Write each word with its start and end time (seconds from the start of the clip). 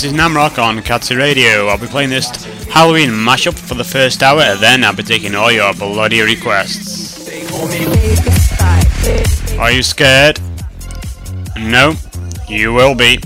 this 0.00 0.12
is 0.12 0.16
Namroc 0.16 0.62
on 0.62 0.78
Catzi 0.78 1.18
Radio. 1.18 1.66
I'll 1.66 1.76
be 1.76 1.88
playing 1.88 2.10
this 2.10 2.44
Halloween 2.66 3.10
mashup 3.10 3.58
for 3.58 3.74
the 3.74 3.82
first 3.82 4.22
hour, 4.22 4.40
and 4.42 4.60
then 4.60 4.84
I'll 4.84 4.94
be 4.94 5.02
taking 5.02 5.34
all 5.34 5.50
your 5.50 5.74
bloody 5.74 6.20
requests. 6.20 7.28
Are 9.58 9.72
you 9.72 9.82
scared? 9.82 10.38
No, 11.56 11.94
you 12.46 12.72
will 12.72 12.94
be. 12.94 13.18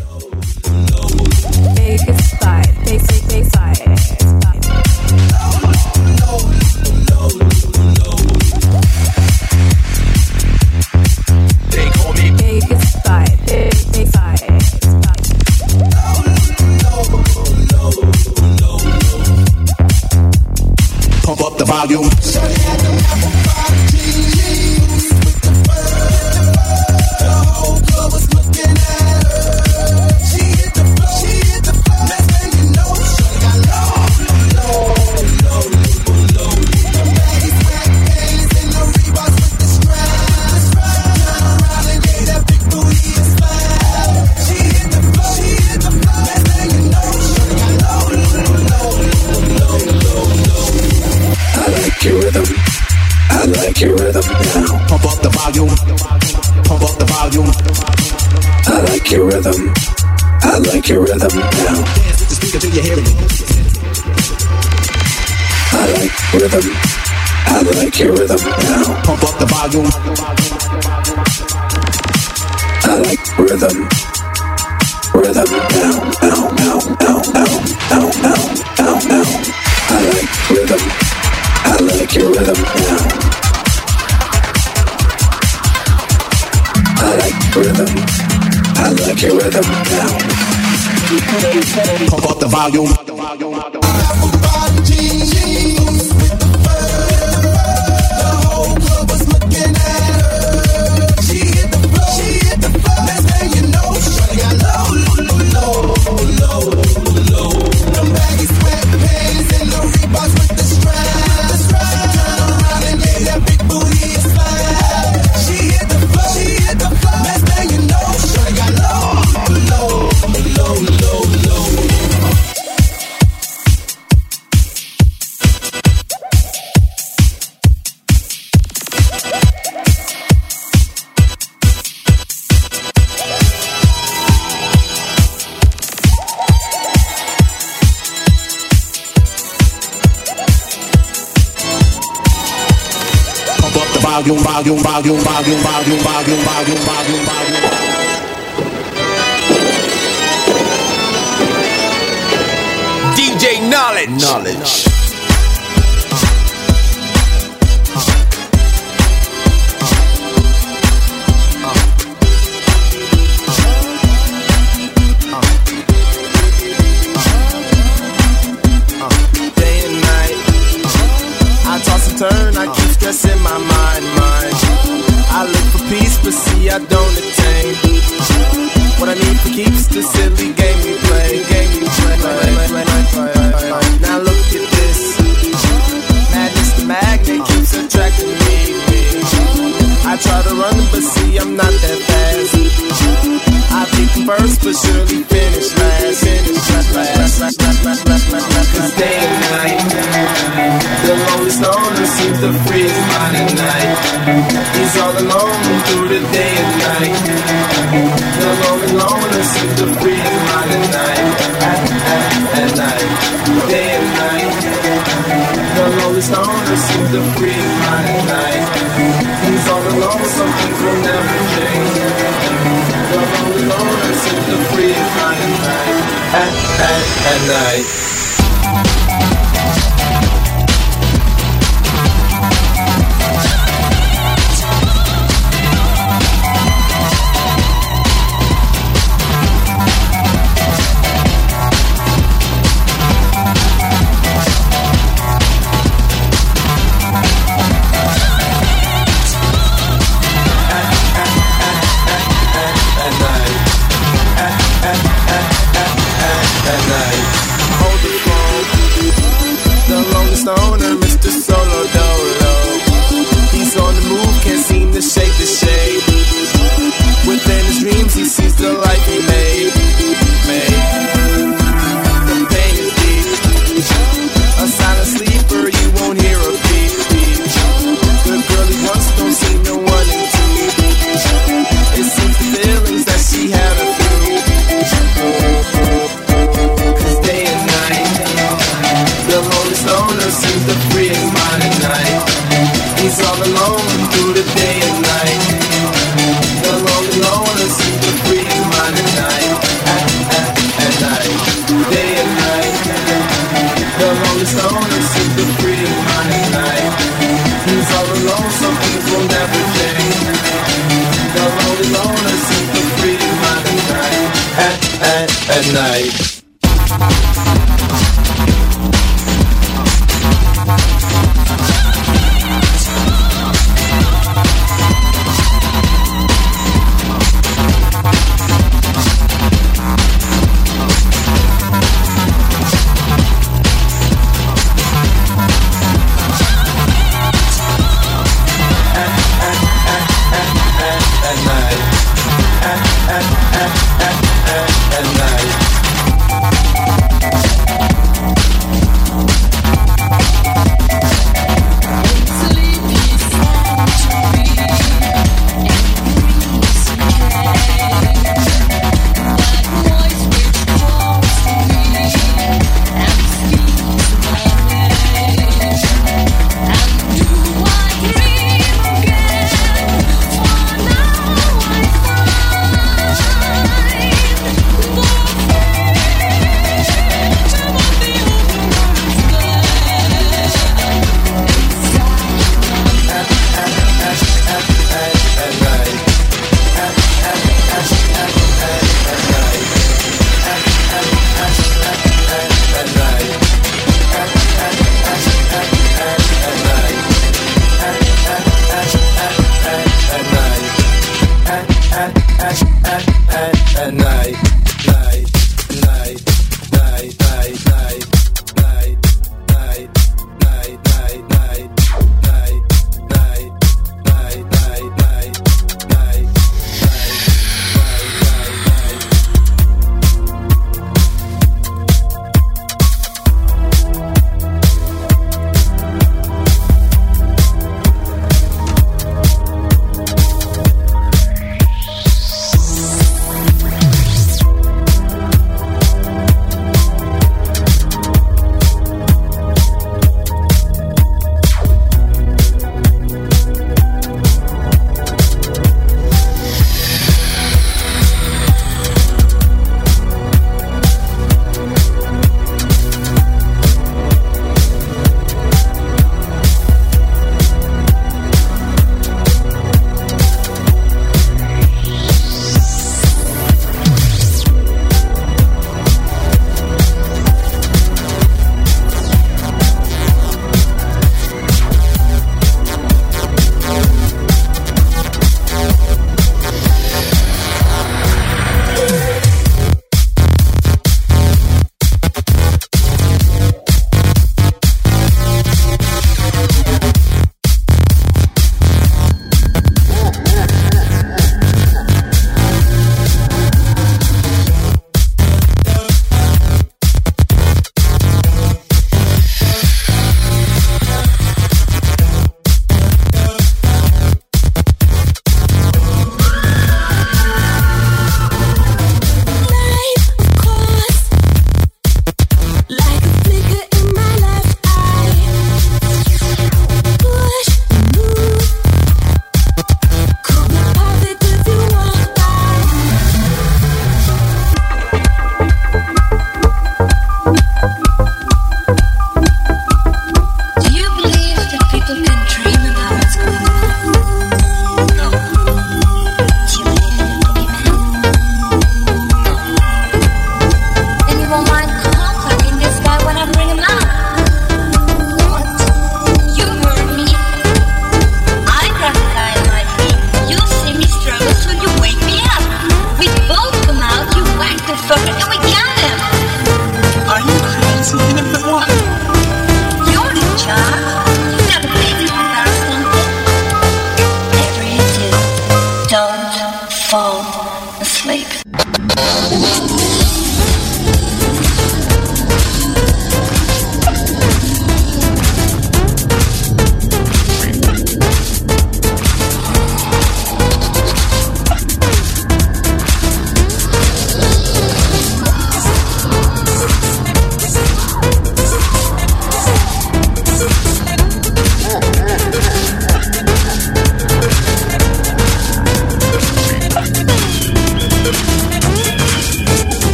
volume, 145.02 145.18
volume, 145.24 145.62
volume. 145.62 145.71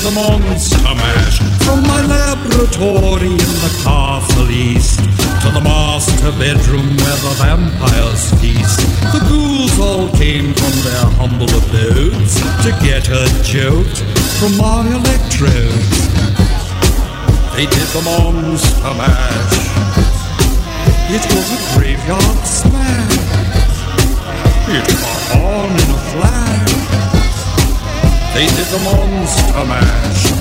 The 0.00 0.10
monster 0.12 0.80
mash 0.82 1.38
from 1.62 1.82
my 1.82 2.00
laboratory 2.06 3.32
in 3.32 3.36
the 3.36 3.80
castle 3.84 4.50
east 4.50 4.98
to 5.42 5.50
the 5.52 5.60
master 5.60 6.32
bedroom 6.40 6.96
where 6.96 7.20
the 7.20 7.34
vampires 7.36 8.32
feast. 8.40 8.80
The 9.12 9.20
ghouls 9.28 9.78
all 9.78 10.08
came 10.16 10.54
from 10.54 10.72
their 10.88 11.04
humble 11.20 11.52
abodes 11.52 12.40
to 12.64 12.72
get 12.80 13.10
a 13.12 13.28
jolt 13.44 13.98
from 14.40 14.56
my 14.56 14.88
electrodes. 14.88 16.00
They 17.52 17.68
did 17.68 17.88
the 17.92 18.00
monster 18.00 18.94
mash. 18.96 19.68
It 21.12 21.24
was 21.28 21.46
a 21.52 21.60
graveyard 21.76 22.46
smash. 22.48 23.20
It 24.64 24.86
caught 24.96 25.36
on 25.44 25.70
in 25.70 25.90
a 25.92 26.00
flash. 26.08 27.09
They 28.32 28.46
did 28.46 28.66
the 28.66 28.78
monster 28.84 29.64
mash. 29.66 30.39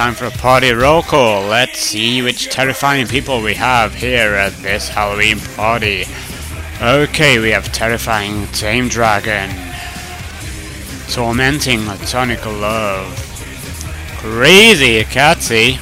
Time 0.00 0.14
for 0.14 0.24
a 0.24 0.30
party 0.30 0.70
roll 0.70 1.02
call. 1.02 1.46
Let's 1.46 1.78
see 1.78 2.22
which 2.22 2.48
terrifying 2.48 3.06
people 3.06 3.42
we 3.42 3.52
have 3.52 3.92
here 3.92 4.32
at 4.32 4.54
this 4.54 4.88
Halloween 4.88 5.38
party. 5.38 6.06
Okay, 6.80 7.38
we 7.38 7.50
have 7.50 7.70
terrifying 7.70 8.46
Tame 8.46 8.88
Dragon, 8.88 9.50
tormenting 11.10 11.84
Tonic 12.06 12.46
Love, 12.46 13.12
crazy 14.16 15.04
Catzi, 15.04 15.76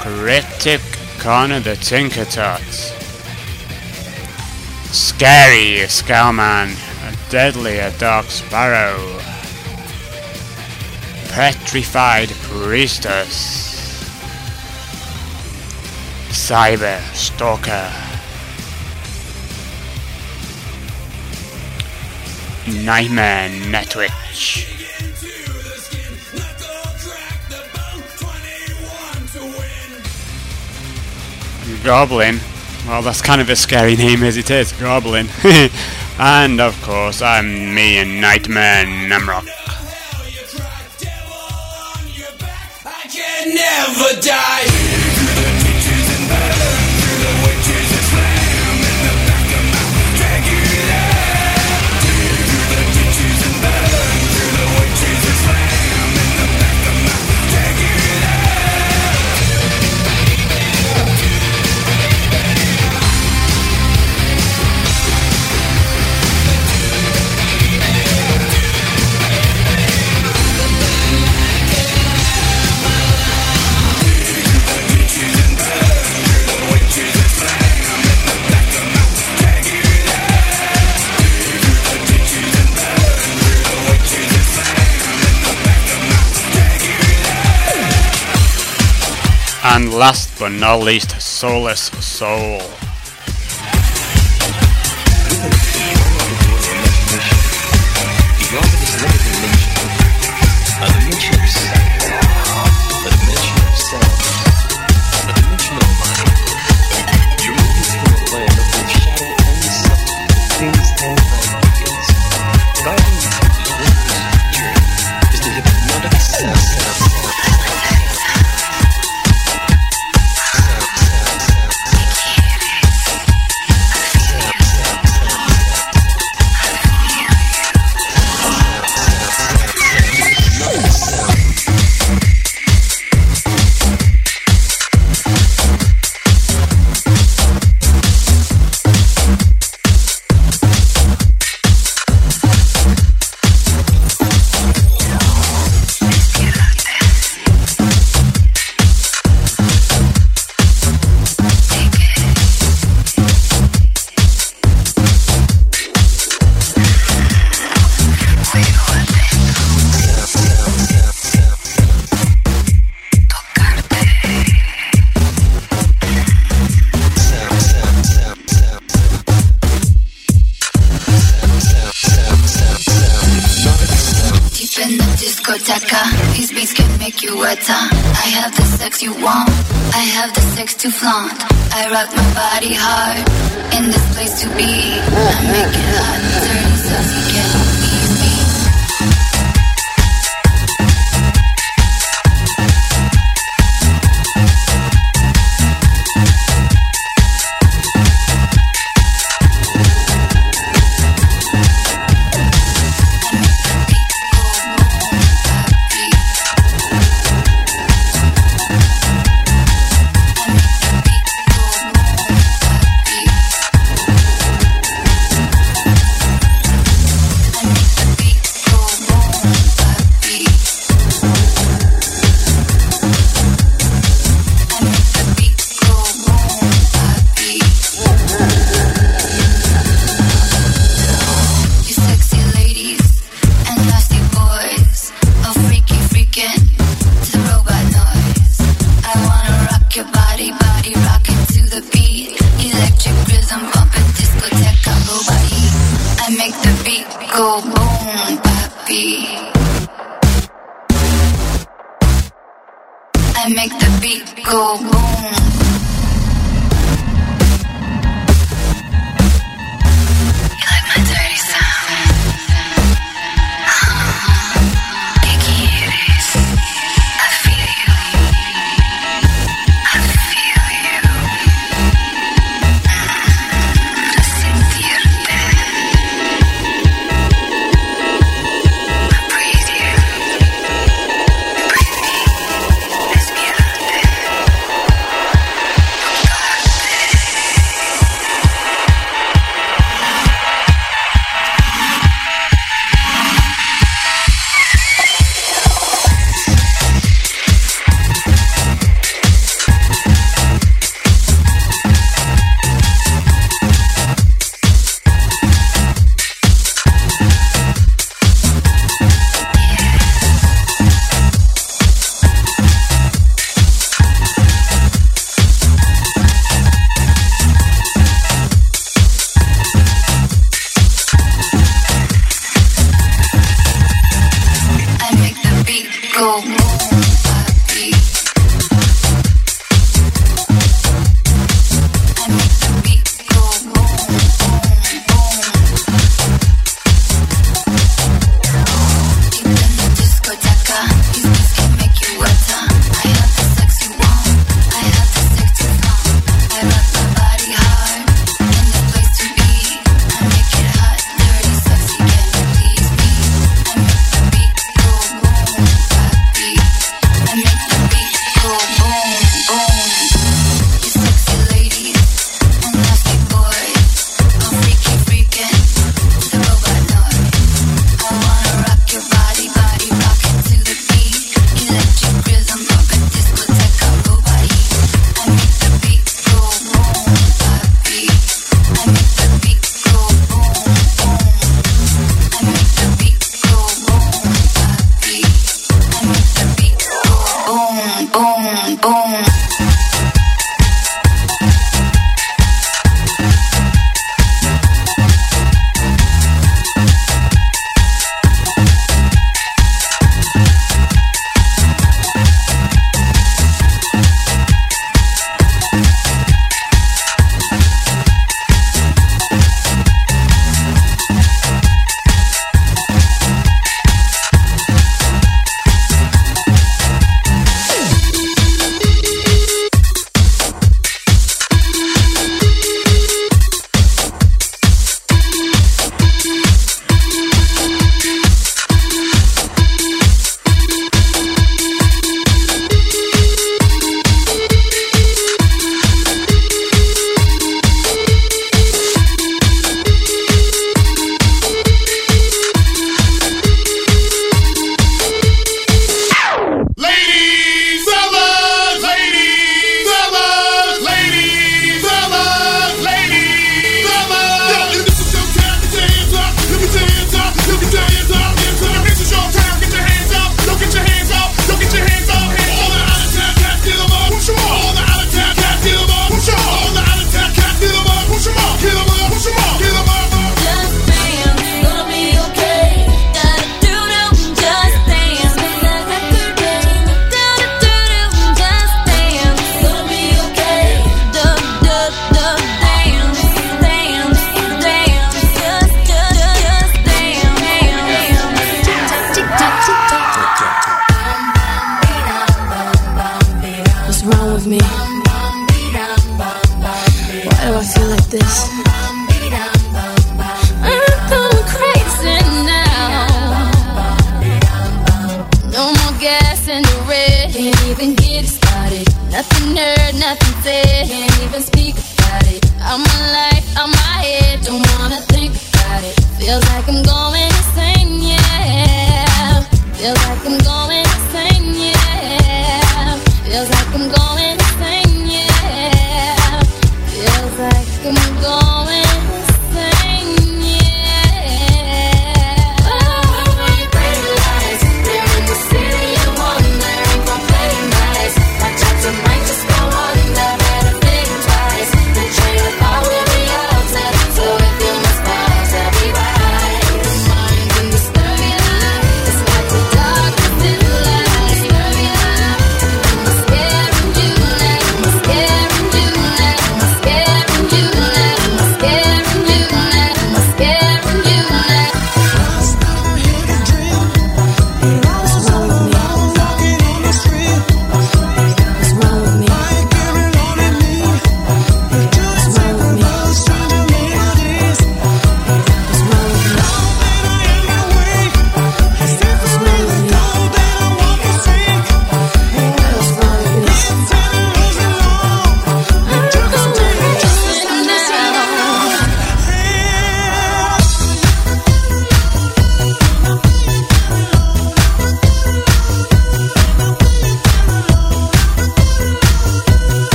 cryptic 0.00 0.80
Connor 1.20 1.60
the 1.60 1.76
Tinker 1.76 2.24
Tots, 2.24 2.90
scary 4.90 5.86
Scowman, 5.86 6.74
deadly 7.30 7.78
a 7.78 7.96
Dark 7.98 8.26
Sparrow 8.26 9.20
petrified 11.28 12.30
priestess, 12.68 14.04
cyber 16.28 17.00
stalker, 17.14 17.90
nightmare 22.84 23.48
netwitch. 23.72 24.66
Goblin. 31.82 32.38
Well, 32.86 33.00
that's 33.00 33.22
kind 33.22 33.40
of 33.40 33.48
a 33.48 33.56
scary 33.56 33.96
name 33.96 34.22
as 34.22 34.36
it 34.36 34.50
is, 34.50 34.72
Goblin. 34.72 35.28
and 36.18 36.60
of 36.60 36.78
course, 36.82 37.22
I'm 37.22 37.74
me, 37.74 37.96
and 37.96 38.20
Nightmare 38.20 38.84
Namroc. 38.84 39.57
Never 43.78 44.20
die. 44.20 44.77
Last 89.98 90.38
but 90.38 90.52
not 90.52 90.80
least, 90.80 91.20
Soulless 91.20 91.90
Soul. 92.00 92.77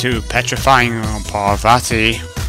To 0.00 0.22
Petrifying 0.22 1.02
Parvati. 1.24 2.39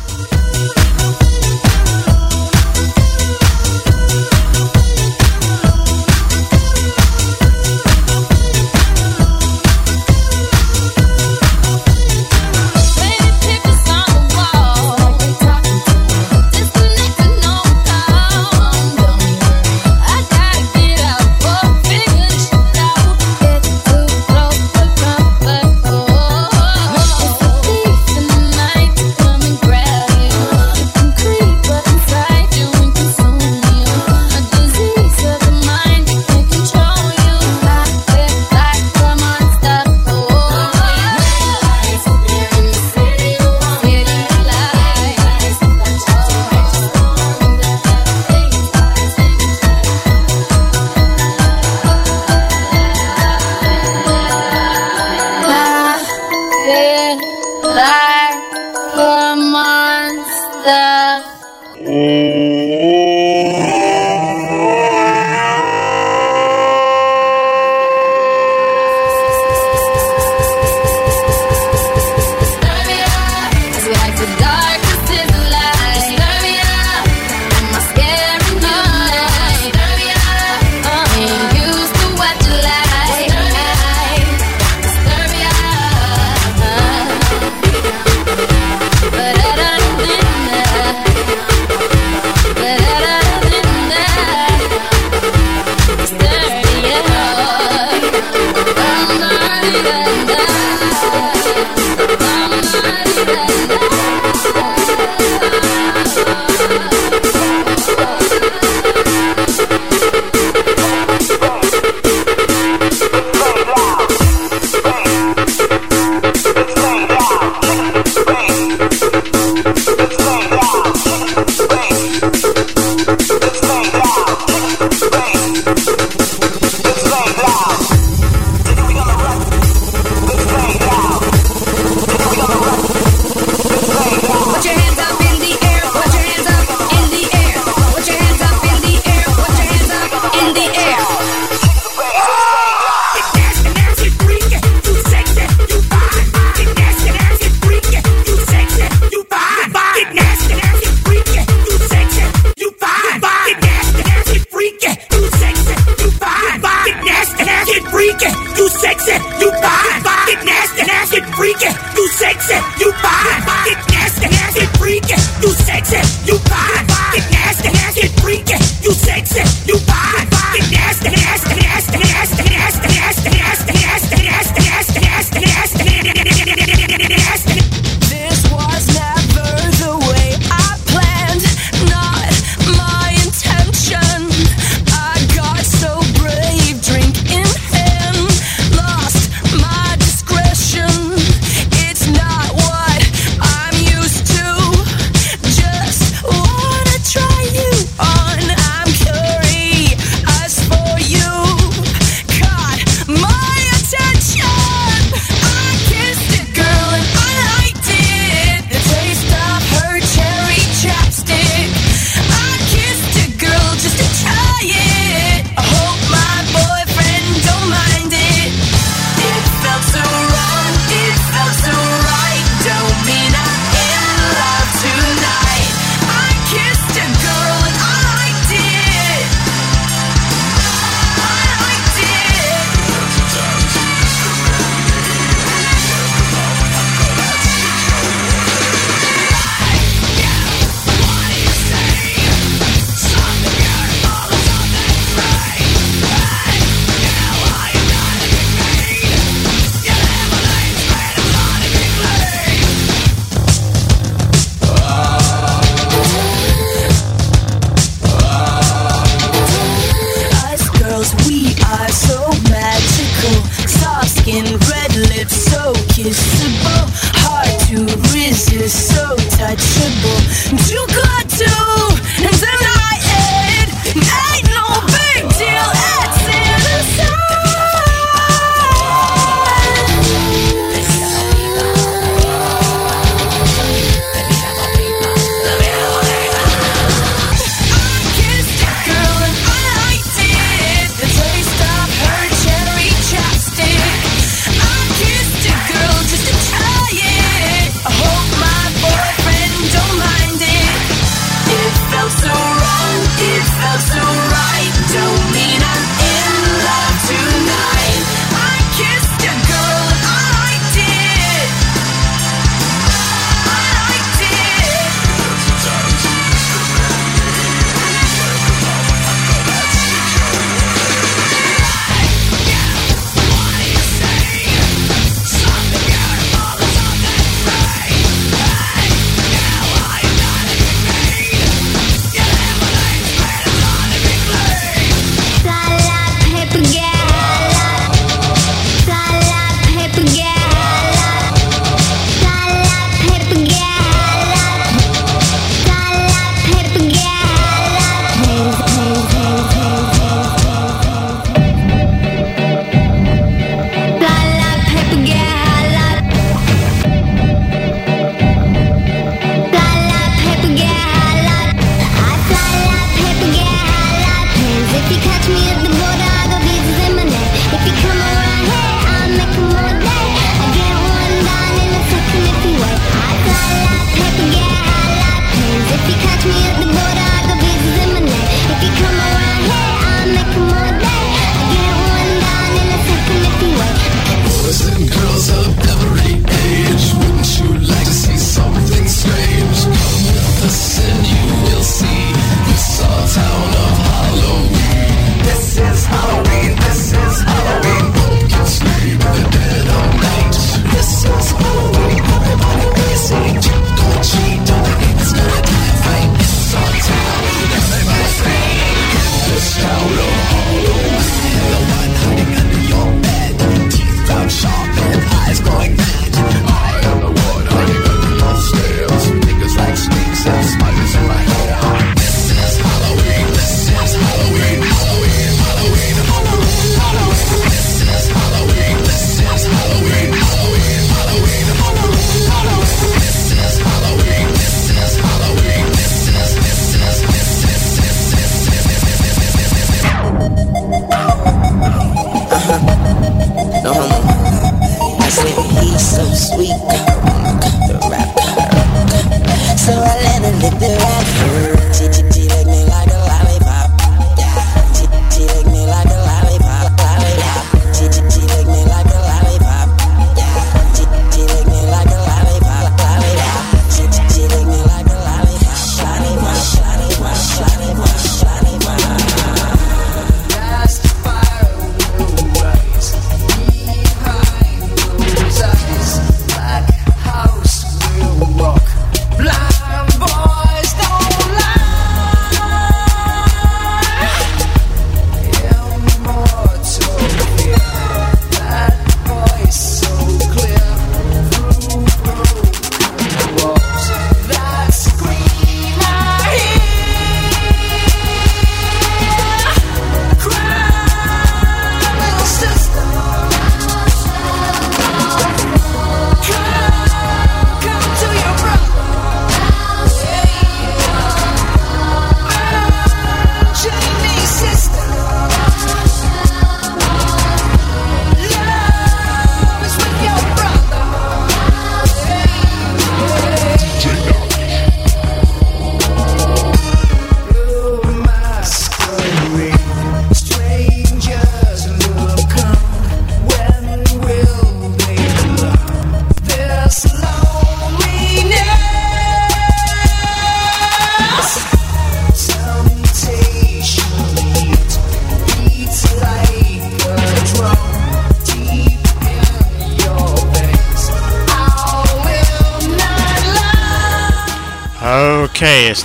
You 159.07 159.50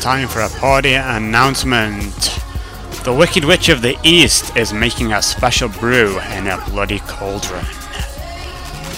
time 0.07 0.29
for 0.29 0.43
a 0.43 0.49
party 0.61 0.95
announcement. 0.95 2.39
The 3.03 3.13
Wicked 3.13 3.45
Witch 3.45 3.69
of 3.69 3.83
the 3.83 3.99
East 4.05 4.57
is 4.57 4.73
making 4.73 5.13
a 5.13 5.21
special 5.21 5.69
brew 5.69 6.21
in 6.21 6.47
a 6.47 6.65
bloody 6.69 7.01
cauldron. 7.01 7.65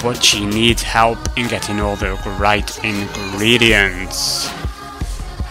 But 0.03 0.23
she 0.23 0.45
needs 0.45 0.83
help 0.83 1.19
in 1.35 1.49
getting 1.49 1.81
all 1.81 1.97
the 1.97 2.13
right 2.39 2.85
ingredients. 2.85 4.51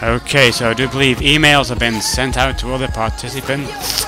Okay, 0.00 0.52
so 0.52 0.70
I 0.70 0.74
do 0.74 0.86
believe 0.88 1.16
emails 1.16 1.70
have 1.70 1.80
been 1.80 2.00
sent 2.00 2.36
out 2.36 2.56
to 2.60 2.70
all 2.70 2.78
the 2.78 2.86
participants. 2.86 4.04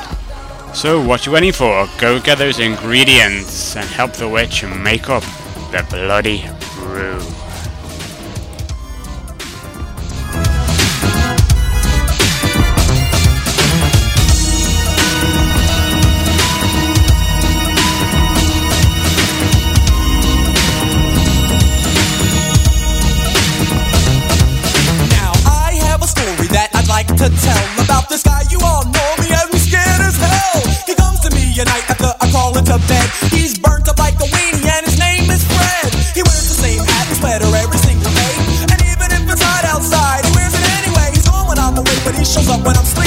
So 0.72 1.04
what 1.04 1.26
you 1.26 1.32
waiting 1.32 1.50
for? 1.50 1.88
Go 1.98 2.20
get 2.20 2.38
those 2.38 2.60
ingredients 2.60 3.74
and 3.74 3.86
help 3.86 4.12
the 4.12 4.28
witch 4.28 4.64
make 4.64 5.08
up 5.10 5.24
the 5.72 5.84
bloody 5.90 6.48
brew. 6.76 7.39
To 27.20 27.28
tell 27.28 27.84
about 27.84 28.08
this 28.08 28.22
guy. 28.22 28.40
You 28.48 28.56
all 28.64 28.80
know 28.80 29.10
me 29.20 29.28
and 29.28 29.48
he's 29.52 29.68
scared 29.68 30.00
as 30.00 30.16
hell. 30.16 30.64
He 30.88 30.94
comes 30.96 31.20
to 31.20 31.28
me 31.36 31.52
at 31.60 31.68
night 31.68 31.84
after 31.92 32.08
I 32.16 32.24
crawl 32.32 32.56
into 32.56 32.80
bed. 32.88 33.06
He's 33.28 33.58
burnt 33.58 33.86
up 33.92 33.98
like 33.98 34.16
a 34.24 34.28
weenie 34.32 34.64
and 34.64 34.86
his 34.88 34.98
name 34.98 35.28
is 35.28 35.44
Fred. 35.44 35.92
He 36.16 36.24
wears 36.24 36.48
the 36.48 36.56
same 36.64 36.80
hat 36.80 37.08
and 37.12 37.16
sweater 37.20 37.44
every 37.44 37.76
single 37.76 38.08
day. 38.08 38.34
And 38.72 38.80
even 38.88 39.08
if 39.12 39.28
it's 39.28 39.42
hot 39.44 39.68
outside, 39.68 40.24
he 40.24 40.32
wears 40.32 40.54
it 40.56 40.64
anyway. 40.80 41.12
He's 41.12 41.28
when 41.28 41.58
I'm 41.60 41.76
awake, 41.76 42.00
but 42.08 42.14
he 42.16 42.24
shows 42.24 42.48
up 42.48 42.64
when 42.64 42.76
I'm 42.76 42.88
asleep. 42.88 42.99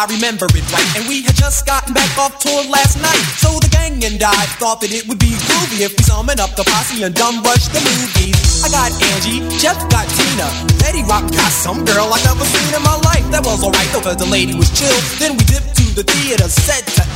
I 0.00 0.08
remember 0.08 0.48
it 0.56 0.64
right, 0.72 0.96
and 0.96 1.04
we 1.12 1.20
had 1.20 1.36
just 1.36 1.68
gotten 1.68 1.92
back 1.92 2.08
off 2.16 2.40
tour 2.40 2.64
last 2.72 2.96
night. 3.04 3.20
So 3.36 3.60
the 3.60 3.68
gang 3.68 4.00
and 4.00 4.16
I 4.16 4.48
thought 4.56 4.80
that 4.80 4.88
it 4.96 5.04
would 5.04 5.20
be 5.20 5.28
groovy 5.28 5.84
if 5.84 5.92
we 5.92 6.00
summon 6.08 6.40
up 6.40 6.56
the 6.56 6.64
posse 6.64 7.04
and 7.04 7.12
dumb 7.12 7.44
rush 7.44 7.68
the 7.68 7.84
movies. 7.84 8.64
I 8.64 8.72
got 8.72 8.96
Angie, 8.96 9.44
Jeff 9.60 9.76
got 9.92 10.08
Tina, 10.08 10.48
Betty 10.80 11.04
Rock 11.04 11.28
got 11.36 11.52
some 11.52 11.84
girl 11.84 12.08
I 12.08 12.16
never 12.24 12.48
seen 12.48 12.72
in 12.72 12.80
my 12.80 12.96
life. 13.04 13.28
That 13.28 13.44
was 13.44 13.60
alright 13.60 13.92
though, 13.92 14.00
cause 14.00 14.16
the 14.16 14.24
lady 14.24 14.56
was 14.56 14.72
chill. 14.72 14.96
Then 15.20 15.36
we 15.36 15.44
dipped 15.44 15.76
to 15.76 15.84
the 15.92 16.04
theater, 16.08 16.48
set 16.48 16.88
to 16.96 17.04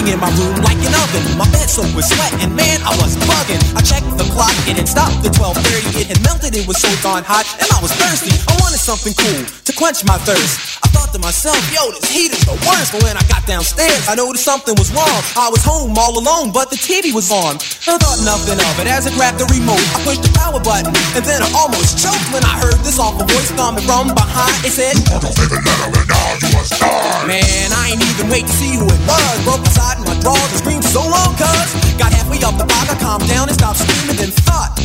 In 0.00 0.18
my 0.18 0.32
room 0.32 0.56
like 0.64 0.80
an 0.80 0.96
oven. 0.96 1.36
My 1.36 1.44
bed 1.52 1.68
soaked 1.68 1.92
with 1.92 2.08
sweat, 2.08 2.32
and 2.40 2.56
man, 2.56 2.80
I 2.88 2.96
was 2.96 3.20
bugging. 3.28 3.60
I 3.76 3.84
checked 3.84 4.08
the 4.16 4.24
clock, 4.32 4.56
and 4.64 4.80
it 4.80 4.88
stopped 4.88 5.20
at 5.28 5.36
12:30. 5.36 6.00
It 6.00 6.08
had 6.08 6.20
melted, 6.24 6.56
it 6.56 6.66
was 6.66 6.80
so 6.80 6.88
darn 7.04 7.22
hot, 7.22 7.44
and 7.60 7.68
I 7.68 7.78
was 7.84 7.92
thirsty. 7.92 8.32
I 8.48 8.56
wanted 8.64 8.80
something 8.80 9.12
cool 9.12 9.44
to 9.44 9.72
quench 9.76 10.00
my 10.08 10.16
thirst. 10.24 10.80
I 10.80 10.88
thought 10.88 11.12
to 11.12 11.20
myself, 11.20 11.60
yo, 11.68 11.92
this 11.92 12.08
heat 12.08 12.32
is 12.32 12.40
the 12.48 12.56
worst. 12.64 12.96
But 12.96 13.04
when 13.04 13.20
I 13.20 13.24
got 13.28 13.44
downstairs, 13.44 14.08
I 14.08 14.16
noticed 14.16 14.42
something 14.42 14.74
was 14.80 14.88
wrong. 14.96 15.20
I 15.36 15.52
was 15.52 15.60
home 15.62 15.92
all 16.00 16.16
alone, 16.16 16.48
but 16.50 16.72
the 16.72 16.80
TV 16.80 17.12
was 17.12 17.30
on. 17.30 17.60
I 17.84 18.00
thought 18.00 18.24
nothing 18.24 18.56
of 18.56 18.74
it 18.80 18.88
as 18.88 19.04
I 19.06 19.12
grabbed 19.14 19.36
the 19.36 19.46
remote. 19.52 19.84
I 19.94 20.00
pushed 20.00 20.24
the 20.24 20.32
power 20.32 20.58
button, 20.64 20.96
and 21.12 21.22
then 21.28 21.44
I 21.44 21.48
almost 21.52 22.00
choked 22.00 22.24
when 22.32 22.42
I 22.42 22.56
heard 22.56 22.80
this 22.88 22.98
awful 22.98 23.28
voice 23.28 23.52
coming 23.52 23.84
from 23.84 24.16
behind. 24.16 24.64
It 24.64 24.72
said, 24.72 24.96
Man, 27.28 27.68
I 27.68 27.92
ain't 27.92 28.00
even 28.00 28.26
wait 28.32 28.48
to 28.48 28.54
see 28.56 28.80
who 28.80 28.88
it 28.88 29.02
was. 29.04 29.36
Broke 29.44 29.66
inside 29.90 29.98
in 29.98 30.06
my 30.06 30.20
drawers 30.22 30.50
and 30.50 30.60
screamed 30.60 30.84
so 30.84 31.02
long, 31.02 31.34
cuz. 31.34 31.74
Got 31.98 32.12
halfway 32.12 32.38
up 32.46 32.54
the 32.58 32.66
block, 32.66 32.86
I 32.90 32.96
calmed 32.98 33.26
down 33.26 33.48
and 33.48 33.56
stopped 33.56 33.78
screaming, 33.78 34.16
then 34.16 34.30
thought, 34.46 34.78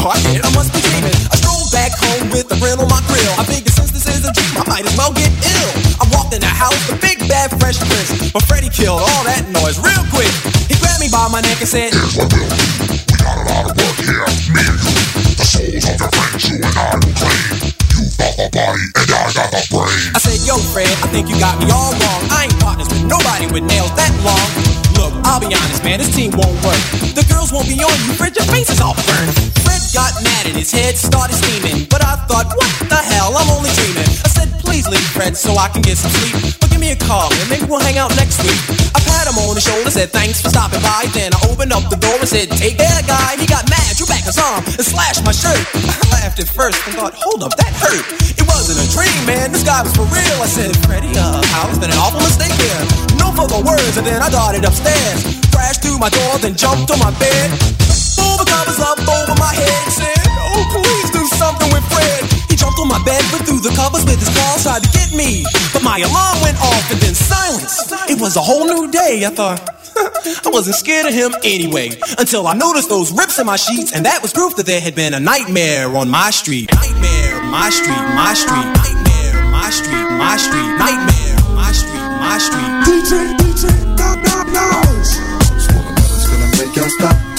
Oh, 0.00 0.10
I 0.10 0.16
it, 0.32 0.40
I 0.44 0.50
must 0.54 0.72
be 0.72 0.80
dreaming. 0.80 1.14
I 1.28 1.36
strolled 1.36 1.70
back 1.72 1.92
home 1.92 2.30
with 2.30 2.48
a 2.50 2.56
grin 2.58 2.78
on 2.78 2.88
my 2.88 3.02
grill. 3.06 3.34
I 3.36 3.44
figured 3.44 3.74
since 3.74 3.90
this 3.90 4.06
is 4.08 4.24
a 4.24 4.32
dream, 4.32 4.54
I 4.56 4.64
might 4.66 4.84
as 4.86 4.96
well 4.96 5.12
get 5.12 5.28
ill. 5.28 5.70
I 6.00 6.04
walked 6.14 6.32
in 6.32 6.40
the 6.40 6.50
house, 6.50 6.78
the 6.88 6.96
big 6.98 7.20
bad 7.28 7.52
fresh 7.60 7.78
prince. 7.78 8.32
But 8.32 8.42
Freddy 8.48 8.70
killed 8.70 9.02
all 9.02 9.22
that 9.28 9.44
noise 9.50 9.76
real 9.82 10.04
quick. 10.08 10.30
He 10.70 10.74
grabbed 10.78 11.00
me 11.00 11.08
by 11.10 11.28
my 11.28 11.42
neck 11.42 11.60
and 11.60 11.68
said, 11.68 11.92
Here's 11.92 12.16
what 12.16 12.32
we'll 12.32 12.48
do. 12.48 12.96
We 13.06 13.14
got 13.18 13.36
a 13.36 13.44
lot 13.44 13.64
of 13.70 13.74
work 13.76 13.98
here. 14.00 14.24
Me 14.54 14.62
and 14.64 14.78
you, 14.80 14.94
the 15.36 15.46
souls 15.46 15.84
of 15.84 15.96
your 16.00 16.10
friends, 16.16 16.42
you 16.48 16.56
and 16.64 16.74
I 16.74 16.96
will 16.96 17.12
claim. 17.12 17.70
You 18.00 18.08
got 18.16 18.32
the 18.40 18.46
body 18.48 18.86
and 18.88 19.10
I 19.12 19.28
got 19.36 19.48
the 19.52 19.60
brain. 19.68 20.16
I 20.16 20.18
said, 20.22 20.40
yo, 20.48 20.56
Fred, 20.72 20.88
I 21.04 21.08
think 21.12 21.28
you 21.28 21.36
got 21.36 21.60
me 21.60 21.68
all 21.68 21.92
wrong. 21.92 22.22
I 22.32 22.48
ain't 22.48 22.56
partners 22.56 22.88
with 22.88 22.99
nobody 23.10 23.50
with 23.50 23.66
nails 23.66 23.90
that 23.98 24.14
long. 24.22 24.46
Look, 24.94 25.12
I'll 25.26 25.42
be 25.42 25.50
honest, 25.50 25.82
man, 25.82 25.98
this 25.98 26.14
team 26.14 26.30
won't 26.38 26.54
work. 26.62 26.78
The 27.18 27.26
girls 27.26 27.50
won't 27.50 27.66
be 27.66 27.74
on 27.82 27.90
you, 28.06 28.14
Fred, 28.14 28.38
your 28.38 28.46
face 28.46 28.70
is 28.70 28.78
all 28.78 28.94
burned. 28.94 29.34
Fred 29.66 29.82
got 29.90 30.14
mad 30.22 30.46
and 30.46 30.54
his 30.54 30.70
head 30.70 30.94
started 30.94 31.34
steaming. 31.34 31.90
But 31.90 32.06
I 32.06 32.14
thought, 32.30 32.46
what 32.54 32.70
the 32.86 33.02
hell, 33.02 33.34
I'm 33.34 33.50
only 33.50 33.74
dreaming. 33.74 34.06
I 34.22 34.30
said, 34.30 34.48
please 34.62 34.86
leave, 34.86 35.02
Fred, 35.10 35.36
so 35.36 35.58
I 35.58 35.66
can 35.68 35.82
get 35.82 35.98
some 35.98 36.14
sleep. 36.14 36.54
But 36.62 36.70
give 36.70 36.78
me 36.78 36.94
a 36.94 37.00
call 37.00 37.34
and 37.34 37.50
Maybe 37.50 37.66
we'll 37.66 37.82
hang 37.82 37.98
out 37.98 38.14
next 38.14 38.38
week. 38.46 38.62
I 38.94 39.02
pat 39.02 39.26
him 39.26 39.34
on 39.42 39.58
the 39.58 39.64
shoulder, 39.64 39.90
said 39.90 40.14
thanks 40.14 40.38
for 40.38 40.48
stopping 40.54 40.80
by. 40.86 41.10
Then 41.10 41.34
I 41.34 41.38
opened 41.50 41.74
up 41.74 41.90
the 41.90 41.98
door 41.98 42.14
and 42.14 42.30
said, 42.30 42.46
take 42.54 42.78
care, 42.78 43.02
guy. 43.10 43.34
He 43.34 43.46
got 43.50 43.66
mad, 43.66 43.98
drew 43.98 44.06
back 44.06 44.22
his 44.22 44.38
arm, 44.38 44.62
and 44.62 44.86
slashed 44.86 45.26
my 45.26 45.34
shirt. 45.34 45.58
I 45.74 46.06
laughed 46.14 46.38
at 46.38 46.46
first 46.46 46.78
and 46.86 46.94
thought, 46.94 47.18
hold 47.18 47.42
up, 47.42 47.58
that 47.58 47.74
hurt. 47.74 48.29
Wasn't 48.60 48.76
a 48.76 48.92
dream, 48.92 49.24
man. 49.24 49.52
This 49.52 49.64
guy 49.64 49.80
was 49.80 49.96
for 49.96 50.04
real. 50.12 50.36
I 50.36 50.44
said, 50.44 50.76
Freddie, 50.84 51.16
uh, 51.16 51.40
how's 51.48 51.78
been 51.78 51.88
an 51.88 51.96
awful 51.96 52.20
mistake 52.20 52.52
here. 52.60 52.76
No 53.16 53.32
further 53.32 53.56
words, 53.64 53.96
and 53.96 54.06
then 54.06 54.20
I 54.20 54.28
darted 54.28 54.66
upstairs. 54.68 55.24
Crashed 55.48 55.80
through 55.80 55.96
my 55.96 56.10
door, 56.10 56.36
then 56.44 56.54
jumped 56.54 56.92
on 56.92 56.98
my 56.98 57.08
bed. 57.16 57.48
Pulled 58.20 58.36
the 58.36 58.44
covers 58.44 58.76
up 58.84 59.00
over 59.00 59.32
my 59.40 59.56
head, 59.56 59.88
said, 59.88 60.28
oh, 60.44 60.60
please 60.76 61.08
do 61.08 61.24
something 61.40 61.72
with 61.72 61.88
Fred. 61.88 62.19
He 62.80 62.86
jumped 62.86 62.92
on 62.92 63.00
my 63.00 63.04
bed, 63.04 63.22
went 63.32 63.44
through 63.46 63.60
the 63.60 63.74
covers 63.76 64.04
with 64.04 64.18
his 64.18 64.28
claws, 64.28 64.62
tried 64.64 64.82
to 64.82 64.90
get 64.92 65.12
me. 65.12 65.44
But 65.72 65.82
my 65.82 65.98
alarm 65.98 66.40
went 66.42 66.56
off 66.56 66.90
and 66.90 67.00
then 67.00 67.14
silence. 67.14 67.92
It 68.08 68.20
was 68.20 68.36
a 68.36 68.40
whole 68.40 68.64
new 68.64 68.90
day. 68.90 69.24
I 69.24 69.30
thought, 69.30 69.60
I 70.46 70.50
wasn't 70.50 70.76
scared 70.76 71.06
of 71.06 71.12
him 71.12 71.34
anyway. 71.44 71.90
Until 72.18 72.46
I 72.46 72.54
noticed 72.54 72.88
those 72.88 73.12
rips 73.12 73.38
in 73.38 73.46
my 73.46 73.56
sheets, 73.56 73.92
and 73.92 74.04
that 74.06 74.22
was 74.22 74.32
proof 74.32 74.56
that 74.56 74.66
there 74.66 74.80
had 74.80 74.94
been 74.94 75.14
a 75.14 75.20
nightmare 75.20 75.94
on 75.96 76.08
my 76.08 76.30
street. 76.30 76.72
Nightmare, 76.72 77.42
my 77.44 77.68
street, 77.70 78.04
my 78.16 78.32
street. 78.32 78.68
Nightmare, 78.80 79.44
my 79.50 79.70
street, 79.70 80.08
my 80.16 80.36
street. 80.36 80.70
Nightmare, 80.80 81.36
my 81.52 81.72
street, 81.72 82.06
my 82.16 82.38
street. 82.40 82.70
DJ, 82.88 83.12
DJ, 83.36 83.64
knock, 83.98 84.18
knock, 84.24 84.46
knowledge. 84.56 85.12
It's 85.52 86.26
gonna 86.28 86.48
make 86.56 86.76
y'all 86.76 86.88
stop. 86.88 87.29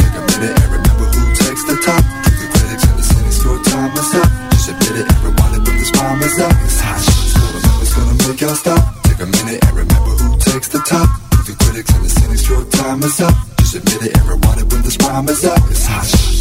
Is 6.31 6.39
up. 6.39 6.51
It's 6.63 6.79
hot. 6.79 7.81
It's 7.81 7.93
gonna 7.95 8.27
make 8.27 8.41
y'all 8.41 8.55
stop. 8.55 9.03
Take 9.03 9.19
a 9.19 9.25
minute 9.25 9.63
and 9.65 9.73
remember 9.75 10.11
who 10.21 10.37
takes 10.39 10.67
the 10.69 10.79
top. 10.79 11.09
The 11.45 11.55
critics 11.59 11.93
and 11.93 12.05
the 12.05 12.09
cynics, 12.09 12.49
your 12.49 12.63
time 12.65 13.03
is 13.03 13.19
up. 13.21 13.33
Just 13.57 13.75
admit 13.75 14.03
it, 14.03 14.17
everybody 14.17 14.63
when 14.63 14.81
this 14.83 14.97
bomb 14.97 15.27
is 15.29 15.43
up. 15.45 15.59
It's 15.69 15.85
hot. 15.85 16.40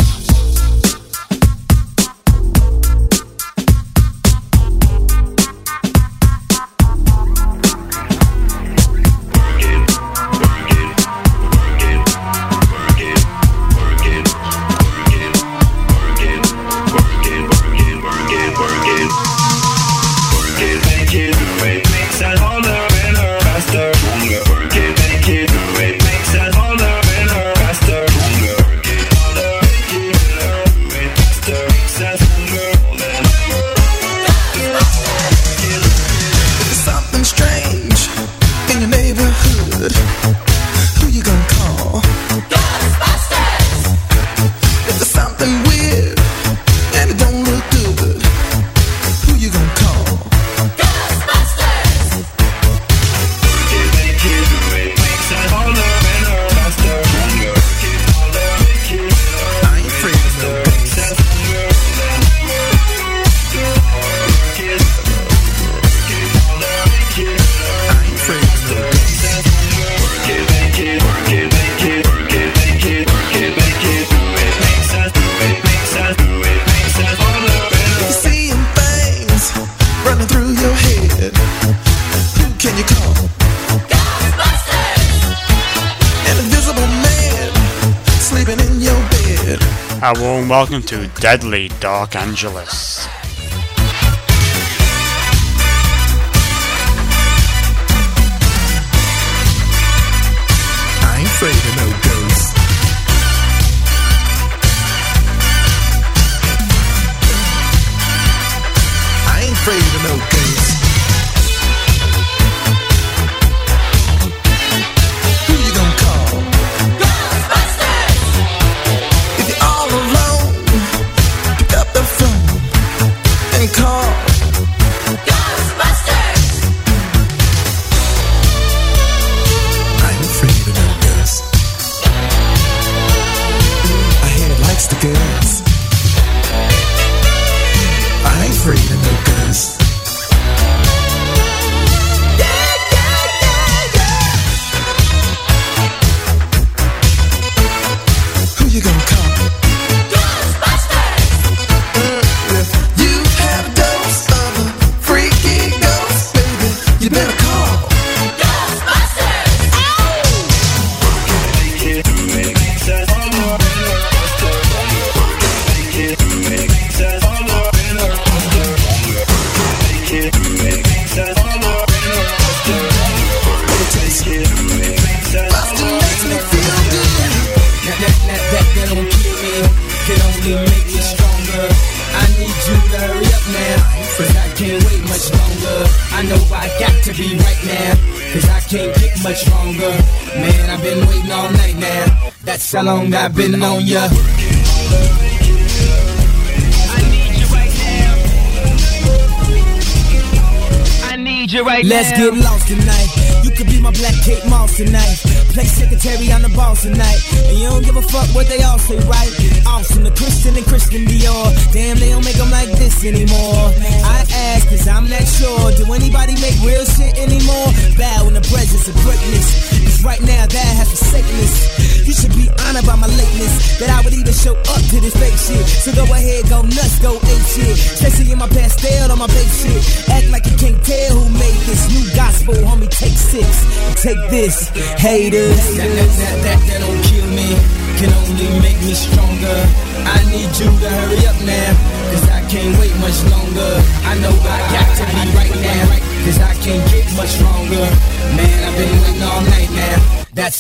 Bed. 90.14 90.18
A 90.18 90.22
warm 90.22 90.48
welcome 90.48 90.82
to 90.82 91.06
Deadly 91.20 91.68
Dark 91.80 92.16
Angelus. 92.16 93.20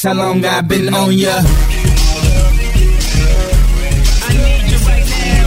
That's 0.02 0.16
how 0.16 0.24
long 0.24 0.42
I've 0.46 0.66
been 0.66 0.94
on 0.94 1.12
ya. 1.12 1.28
I 1.28 1.42
need 4.32 4.64
you 4.72 4.78
right 4.88 5.04
now. 5.04 5.44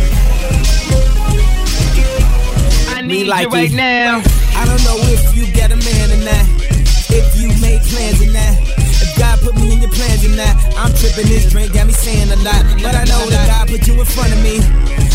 I 2.93 3.01
need 3.01 3.25
you 3.25 3.49
right 3.49 3.73
now. 3.73 4.21
I 4.53 4.61
don't 4.69 4.77
know 4.85 4.93
if 5.09 5.33
you 5.35 5.49
got 5.57 5.71
a 5.71 5.75
man 5.75 6.11
or 6.13 6.21
not. 6.21 6.45
If 7.09 7.33
you 7.41 7.47
made 7.65 7.81
plans 7.81 8.21
or 8.21 8.29
not. 8.29 8.53
If 9.01 9.17
God 9.17 9.41
put 9.41 9.55
me 9.55 9.73
in 9.73 9.81
your 9.81 9.89
plans 9.89 10.23
or 10.23 10.35
not. 10.37 10.53
I'm 10.77 10.93
tripping 10.93 11.29
this 11.33 11.49
drink, 11.49 11.73
got 11.73 11.87
me 11.87 11.93
saying 11.93 12.29
a 12.29 12.35
lot. 12.45 12.61
But 12.77 12.93
I 12.93 13.05
know 13.05 13.25
that 13.33 13.47
God 13.49 13.69
put 13.69 13.87
you 13.87 13.99
in 13.99 14.05
front 14.05 14.33
of 14.33 14.43
me. 14.43 14.59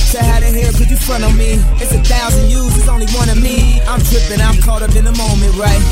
So 0.08 0.16
how 0.24 0.40
the 0.40 0.48
hell 0.48 0.72
could 0.72 0.88
you 0.88 0.96
front 0.96 1.22
on 1.22 1.36
me? 1.36 1.60
It's 1.84 1.92
a 1.92 2.00
thousand 2.00 2.48
yous, 2.48 2.72
it's 2.80 2.88
only 2.88 3.04
one 3.12 3.28
of 3.28 3.36
me. 3.36 3.76
I'm 3.84 4.00
tripping, 4.00 4.40
I'm 4.40 4.56
caught 4.64 4.80
up 4.80 4.96
in 4.96 5.04
the 5.04 5.12
moment, 5.12 5.52
right? 5.60 5.82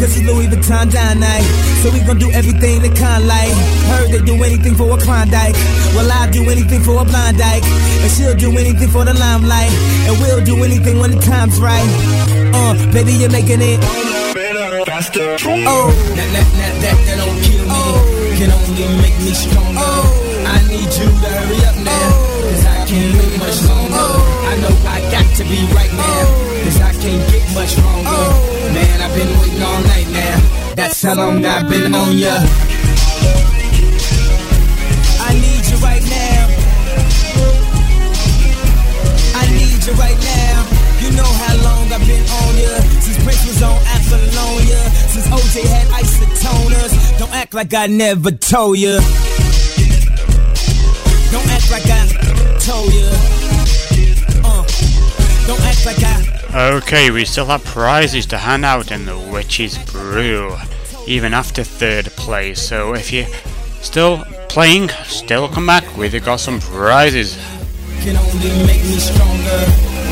Cause 0.00 0.16
it's 0.16 0.24
Louis 0.24 0.48
Vuitton 0.48 0.88
dine 0.88 1.20
night. 1.20 1.44
So 1.84 1.92
we 1.92 2.00
gon' 2.00 2.16
do 2.16 2.32
everything 2.32 2.80
the 2.80 2.88
kind 2.96 3.28
like. 3.28 3.52
Heard 3.92 4.16
they 4.16 4.24
do 4.24 4.32
anything 4.40 4.76
for 4.80 4.88
a 4.88 4.96
Klondike. 4.96 5.52
Well, 5.92 6.08
I'll 6.08 6.32
do 6.32 6.48
anything 6.48 6.80
for 6.88 6.96
a 7.00 7.04
blind 7.04 7.36
dyke. 7.36 7.68
And 8.00 8.10
she'll 8.16 8.34
do 8.34 8.56
anything 8.56 8.88
for 8.88 9.04
the 9.04 9.12
limelight. 9.12 9.72
And 10.08 10.16
we'll 10.24 10.40
do 10.40 10.56
anything 10.64 10.98
when 10.98 11.10
the 11.12 11.20
time's 11.20 11.60
right. 11.60 11.84
Uh, 12.56 12.72
baby, 12.96 13.12
you're 13.12 13.28
making 13.28 13.60
it. 13.60 13.76
Oh, 15.68 15.92
that, 16.16 16.28
that, 16.32 16.48
that, 16.48 16.72
that, 16.80 16.96
that 16.96 17.16
don't 17.20 17.40
kill 17.44 17.64
me. 17.68 18.40
Can 18.40 18.50
only 18.56 18.88
make 19.04 19.16
me 19.20 19.36
stronger. 19.36 19.84
I 20.48 20.64
need 20.64 20.88
you 20.96 21.08
to 21.12 21.28
hurry 21.28 21.60
up 21.68 21.76
now. 21.84 21.92
Cause 21.92 22.24
I 22.24 22.25
can't 22.86 23.18
wait 23.18 23.38
much 23.38 23.58
longer. 23.66 24.08
I 24.46 24.54
know 24.62 24.74
I 24.86 24.98
got 25.10 25.26
to 25.36 25.44
be 25.44 25.58
right 25.74 25.92
now. 25.92 26.22
Cause 26.64 26.80
I 26.80 26.92
can't 27.02 27.22
get 27.30 27.42
much 27.54 27.70
stronger. 27.74 28.22
Man, 28.74 28.96
I've 29.02 29.14
been 29.14 29.30
waiting 29.40 29.62
all 29.62 29.80
night 29.90 30.08
now. 30.14 30.74
That's 30.74 31.02
how 31.02 31.14
long 31.14 31.44
I've 31.44 31.68
been 31.68 31.94
on 31.94 32.16
ya. 32.16 32.36
I 35.18 35.32
need 35.34 35.64
you 35.66 35.78
right 35.82 36.04
now. 36.06 36.42
I 39.34 39.44
need 39.58 39.80
you 39.86 39.94
right 39.98 40.20
now. 40.22 40.56
You 41.02 41.10
know 41.18 41.30
how 41.42 41.54
long 41.66 41.90
I've 41.90 42.06
been 42.06 42.22
on 42.22 42.52
ya. 42.54 42.72
Since 43.02 43.18
Prince 43.24 43.46
was 43.46 43.62
on 43.62 43.78
Apollonia. 43.98 44.80
Since 45.10 45.26
OJ 45.26 45.66
had 45.74 45.86
isotoners. 46.02 47.18
Don't 47.18 47.34
act 47.34 47.52
like 47.52 47.74
I 47.74 47.86
never 47.88 48.30
told 48.30 48.78
ya. 48.78 49.00
Okay, 56.56 57.10
we 57.10 57.26
still 57.26 57.44
have 57.44 57.62
prizes 57.66 58.24
to 58.32 58.38
hand 58.38 58.64
out 58.64 58.90
in 58.90 59.04
the 59.04 59.18
Witch's 59.18 59.76
Brew, 59.92 60.56
even 61.06 61.34
after 61.34 61.62
third 61.62 62.06
place. 62.16 62.66
So 62.66 62.94
if 62.94 63.12
you're 63.12 63.28
still 63.82 64.24
playing, 64.48 64.88
still 65.04 65.48
come 65.48 65.66
back. 65.66 65.84
We've 65.98 66.24
got 66.24 66.40
some 66.40 66.58
prizes. 66.60 67.36
can 68.00 68.16
only 68.16 68.48
make 68.64 68.80
me 68.88 68.96
stronger. 68.96 69.60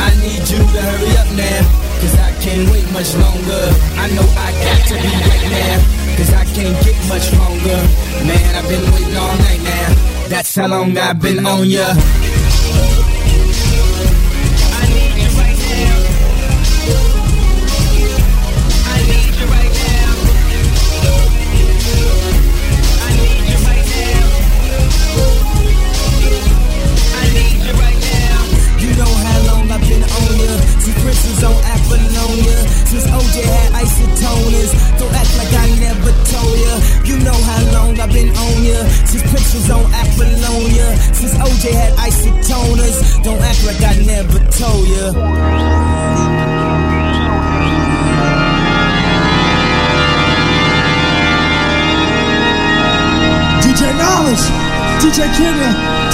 I 0.04 0.12
need 0.20 0.44
you 0.44 0.60
to 0.60 0.80
hurry 0.84 1.16
up 1.16 1.32
now, 1.32 1.64
cause 2.04 2.14
I 2.20 2.30
can't 2.44 2.68
wait 2.68 2.92
much 2.92 3.16
longer. 3.16 3.64
I 3.96 4.12
know 4.12 4.28
I 4.36 4.52
got 4.60 4.80
to 4.88 4.94
be 5.00 5.12
right 5.24 5.48
now, 5.48 5.80
cause 6.20 6.28
I 6.34 6.44
can't 6.44 6.76
get 6.84 7.08
much 7.08 7.22
stronger. 7.32 7.80
Man, 8.20 8.54
I've 8.54 8.68
been 8.68 8.84
waiting 8.92 9.16
all 9.16 9.34
night 9.48 9.62
now. 9.64 10.28
That's 10.28 10.54
how 10.54 10.68
long 10.68 10.94
I've 10.98 11.18
been 11.22 11.46
on 11.46 11.64
ya. 11.70 11.94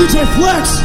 DJ 0.00 0.24
Flex. 0.34 0.80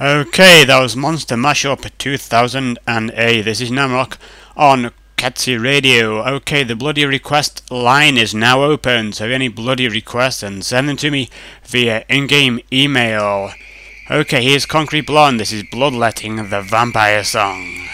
Okay, 0.00 0.64
that 0.64 0.78
was 0.80 0.94
Monster 0.94 1.34
Mashup 1.34 1.90
2008. 1.98 3.42
This 3.42 3.60
is 3.60 3.70
Namroc 3.72 4.18
on 4.56 4.92
Catzi 5.24 5.56
Radio. 5.58 6.22
Okay, 6.22 6.64
the 6.64 6.76
bloody 6.76 7.06
request 7.06 7.70
line 7.70 8.18
is 8.18 8.34
now 8.34 8.62
open, 8.62 9.14
so 9.14 9.24
any 9.24 9.48
bloody 9.48 9.88
requests, 9.88 10.42
and 10.42 10.62
send 10.62 10.86
them 10.86 10.98
to 10.98 11.10
me 11.10 11.30
via 11.64 12.04
in-game 12.10 12.60
email. 12.70 13.50
Okay, 14.10 14.44
here's 14.44 14.66
Concrete 14.66 15.06
Blonde. 15.06 15.40
This 15.40 15.50
is 15.50 15.62
Bloodletting, 15.62 16.50
the 16.50 16.60
vampire 16.60 17.24
song. 17.24 17.88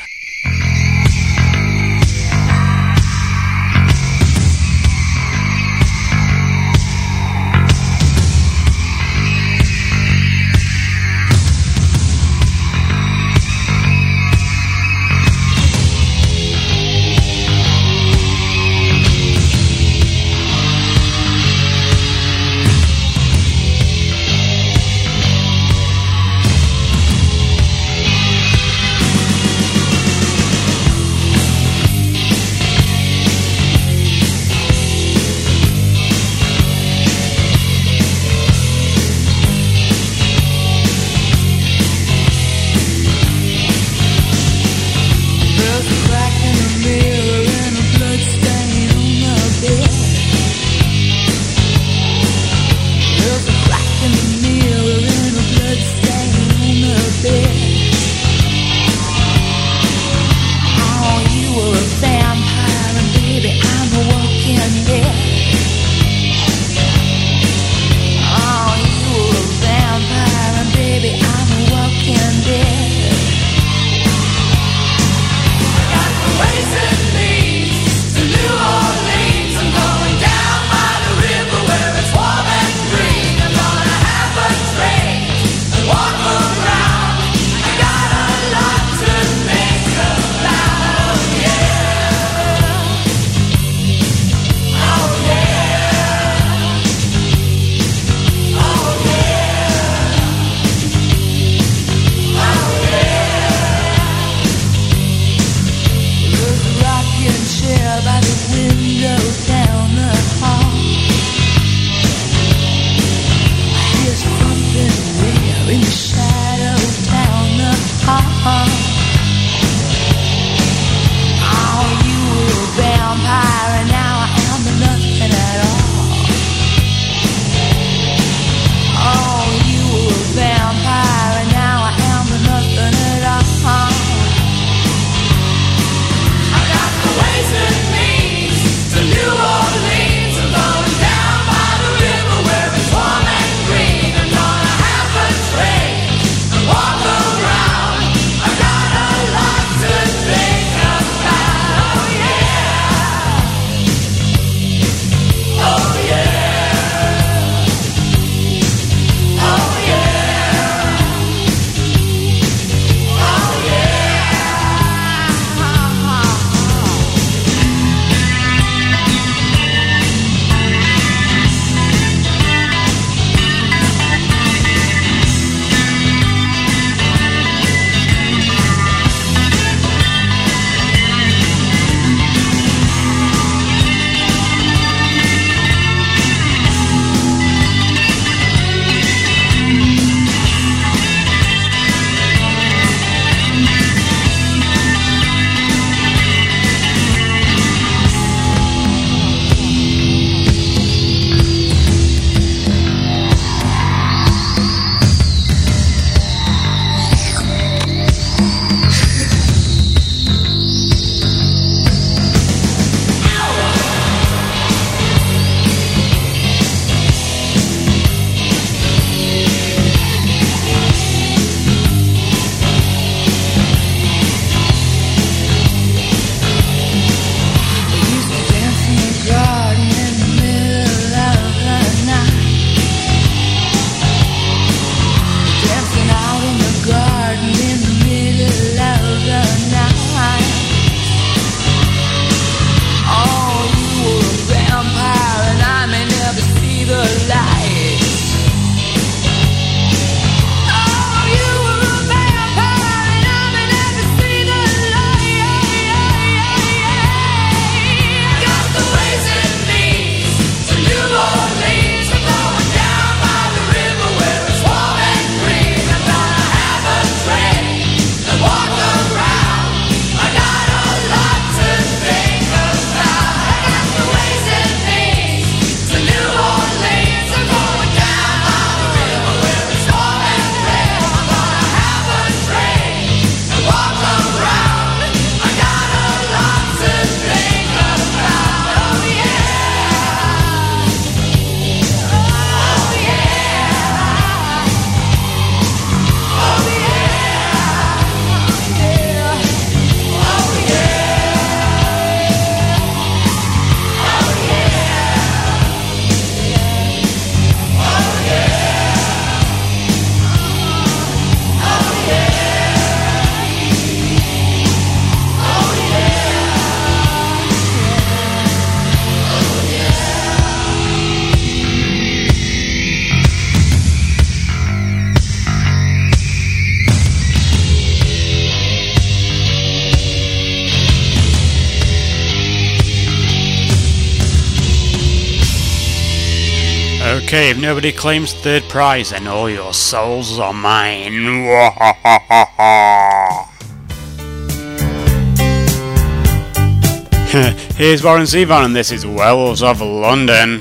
nobody 337.60 337.92
claims 337.92 338.32
third 338.32 338.62
prize, 338.64 339.12
and 339.12 339.28
all 339.28 339.50
your 339.50 339.74
souls 339.74 340.38
are 340.38 340.52
mine. 340.52 341.12
Here's 347.76 348.02
Warren 348.02 348.24
Zevon, 348.24 348.64
and 348.64 348.74
this 348.74 348.90
is 348.90 349.06
Werewolves 349.06 349.62
of 349.62 349.80
London. 349.80 350.60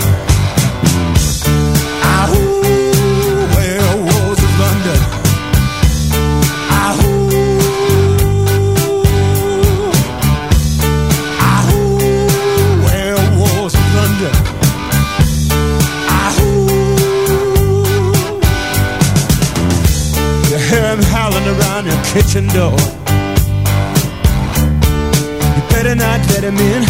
open 22.41 22.55
door. 22.55 22.77
You 25.55 25.61
better 25.69 25.95
not 25.95 26.19
let 26.29 26.43
him 26.43 26.57
in. 26.57 26.83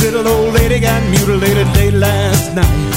Little 0.00 0.26
old 0.26 0.54
lady 0.54 0.80
got 0.80 1.02
mutilated 1.10 1.66
late 1.76 1.94
last 1.94 2.54
night. 2.54 2.89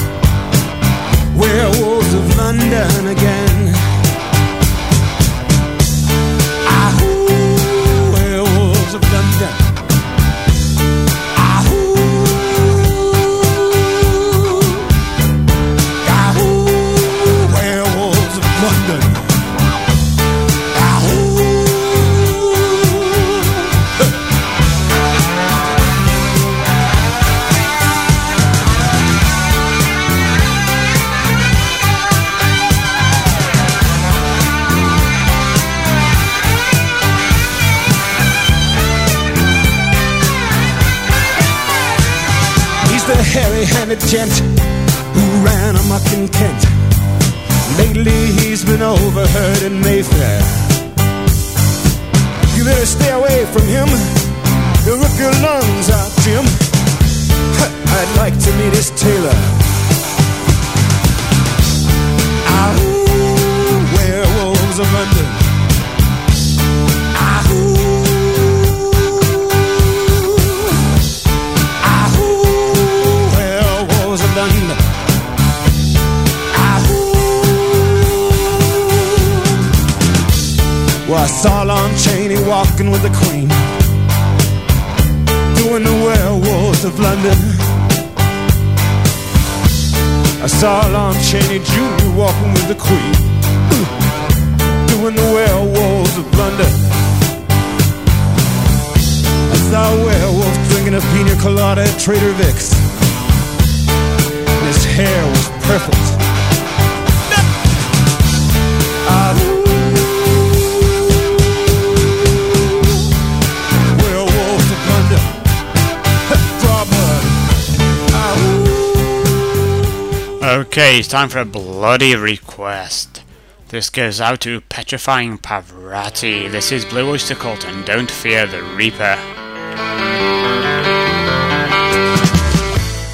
time 121.13 121.29
for 121.29 121.37
a 121.37 121.45
bloody 121.45 122.15
request. 122.15 123.21
This 123.67 123.91
goes 123.91 124.19
out 124.19 124.41
to 124.41 124.61
Petrifying 124.61 125.37
Pavarotti. 125.37 126.49
This 126.49 126.71
is 126.71 126.85
Blue 126.85 127.07
Oyster 127.07 127.35
Cult 127.35 127.67
and 127.67 127.85
Don't 127.85 128.09
Fear 128.09 128.47
the 128.47 128.63
Reaper. 128.63 129.15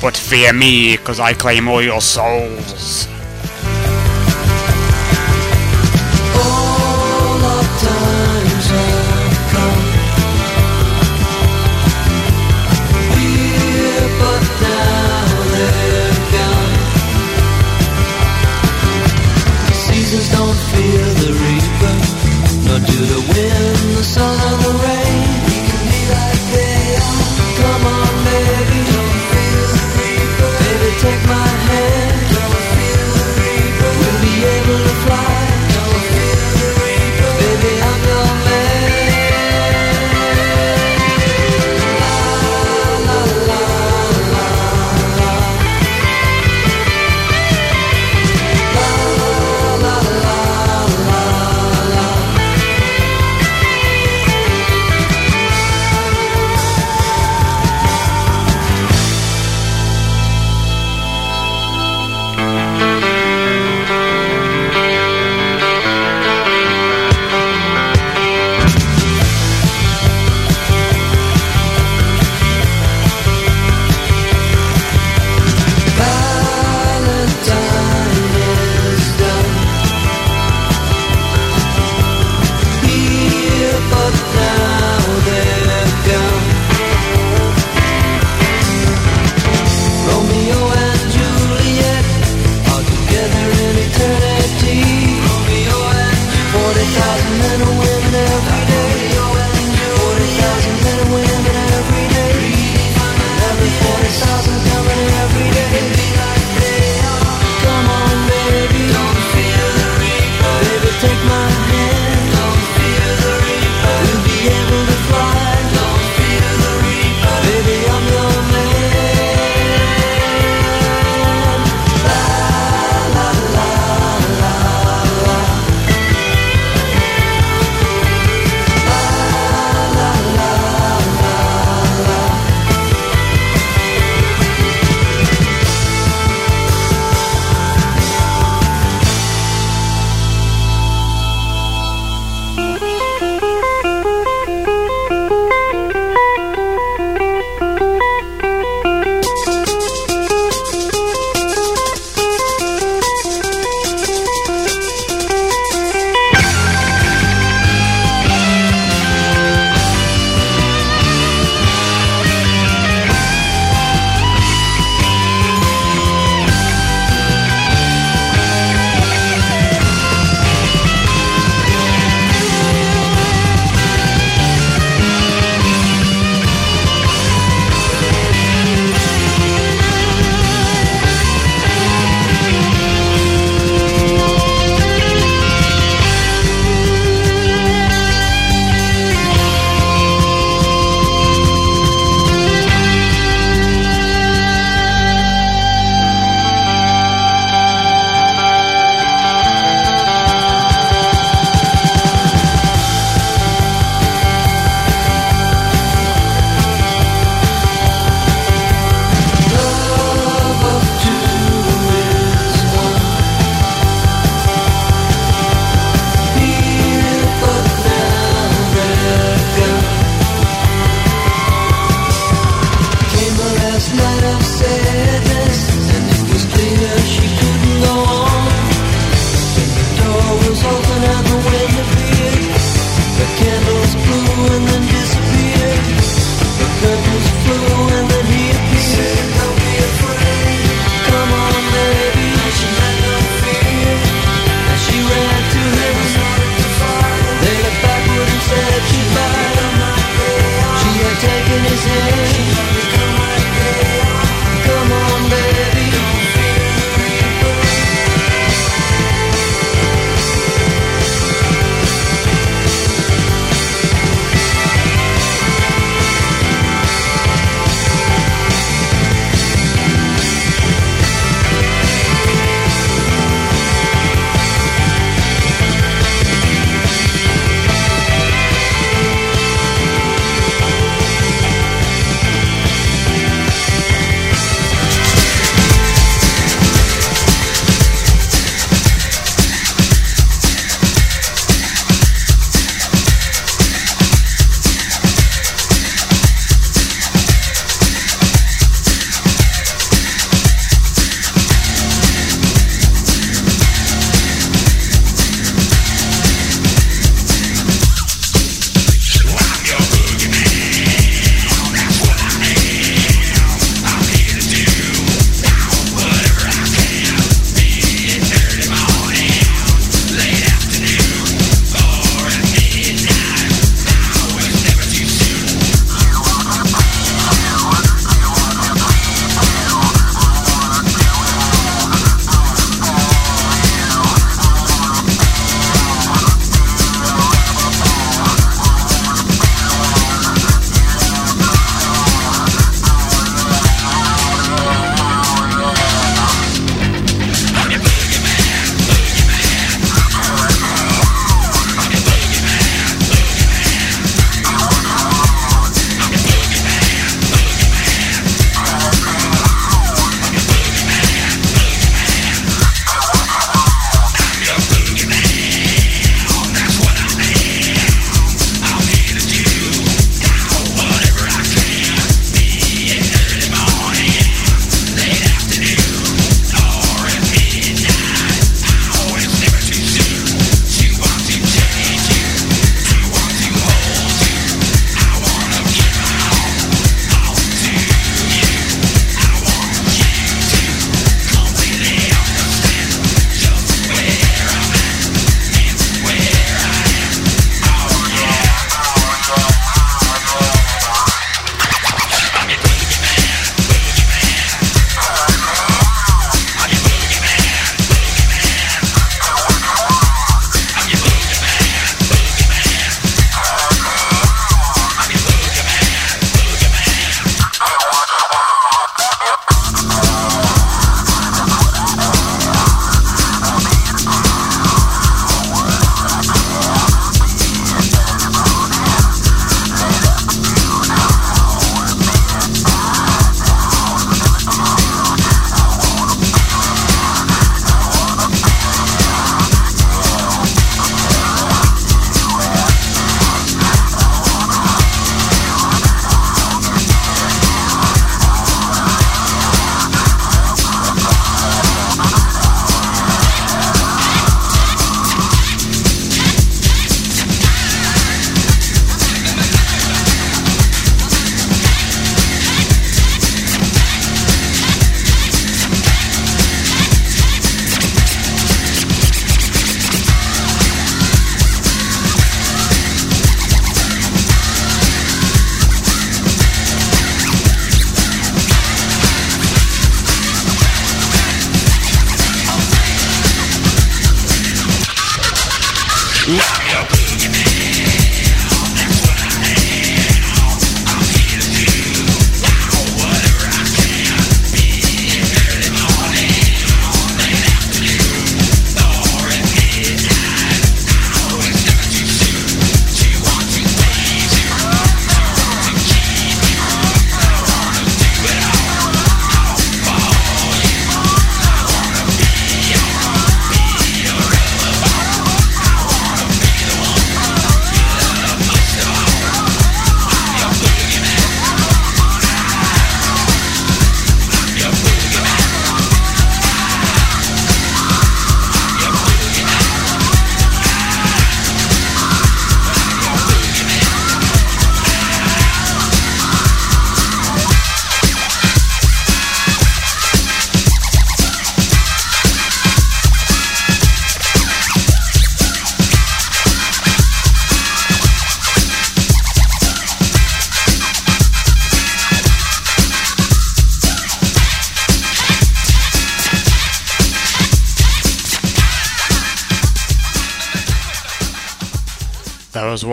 But 0.01 0.15
fear 0.15 0.53
me, 0.53 0.95
cause 0.95 1.19
I 1.19 1.33
claim 1.33 1.67
all 1.67 1.81
your 1.81 1.99
souls. 1.99 3.08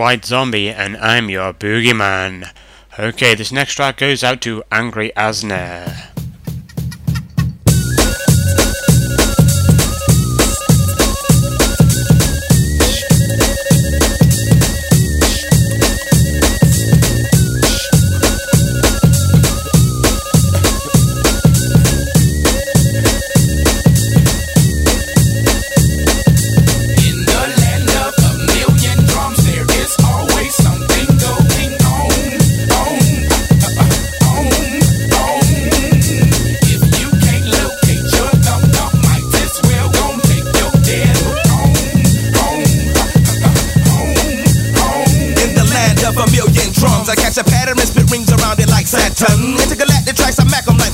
White 0.07 0.23
Zombie, 0.23 0.69
and 0.69 0.95
I'm 0.95 1.29
your 1.29 1.51
boogeyman. 1.51 2.49
Okay, 2.97 3.35
this 3.35 3.51
next 3.51 3.73
track 3.73 3.97
goes 3.97 4.23
out 4.23 4.39
to 4.43 4.63
Angry 4.71 5.11
Asner. 5.17 6.16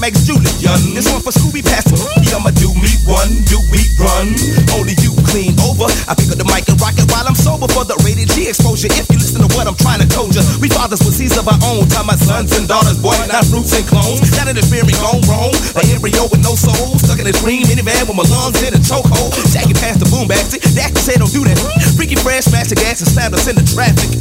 This 0.03 1.07
one 1.07 1.23
for 1.23 1.31
Scooby 1.31 1.63
Pastor. 1.63 1.95
I'ma 2.35 2.51
do 2.59 2.67
me 2.75 2.91
one, 3.07 3.31
do 3.47 3.55
me 3.71 3.87
run. 3.95 4.35
Only 4.75 4.99
you 4.99 5.15
clean 5.31 5.55
over. 5.63 5.87
I 6.11 6.11
pick 6.11 6.27
up 6.27 6.35
the 6.35 6.43
mic 6.43 6.67
and 6.67 6.75
rock 6.83 6.99
it 6.99 7.07
while 7.07 7.23
I'm 7.23 7.39
sober 7.39 7.71
for 7.71 7.87
the 7.87 7.95
rated 8.03 8.27
G 8.35 8.51
exposure. 8.51 8.91
If 8.91 9.07
you 9.07 9.15
listen 9.15 9.39
to 9.39 9.47
what 9.55 9.63
I'm 9.63 9.79
trying 9.79 10.03
to 10.03 10.07
told 10.11 10.35
you, 10.35 10.43
we 10.59 10.67
fathers 10.67 10.99
with 11.07 11.15
seeds 11.15 11.39
of 11.39 11.47
our 11.47 11.55
own. 11.63 11.87
Time 11.87 12.11
my 12.11 12.19
sons 12.19 12.51
and 12.51 12.67
daughters, 12.67 12.99
boy, 12.99 13.15
not 13.31 13.47
roots 13.47 13.71
and 13.71 13.87
clones. 13.87 14.27
Not 14.35 14.51
interfering, 14.51 14.91
gone 14.99 15.23
wrong. 15.23 15.55
An 15.79 15.87
embryo 15.87 16.27
with 16.27 16.43
no 16.43 16.51
soul. 16.59 16.99
Stuck 16.99 17.23
in 17.23 17.31
a 17.31 17.35
green 17.39 17.63
minivan 17.71 18.03
with 18.03 18.19
my 18.19 18.27
lungs 18.27 18.59
in 18.59 18.75
a 18.75 18.81
chokehold. 18.83 19.31
Jacking 19.55 19.79
past 19.79 20.03
the 20.03 20.07
boom 20.11 20.27
basket. 20.27 20.67
That 20.75 20.91
say 20.99 21.15
don't 21.15 21.31
do 21.31 21.47
that. 21.47 21.55
Freaky 21.95 22.19
fresh, 22.19 22.51
smash 22.51 22.67
the 22.67 22.75
gas 22.75 22.99
and 22.99 23.07
slammed 23.07 23.39
us 23.39 23.47
in 23.47 23.55
the 23.55 23.63
traffic. 23.63 24.19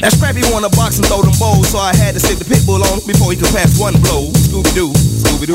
Now 0.00 0.08
Scrappy 0.08 0.40
wanna 0.48 0.70
box 0.72 0.96
and 0.96 1.04
throw 1.04 1.20
them 1.20 1.34
bowls, 1.36 1.74
so 1.74 1.78
I 1.80 1.92
had 1.96 2.14
to 2.14 2.20
stick 2.20 2.38
the 2.38 2.46
pit 2.46 2.62
bull 2.64 2.80
on 2.80 3.04
before 3.04 3.32
he 3.32 3.36
could 3.36 3.50
pass 3.50 3.76
one 3.76 3.98
blow. 4.00 4.30
Scooby 4.46 4.70
Doo, 4.70 4.94
Scooby 5.38 5.46
Doo, 5.46 5.54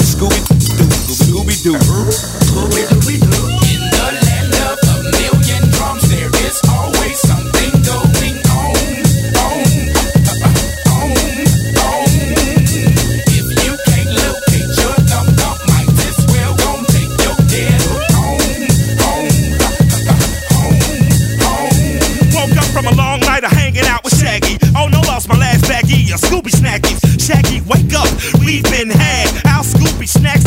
Scooby 1.11 1.55
Doo, 1.61 1.76
Scooby 1.76 3.19
Doo. 3.19 3.43
In 3.68 3.84
the 3.91 4.07
land 4.23 4.55
of 4.64 4.80
a 4.88 5.03
million 5.11 5.64
drums, 5.72 6.07
there 6.10 6.31
is 6.47 6.57
always 6.72 7.19
something 7.19 7.72
going 7.84 8.39
on, 8.47 8.80
on, 9.43 9.60
on, 10.88 11.11
on. 11.84 12.07
If 13.27 13.43
you 13.60 13.76
can't 13.84 14.07
locate 14.23 14.72
your 14.72 14.95
thumb 15.03 15.27
thumb, 15.35 15.60
might 15.68 15.91
as 15.99 16.15
well 16.31 16.55
gon' 16.64 16.88
take 16.88 17.11
your 17.19 17.35
dead 17.51 17.84
on, 18.15 18.39
Woke 22.34 22.55
up 22.55 22.72
from 22.72 22.88
a 22.88 22.95
long 22.95 23.19
night 23.19 23.43
of 23.43 23.51
hanging 23.51 23.84
out 23.85 24.01
with 24.05 24.15
Shaggy. 24.18 24.57
Oh 24.77 24.88
no, 24.88 25.01
lost 25.01 25.27
my 25.27 25.38
last 25.38 25.65
baggie 25.65 26.14
of 26.14 26.22
Scooby 26.22 26.51
Snackies. 26.55 27.19
Shaggy, 27.19 27.60
wake 27.68 27.93
up, 27.93 28.07
we've 28.39 28.64
been 28.64 28.89
had. 28.89 29.32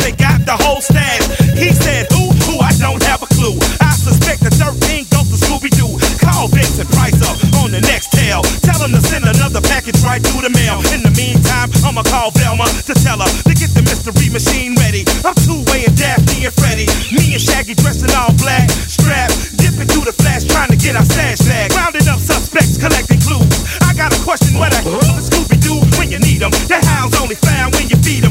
They 0.07 0.15
got 0.15 0.39
the 0.47 0.55
whole 0.55 0.79
stash. 0.79 1.19
He 1.51 1.67
said, 1.75 2.07
Who? 2.15 2.31
Who? 2.47 2.63
I 2.63 2.71
don't 2.79 3.03
have 3.11 3.19
a 3.19 3.27
clue. 3.27 3.59
I 3.83 3.91
suspect 3.91 4.39
the 4.39 4.47
13 4.55 5.03
goes 5.11 5.27
to 5.27 5.35
Scooby 5.35 5.67
Doo. 5.67 5.99
Call 6.23 6.47
Vincent 6.47 6.87
Price 6.95 7.19
up 7.27 7.35
on 7.59 7.75
the 7.75 7.83
next 7.83 8.15
tail. 8.15 8.39
Tell 8.63 8.79
him 8.79 8.95
to 8.95 9.03
send 9.03 9.27
another 9.27 9.59
package 9.59 9.99
right 10.07 10.23
through 10.23 10.47
the 10.47 10.53
mail. 10.55 10.79
In 10.95 11.03
the 11.03 11.11
meantime, 11.11 11.75
I'ma 11.83 12.07
call 12.07 12.31
Velma 12.31 12.71
to 12.87 12.95
tell 13.03 13.19
her 13.19 13.27
to 13.27 13.51
get 13.51 13.75
the 13.75 13.83
mystery 13.83 14.31
machine 14.31 14.79
ready. 14.79 15.03
I'm 15.27 15.35
two 15.43 15.59
way 15.75 15.83
and 15.83 15.91
Daphne 15.99 16.47
and 16.47 16.55
Freddy. 16.55 16.87
Me 17.11 17.35
and 17.35 17.43
Shaggy 17.43 17.75
dressed 17.75 18.07
in 18.07 18.11
all 18.15 18.31
black, 18.39 18.71
strapped, 18.71 19.59
dipping 19.59 19.91
through 19.91 20.07
the 20.07 20.15
flash, 20.15 20.47
trying 20.47 20.71
to 20.71 20.79
get 20.79 20.95
our 20.95 21.03
stash 21.03 21.43
back. 21.43 21.75
Rounding 21.75 22.07
up 22.07 22.23
suspects, 22.23 22.79
collecting 22.79 23.19
clues. 23.27 23.43
I 23.83 23.91
got 23.91 24.15
a 24.15 24.19
question, 24.23 24.55
what 24.55 24.71
the 24.71 24.79
hell 24.87 25.19
is 25.19 25.27
Scooby 25.27 25.59
Doo 25.59 25.83
when 25.99 26.07
you 26.15 26.23
need 26.23 26.39
'em? 26.39 26.55
The 26.71 26.79
hound's 26.95 27.19
only 27.19 27.35
found 27.43 27.75
when 27.75 27.91
you 27.91 27.99
feed 27.99 28.23
'em. 28.23 28.26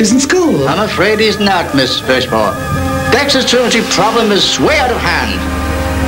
In 0.00 0.18
school. 0.18 0.66
I'm 0.66 0.88
afraid 0.88 1.20
he's 1.20 1.38
not, 1.38 1.76
Miss 1.76 2.00
Birchmore. 2.00 2.56
Dexter's 3.12 3.44
truancy 3.44 3.82
problem 3.92 4.32
is 4.32 4.58
way 4.58 4.78
out 4.78 4.90
of 4.90 4.96
hand. 4.96 5.36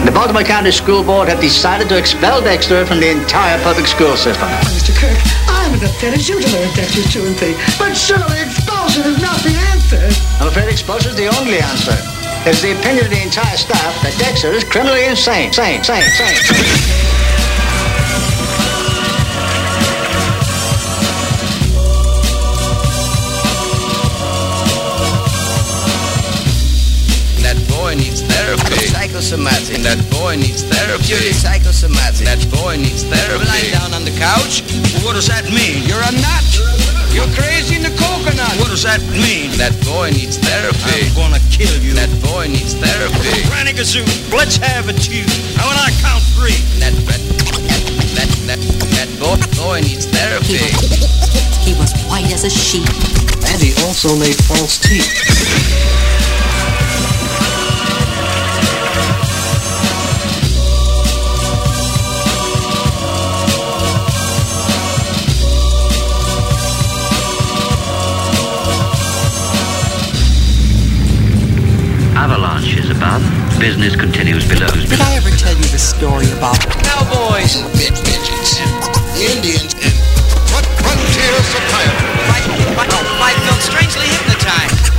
The 0.09 0.11
Baltimore 0.11 0.43
County 0.43 0.73
School 0.73 1.05
Board 1.05 1.29
have 1.29 1.39
decided 1.39 1.91
to 1.91 1.99
expel 1.99 2.41
Dexter 2.41 2.87
from 2.87 2.99
the 2.99 3.11
entire 3.11 3.63
public 3.63 3.87
school 3.87 4.17
system. 4.17 4.49
Mr. 4.73 4.97
Kirk, 4.97 5.21
I'm 5.49 5.75
as 5.75 5.83
upset 5.85 6.15
as 6.15 6.27
you 6.27 6.41
to 6.41 6.49
learn 6.57 6.75
Dexter's 6.75 7.13
truancy. 7.13 7.53
But 7.79 7.93
surely 7.93 8.41
expulsion 8.41 9.05
is 9.05 9.21
not 9.21 9.37
the 9.45 9.53
answer. 9.77 10.01
I'm 10.41 10.49
afraid 10.49 10.71
expulsion 10.71 11.11
is 11.11 11.17
the 11.17 11.29
only 11.37 11.59
answer. 11.61 11.95
It's 12.49 12.63
the 12.63 12.73
opinion 12.73 13.05
of 13.05 13.11
the 13.13 13.23
entire 13.23 13.57
staff 13.57 13.93
that 14.03 14.17
Dexter 14.19 14.49
is 14.53 14.65
criminally 14.65 15.05
insane. 15.05 15.53
Sane, 15.53 15.85
sane, 15.85 16.09
sane. 16.17 16.94
psychosomatic. 29.15 29.79
That 29.87 30.03
boy 30.11 30.35
needs 30.35 30.67
therapy. 30.67 31.15
You're 31.15 31.31
psychosomatic. 31.31 32.27
That 32.27 32.43
boy 32.51 32.83
needs 32.83 33.07
therapy. 33.07 33.31
You're 33.31 33.47
lying 33.47 33.71
down 33.71 33.95
on 33.95 34.03
the 34.03 34.11
couch. 34.19 34.67
Well, 34.91 35.07
what 35.07 35.15
does 35.15 35.31
that 35.31 35.47
mean? 35.55 35.87
You're 35.87 36.03
a 36.03 36.11
nut. 36.19 36.43
You're 37.15 37.31
crazy 37.39 37.79
in 37.79 37.87
the 37.87 37.95
coconut. 37.95 38.51
What 38.59 38.75
does 38.75 38.83
that 38.83 38.99
mean? 39.15 39.55
That 39.55 39.71
boy 39.87 40.11
needs 40.11 40.35
therapy. 40.35 41.07
I'm 41.07 41.15
gonna 41.15 41.39
kill 41.55 41.79
you. 41.79 41.95
That 41.95 42.11
boy 42.27 42.51
needs 42.51 42.75
therapy. 42.75 43.47
Ranigazoo, 43.55 44.03
let's 44.35 44.59
have 44.59 44.91
it 44.91 45.07
you. 45.07 45.23
How 45.55 45.71
when 45.71 45.79
I 45.79 45.95
count 46.03 46.27
three. 46.35 46.59
That 46.83 46.91
that 47.07 47.23
that 48.19 48.29
that, 48.51 48.61
that 48.99 49.09
boy, 49.23 49.39
boy 49.55 49.79
needs 49.87 50.11
therapy. 50.11 50.59
He 50.59 50.75
was, 50.91 51.15
he 51.63 51.73
was 51.79 51.91
white 52.11 52.35
as 52.35 52.43
a 52.43 52.51
sheet. 52.51 52.91
And 53.47 53.63
he 53.63 53.79
also 53.87 54.19
made 54.19 54.35
false 54.51 54.83
teeth. 54.83 55.94
business 73.65 73.97
continues 73.97 74.45
below. 74.45 74.69
Did 74.69 75.01
I 75.01 75.17
ever 75.17 75.33
tell 75.41 75.57
you 75.57 75.65
the 75.73 75.81
story 75.81 76.29
about 76.37 76.61
cowboys 76.85 77.57
and 77.57 77.65
bitch 77.73 77.97
midgets 78.05 78.61
and 78.61 78.69
Indians 79.17 79.73
and 79.81 79.97
what 80.53 80.69
frontier 80.85 81.33
psychiatrists? 81.49 82.29
I, 82.29 82.45
I, 82.77 82.85
I 82.85 83.33
felt 83.49 83.65
strangely 83.65 84.05
hypnotized. 84.05 84.93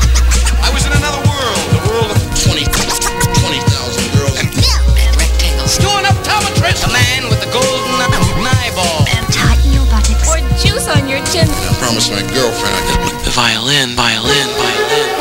I 0.66 0.74
was 0.74 0.82
in 0.90 0.98
another 0.98 1.22
world, 1.30 1.62
the 1.78 1.84
world 1.94 2.10
of 2.10 2.18
20,000 2.42 2.66
20, 2.66 3.62
girls 3.70 3.96
and 4.02 4.50
and 4.98 5.14
rectangles. 5.14 5.78
Doing 5.78 6.10
optometrist, 6.10 6.90
A 6.90 6.92
man 6.92 7.30
with 7.30 7.46
a 7.46 7.50
golden 7.54 8.02
eyeball. 8.50 9.06
And 9.14 9.30
tight 9.30 9.62
your 9.70 9.86
buttocks. 9.94 10.26
Or 10.26 10.42
juice 10.58 10.90
on 10.90 11.06
your 11.06 11.22
chin. 11.30 11.46
I 11.46 11.70
promised 11.78 12.10
my 12.10 12.26
girlfriend 12.34 12.74
I 12.74 12.82
could... 12.90 13.30
The 13.30 13.34
violin, 13.38 13.94
violin, 13.94 14.50
violin. 14.58 15.15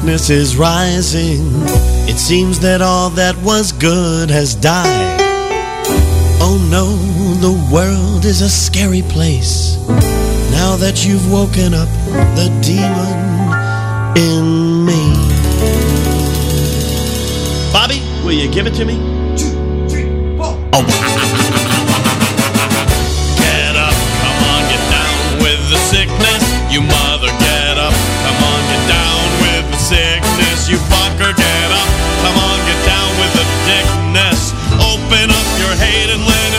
darkness 0.00 0.30
is 0.30 0.56
rising. 0.56 1.42
It 2.08 2.16
seems 2.18 2.58
that 2.60 2.80
all 2.80 3.10
that 3.10 3.36
was 3.42 3.70
good 3.70 4.30
has 4.30 4.54
died. 4.54 5.20
Oh 6.40 6.56
no, 6.70 6.96
the 7.40 7.52
world 7.70 8.24
is 8.24 8.40
a 8.40 8.48
scary 8.48 9.02
place. 9.02 9.76
Now 10.52 10.76
that 10.76 11.04
you've 11.04 11.30
woken 11.30 11.74
up 11.74 11.88
the 12.34 12.48
demon 12.64 13.12
in 14.16 14.86
me. 14.86 15.12
Bobby, 17.70 18.00
will 18.24 18.32
you 18.32 18.50
give 18.50 18.66
it 18.66 18.74
to 18.76 18.86
me? 18.86 19.09
And 36.12 36.26
let 36.26 36.49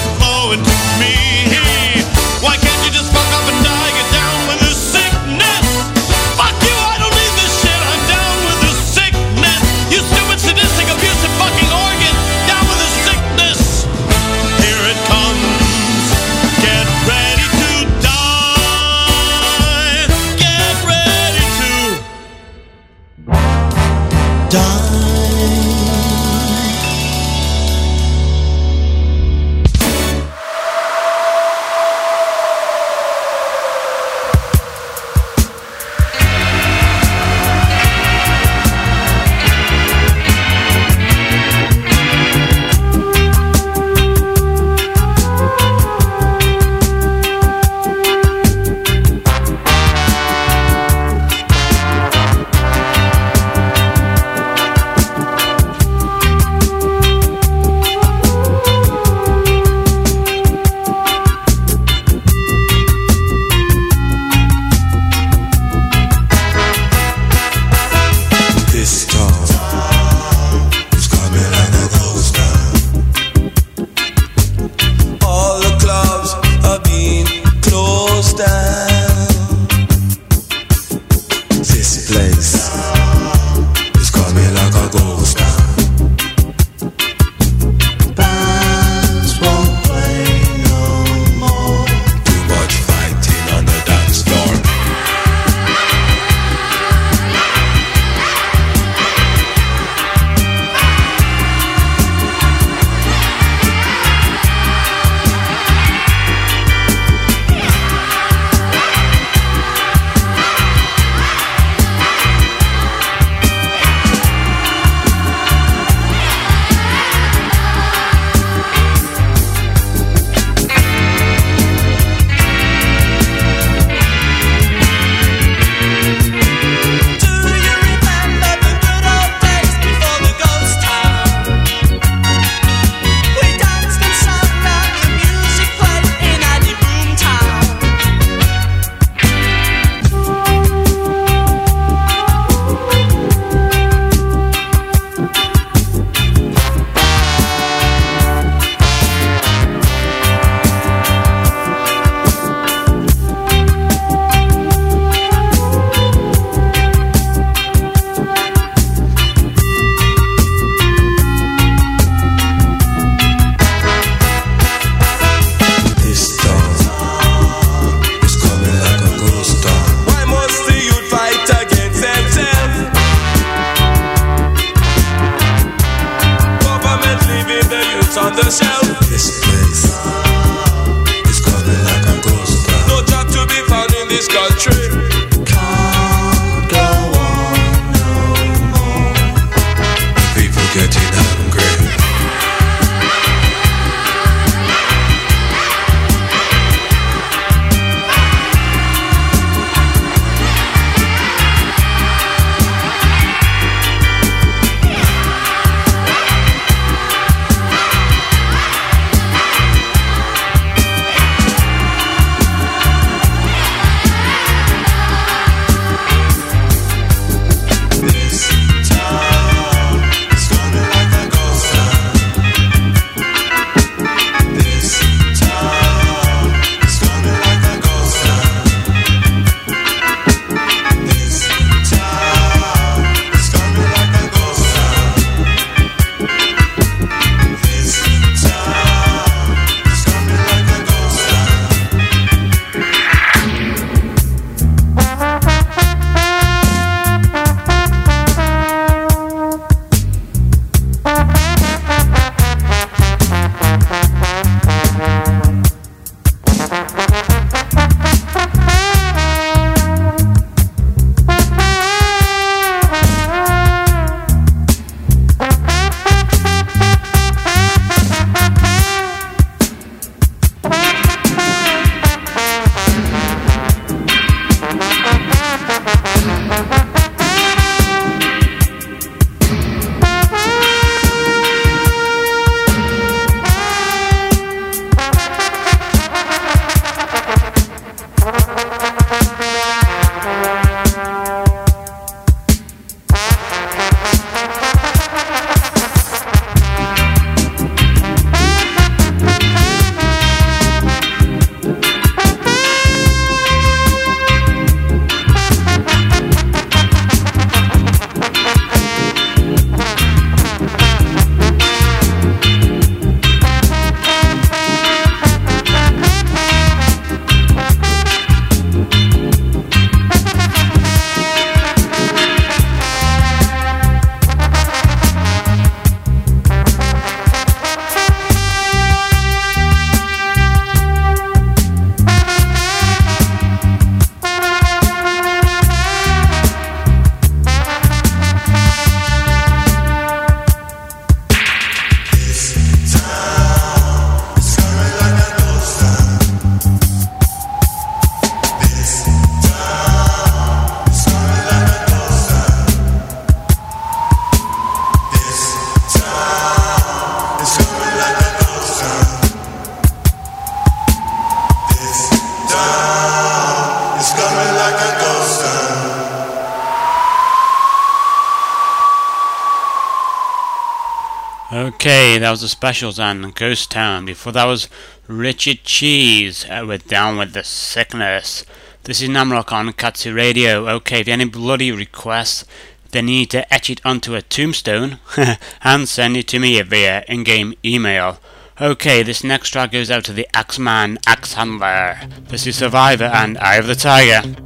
that 372.31 372.35
was 372.35 372.41
the 372.43 372.47
specials 372.47 372.97
on 372.97 373.31
Ghost 373.31 373.71
Town. 373.71 374.05
Before 374.05 374.31
that 374.31 374.45
was 374.45 374.69
Richard 375.05 375.65
Cheese 375.65 376.45
uh, 376.49 376.63
with 376.65 376.87
Down 376.87 377.17
with 377.17 377.33
the 377.33 377.43
Sickness. 377.43 378.45
This 378.85 379.01
is 379.01 379.09
Namroc 379.09 379.51
on 379.51 379.73
Catzi 379.73 380.15
Radio. 380.15 380.65
Okay, 380.69 381.01
if 381.01 381.09
any 381.09 381.25
bloody 381.25 381.73
requests, 381.73 382.45
then 382.91 383.09
you 383.09 383.15
need 383.15 383.31
to 383.31 383.53
etch 383.53 383.69
it 383.69 383.81
onto 383.83 384.15
a 384.15 384.21
tombstone 384.21 384.99
and 385.61 385.89
send 385.89 386.15
it 386.15 386.29
to 386.29 386.39
me 386.39 386.61
via 386.61 387.03
in 387.09 387.25
game 387.25 387.53
email. 387.65 388.21
Okay, 388.61 389.03
this 389.03 389.25
next 389.25 389.49
track 389.49 389.73
goes 389.73 389.91
out 389.91 390.05
to 390.05 390.13
the 390.13 390.29
Axeman 390.33 390.99
Axe 391.05 391.33
Handler. 391.33 391.97
This 392.29 392.47
is 392.47 392.55
Survivor 392.55 393.11
and 393.11 393.37
Eye 393.39 393.55
of 393.55 393.67
the 393.67 393.75
Tiger. 393.75 394.40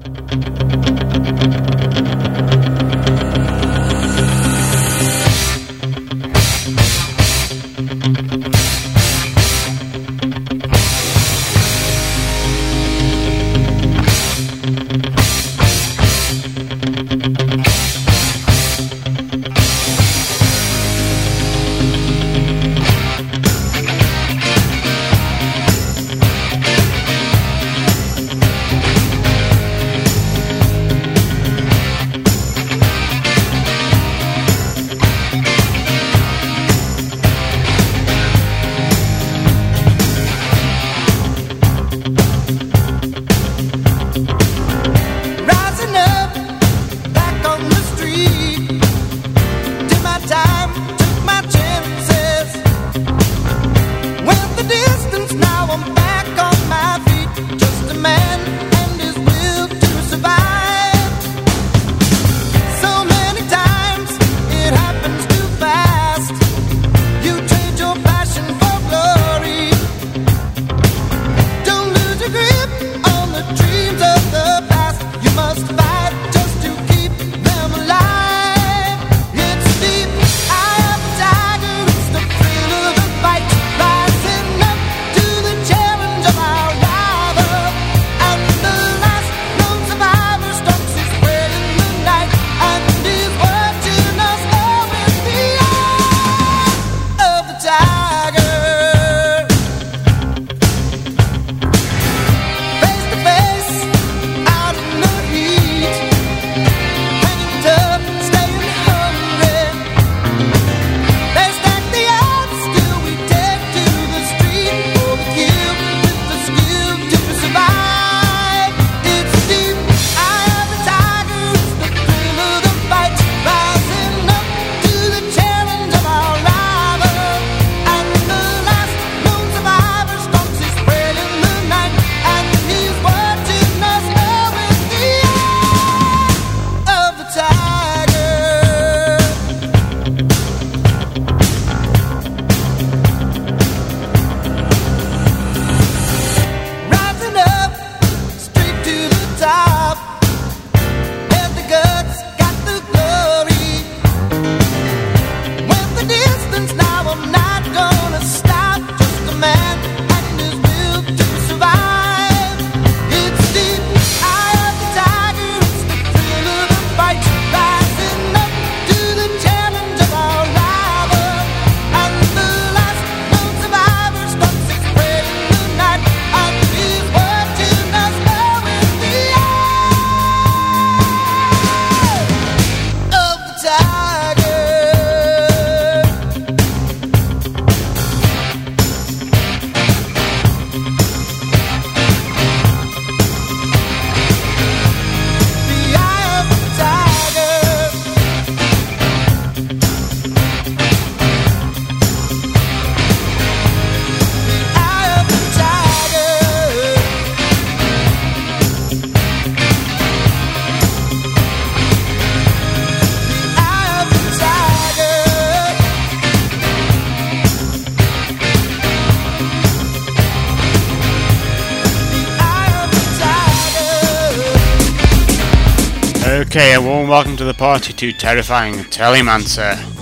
party 227.57 227.93
to 227.93 228.11
terrifying 228.11 228.75
Telemancer. 228.85 229.94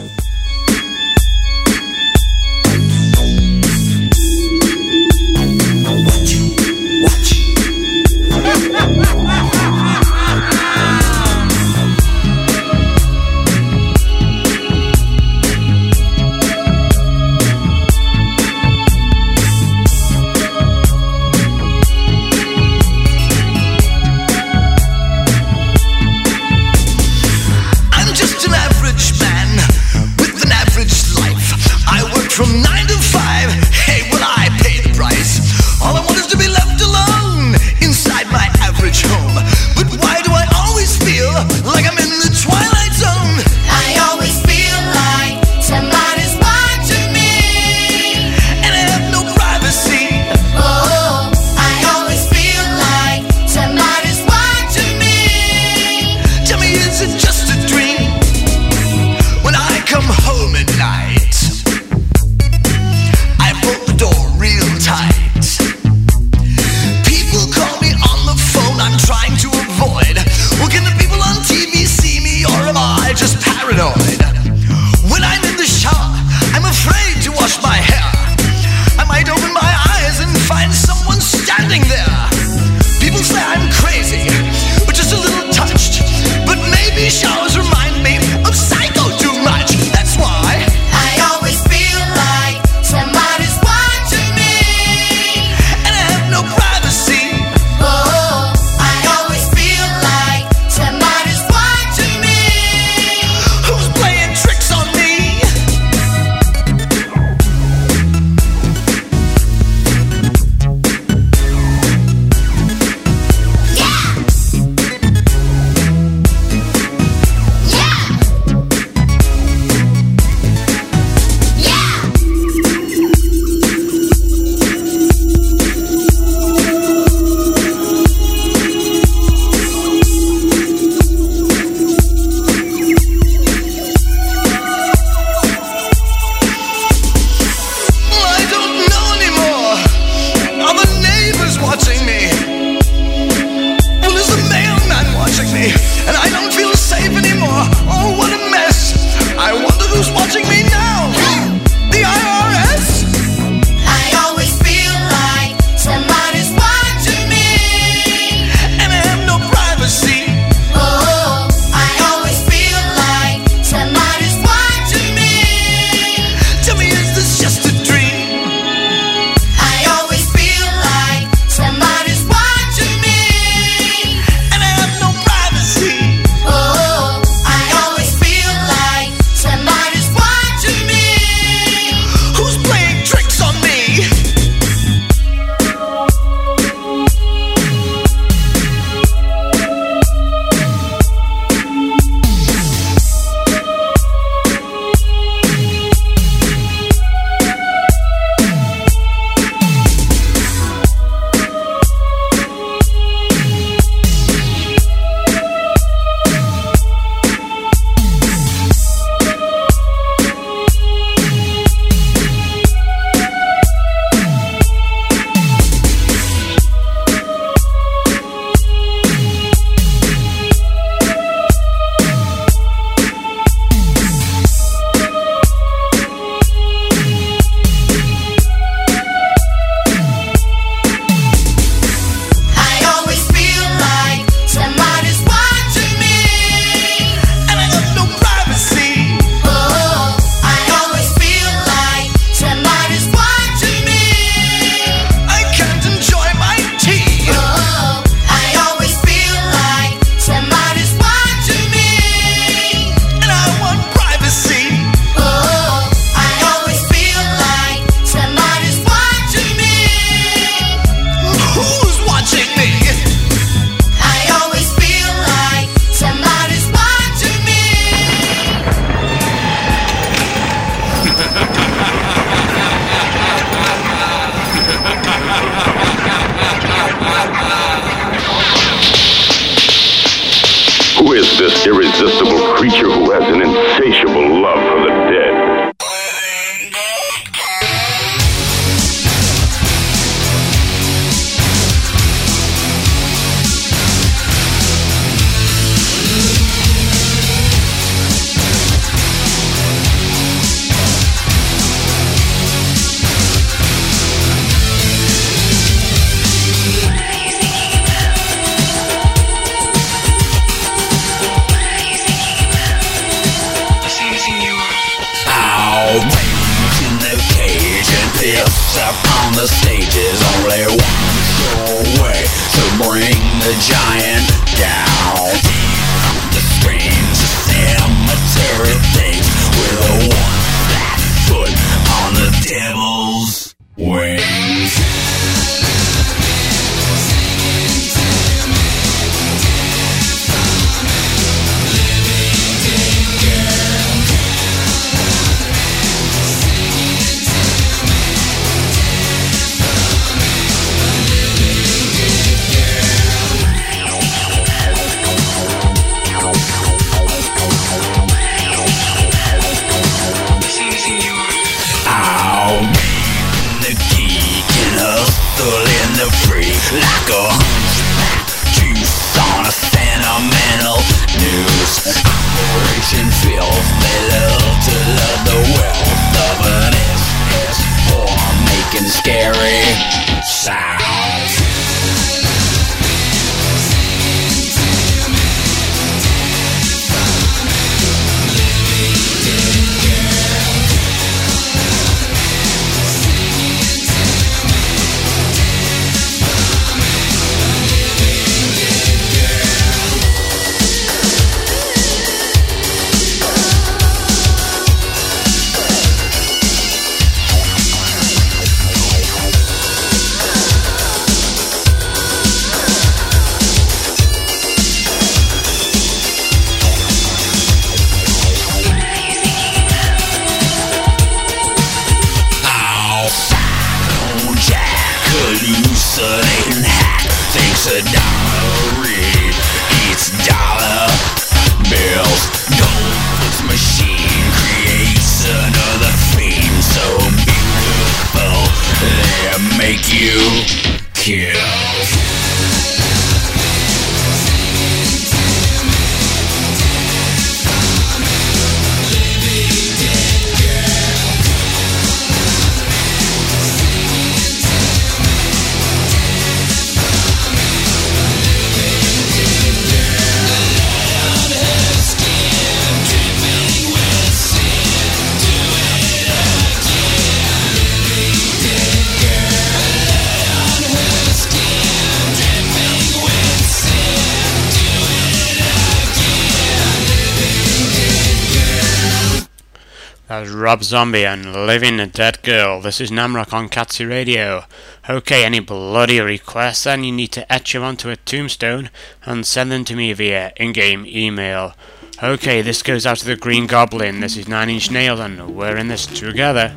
Zombie 480.63 481.05
and 481.05 481.45
Living 481.45 481.79
a 481.79 481.85
Dead 481.85 482.23
Girl. 482.23 482.61
This 482.61 482.79
is 482.79 482.89
Namroc 482.89 483.33
on 483.33 483.49
Catzi 483.49 483.87
Radio. 483.87 484.45
Okay, 484.89 485.25
any 485.25 485.39
bloody 485.39 485.99
requests 485.99 486.63
then 486.63 486.83
you 486.83 486.91
need 486.91 487.09
to 487.09 487.31
etch 487.31 487.51
them 487.51 487.63
onto 487.63 487.89
a 487.89 487.97
tombstone 487.97 488.69
and 489.05 489.25
send 489.25 489.51
them 489.51 489.65
to 489.65 489.75
me 489.75 489.91
via 489.91 490.31
in-game 490.37 490.85
email. 490.87 491.53
Okay, 492.01 492.41
this 492.41 492.63
goes 492.63 492.85
out 492.85 492.97
to 492.97 493.05
the 493.05 493.17
Green 493.17 493.45
Goblin. 493.45 493.99
This 493.99 494.15
is 494.15 494.27
Nine 494.27 494.49
Inch 494.49 494.71
Nails 494.71 495.01
and 495.01 495.35
we're 495.35 495.57
in 495.57 495.67
this 495.67 495.85
together. 495.85 496.55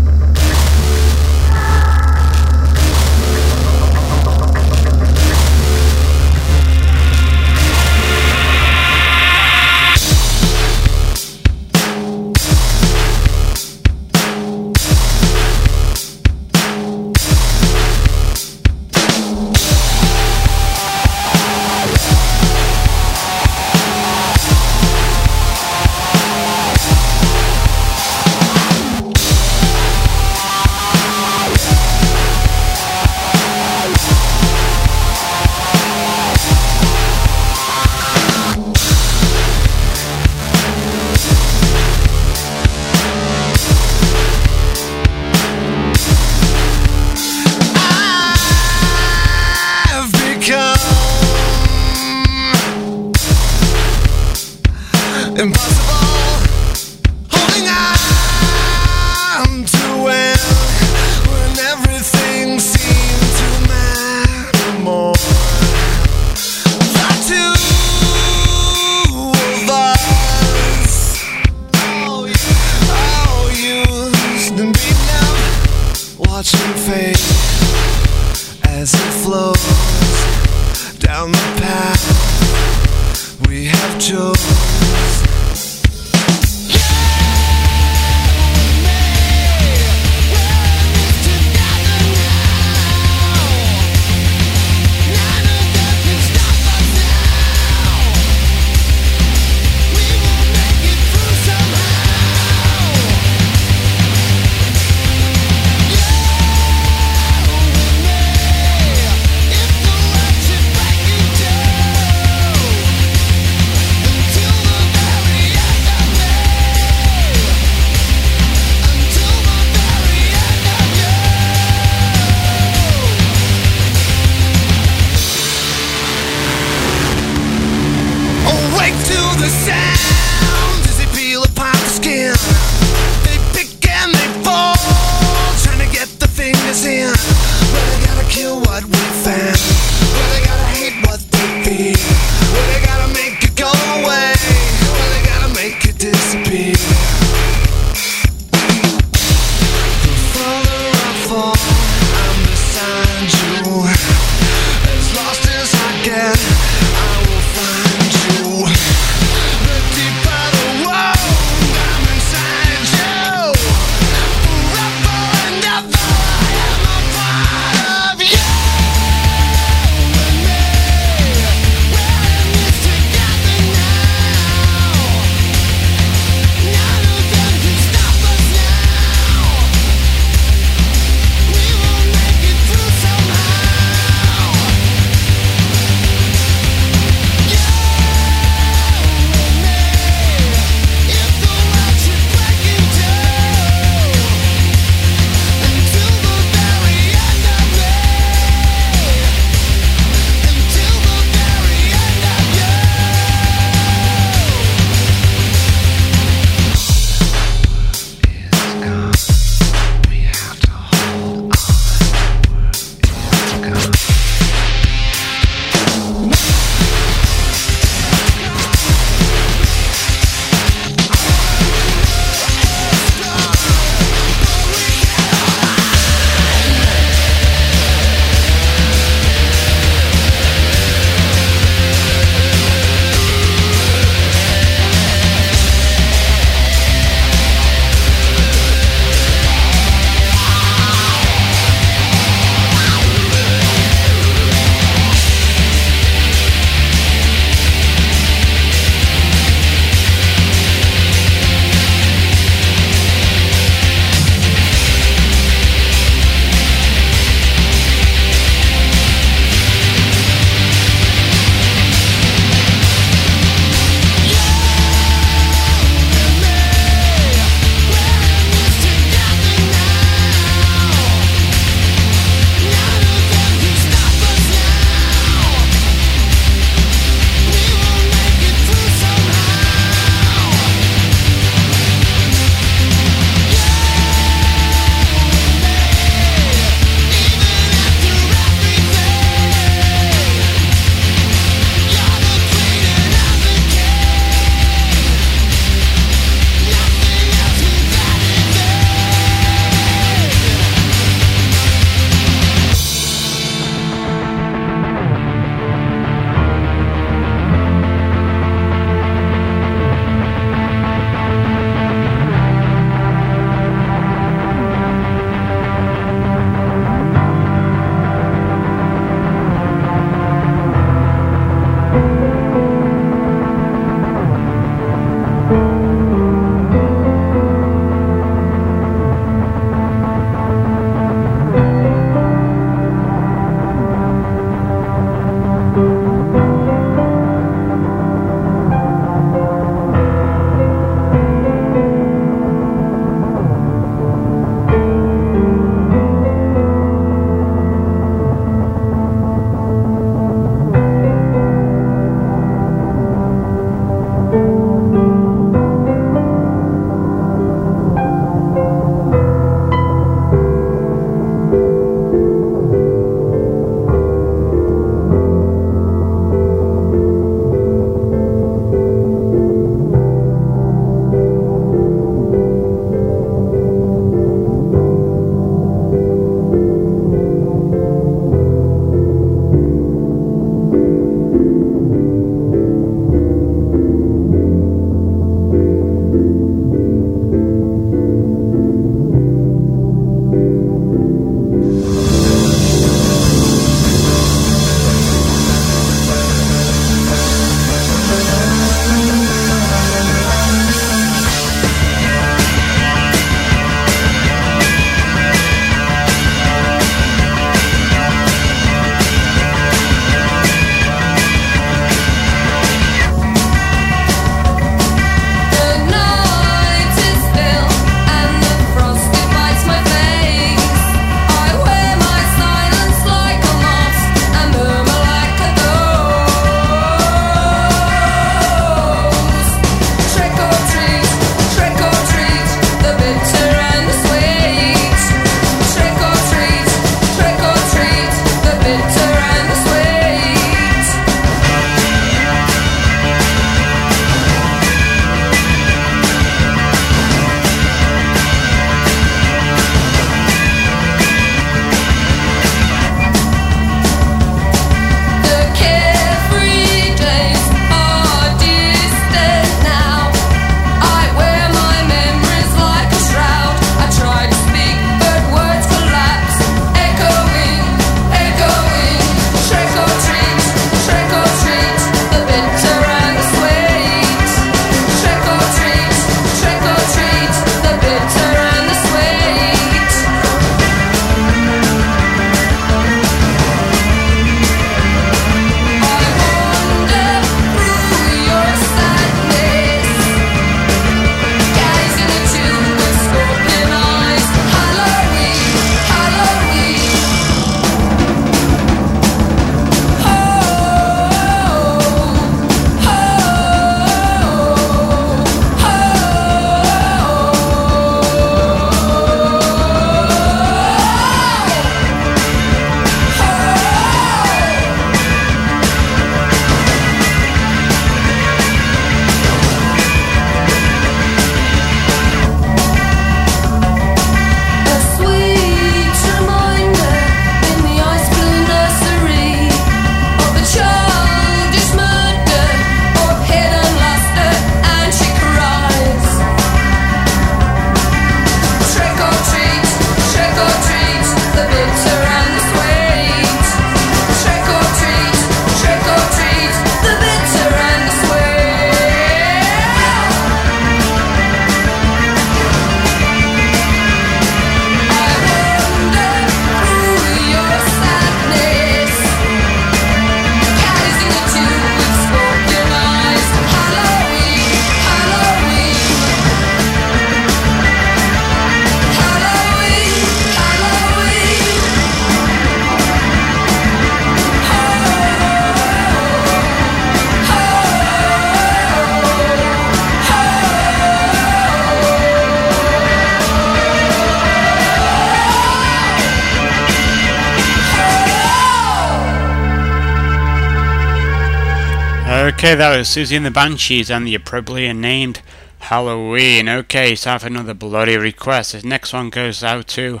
Okay, 592.50 592.56
that 592.56 592.76
was 592.76 592.88
Siouxsie 592.88 593.16
and 593.16 593.24
the 593.24 593.30
Banshees 593.30 593.92
and 593.92 594.04
the 594.04 594.16
appropriately 594.16 594.72
named 594.72 595.22
Halloween. 595.60 596.48
Okay, 596.48 596.96
so 596.96 597.10
I 597.10 597.12
have 597.12 597.22
another 597.22 597.54
bloody 597.54 597.96
request. 597.96 598.54
This 598.54 598.64
next 598.64 598.92
one 598.92 599.08
goes 599.08 599.44
out 599.44 599.68
to 599.68 600.00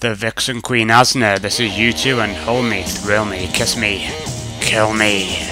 the 0.00 0.14
Vixen 0.14 0.60
Queen 0.60 0.88
Asner. 0.88 1.38
This 1.38 1.58
is 1.58 1.70
U2 1.70 2.22
and 2.22 2.36
hold 2.36 2.66
me, 2.66 2.82
thrill 2.82 3.24
me, 3.24 3.48
kiss 3.54 3.78
me, 3.78 4.10
kill 4.60 4.92
me. 4.92 5.49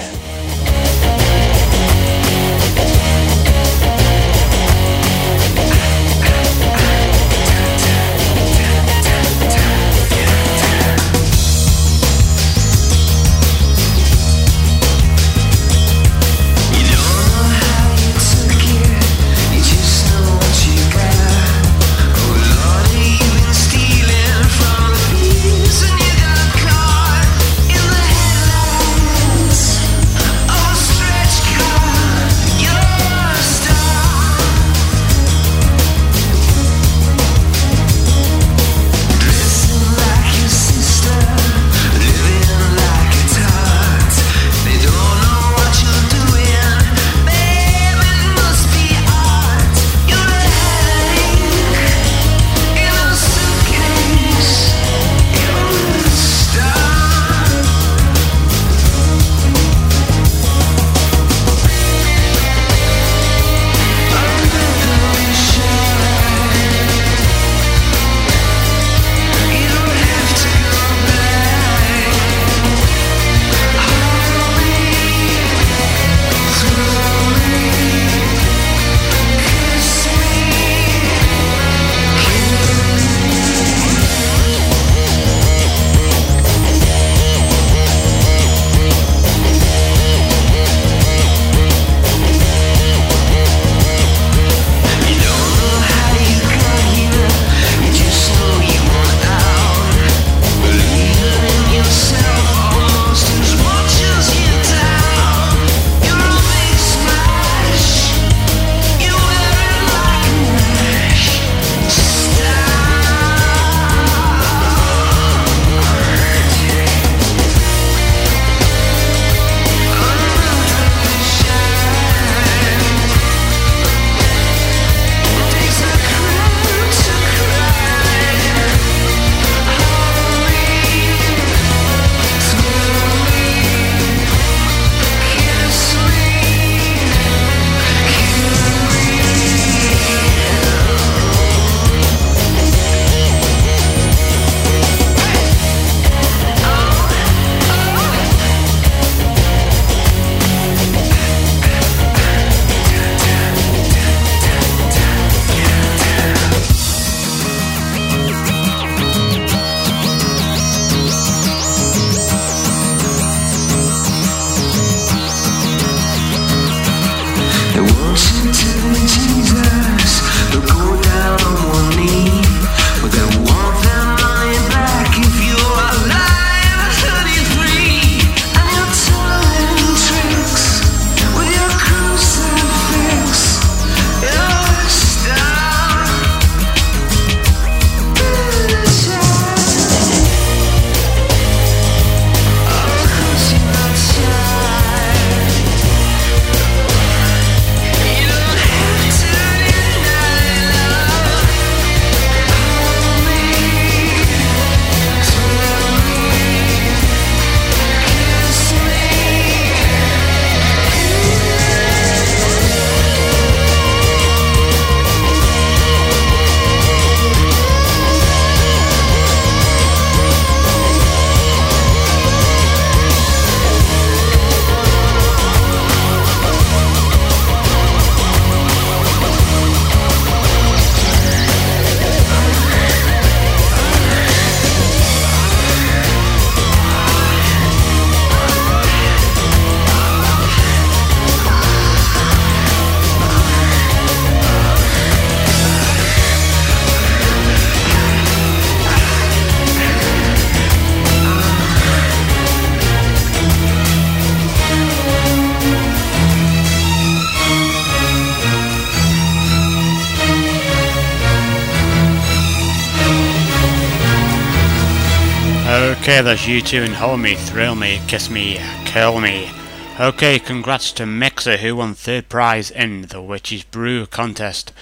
Okay, 266.09 266.21
there's 266.21 266.39
U2 266.39 266.85
and 266.85 266.95
hold 266.95 267.19
me, 267.19 267.35
thrill 267.35 267.75
me, 267.75 268.01
kiss 268.07 268.31
me, 268.31 268.59
kill 268.83 269.21
me. 269.21 269.51
Okay, 269.99 270.39
congrats 270.39 270.91
to 270.93 271.05
Mixer 271.05 271.57
who 271.57 271.75
won 271.75 271.93
third 271.93 272.29
prize 272.29 272.71
in 272.71 273.03
the 273.03 273.21
Witch's 273.21 273.63
Brew 273.63 274.07
contest. 274.07 274.73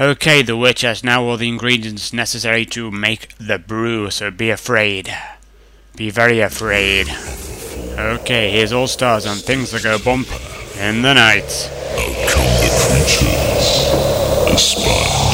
Okay, 0.00 0.42
the 0.42 0.56
witch 0.56 0.82
has 0.82 1.02
now 1.02 1.24
all 1.24 1.36
the 1.36 1.48
ingredients 1.48 2.12
necessary 2.12 2.64
to 2.66 2.92
make 2.92 3.36
the 3.36 3.58
brew, 3.58 4.12
so 4.12 4.30
be 4.30 4.48
afraid. 4.48 5.12
Be 5.96 6.08
very 6.08 6.38
afraid. 6.38 7.08
Okay, 7.98 8.52
here's 8.52 8.72
all 8.72 8.86
stars 8.86 9.26
and 9.26 9.40
things 9.40 9.72
that 9.72 9.82
go 9.82 9.98
bump 9.98 10.28
in 10.78 11.02
the 11.02 11.14
night. 11.14 11.68
Out 11.96 12.30
come 12.30 12.46
the 12.62 12.70
creatures, 12.86 13.90
the. 14.84 15.25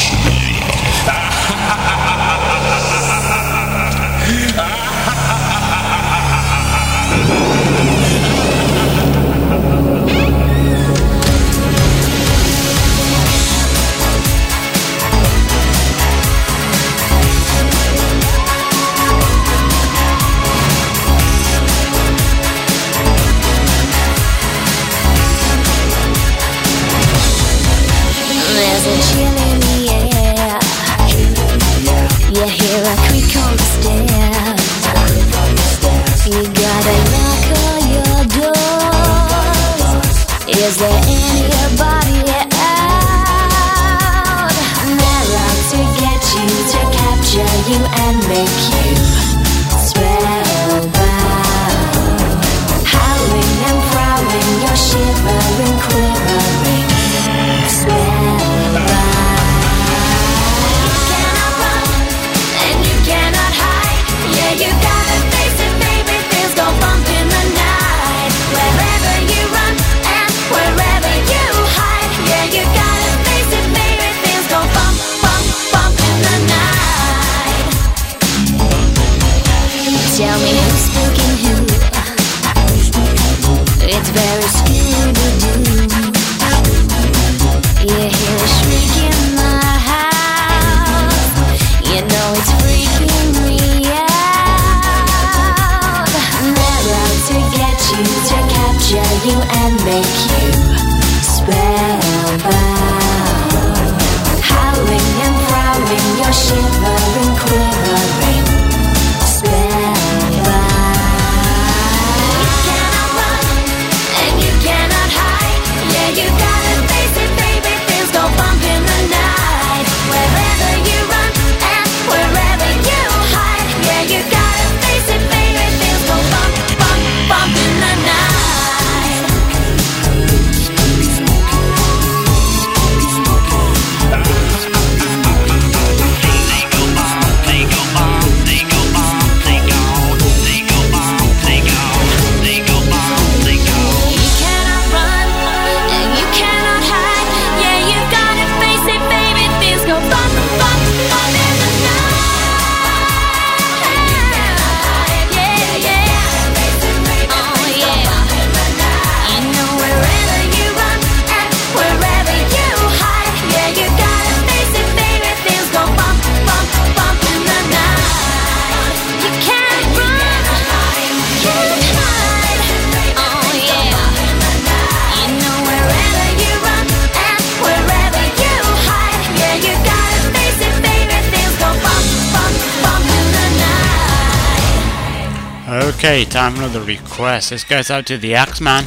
Okay, 186.05 186.25
time 186.25 186.57
another 186.57 186.81
request. 186.81 187.51
This 187.51 187.63
goes 187.63 187.89
out 187.89 188.07
to 188.07 188.19
the 188.19 188.35
Axeman. 188.35 188.83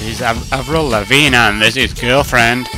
This 0.00 0.02
is 0.02 0.20
Av 0.20 0.52
Avril 0.52 0.84
Lavigne 0.84 1.34
and 1.34 1.62
this 1.62 1.78
is 1.78 1.94
Girlfriend. 1.94 2.68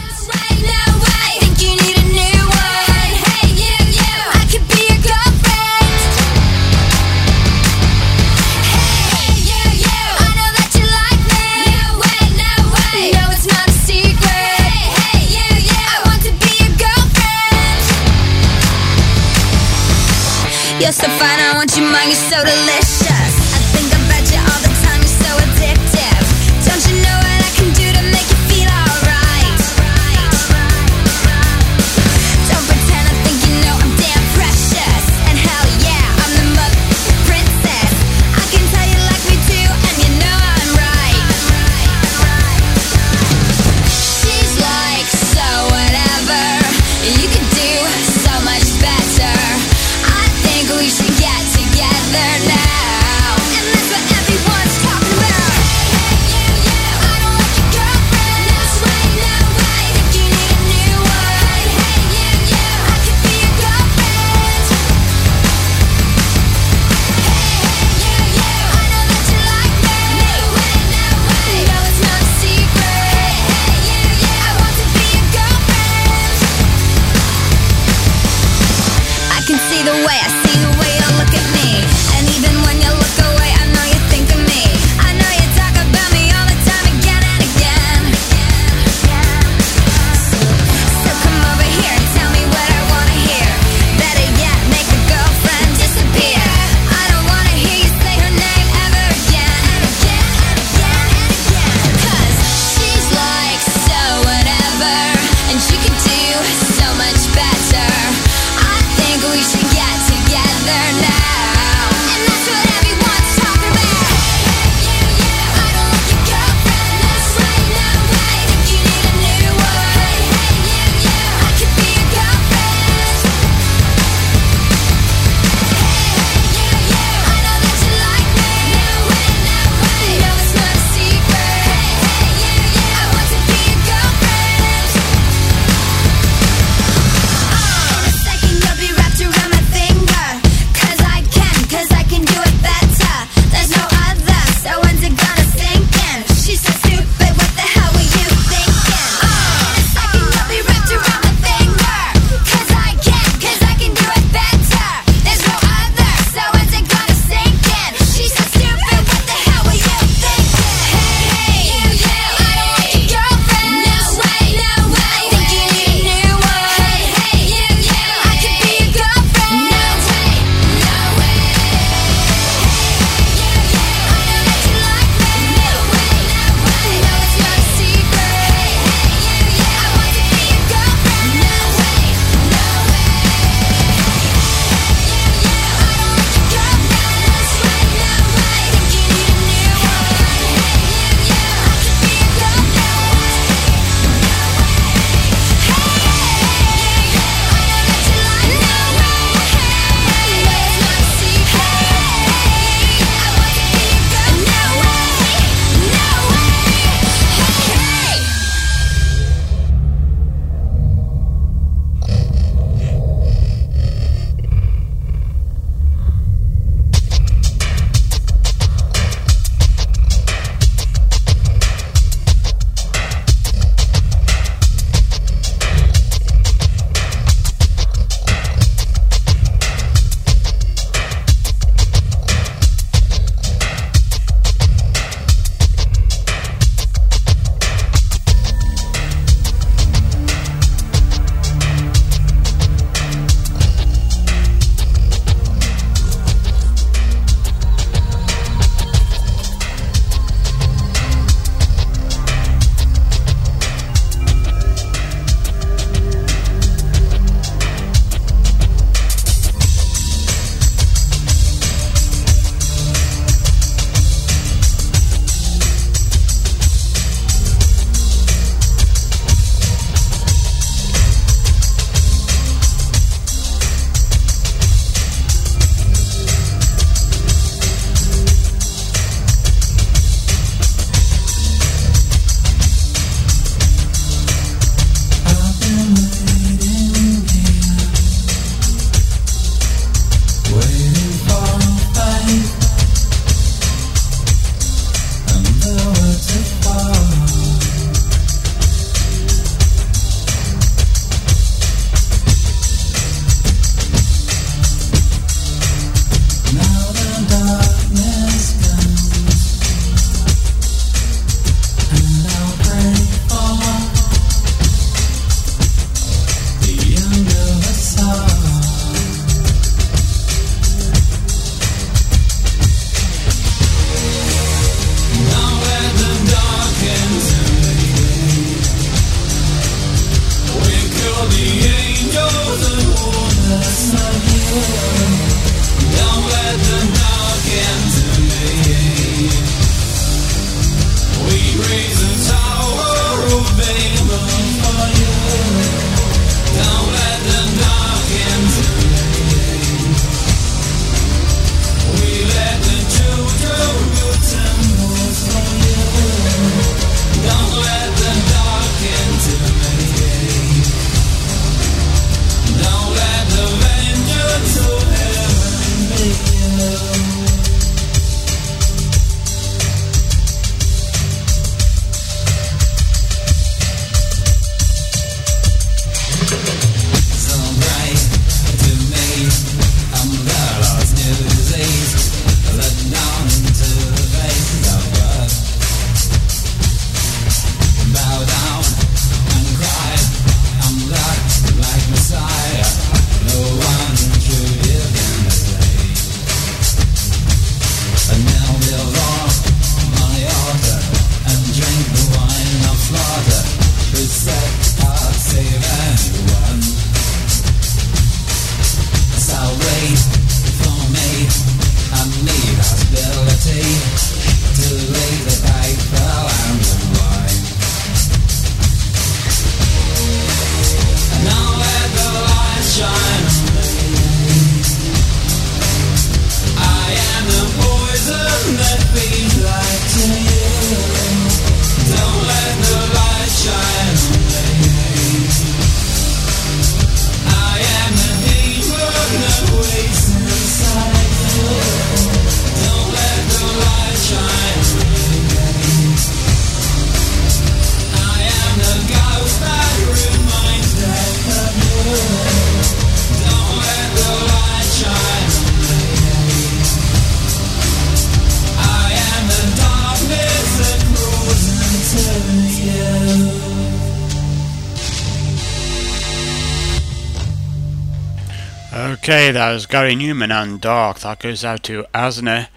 That 469.40 469.54
was 469.54 469.64
Gary 469.64 469.94
Numan 469.96 470.30
and 470.30 470.60
Dark. 470.60 470.98
That 470.98 471.20
goes 471.20 471.46
out 471.46 471.62
to 471.62 471.86
Asner. 471.94 472.48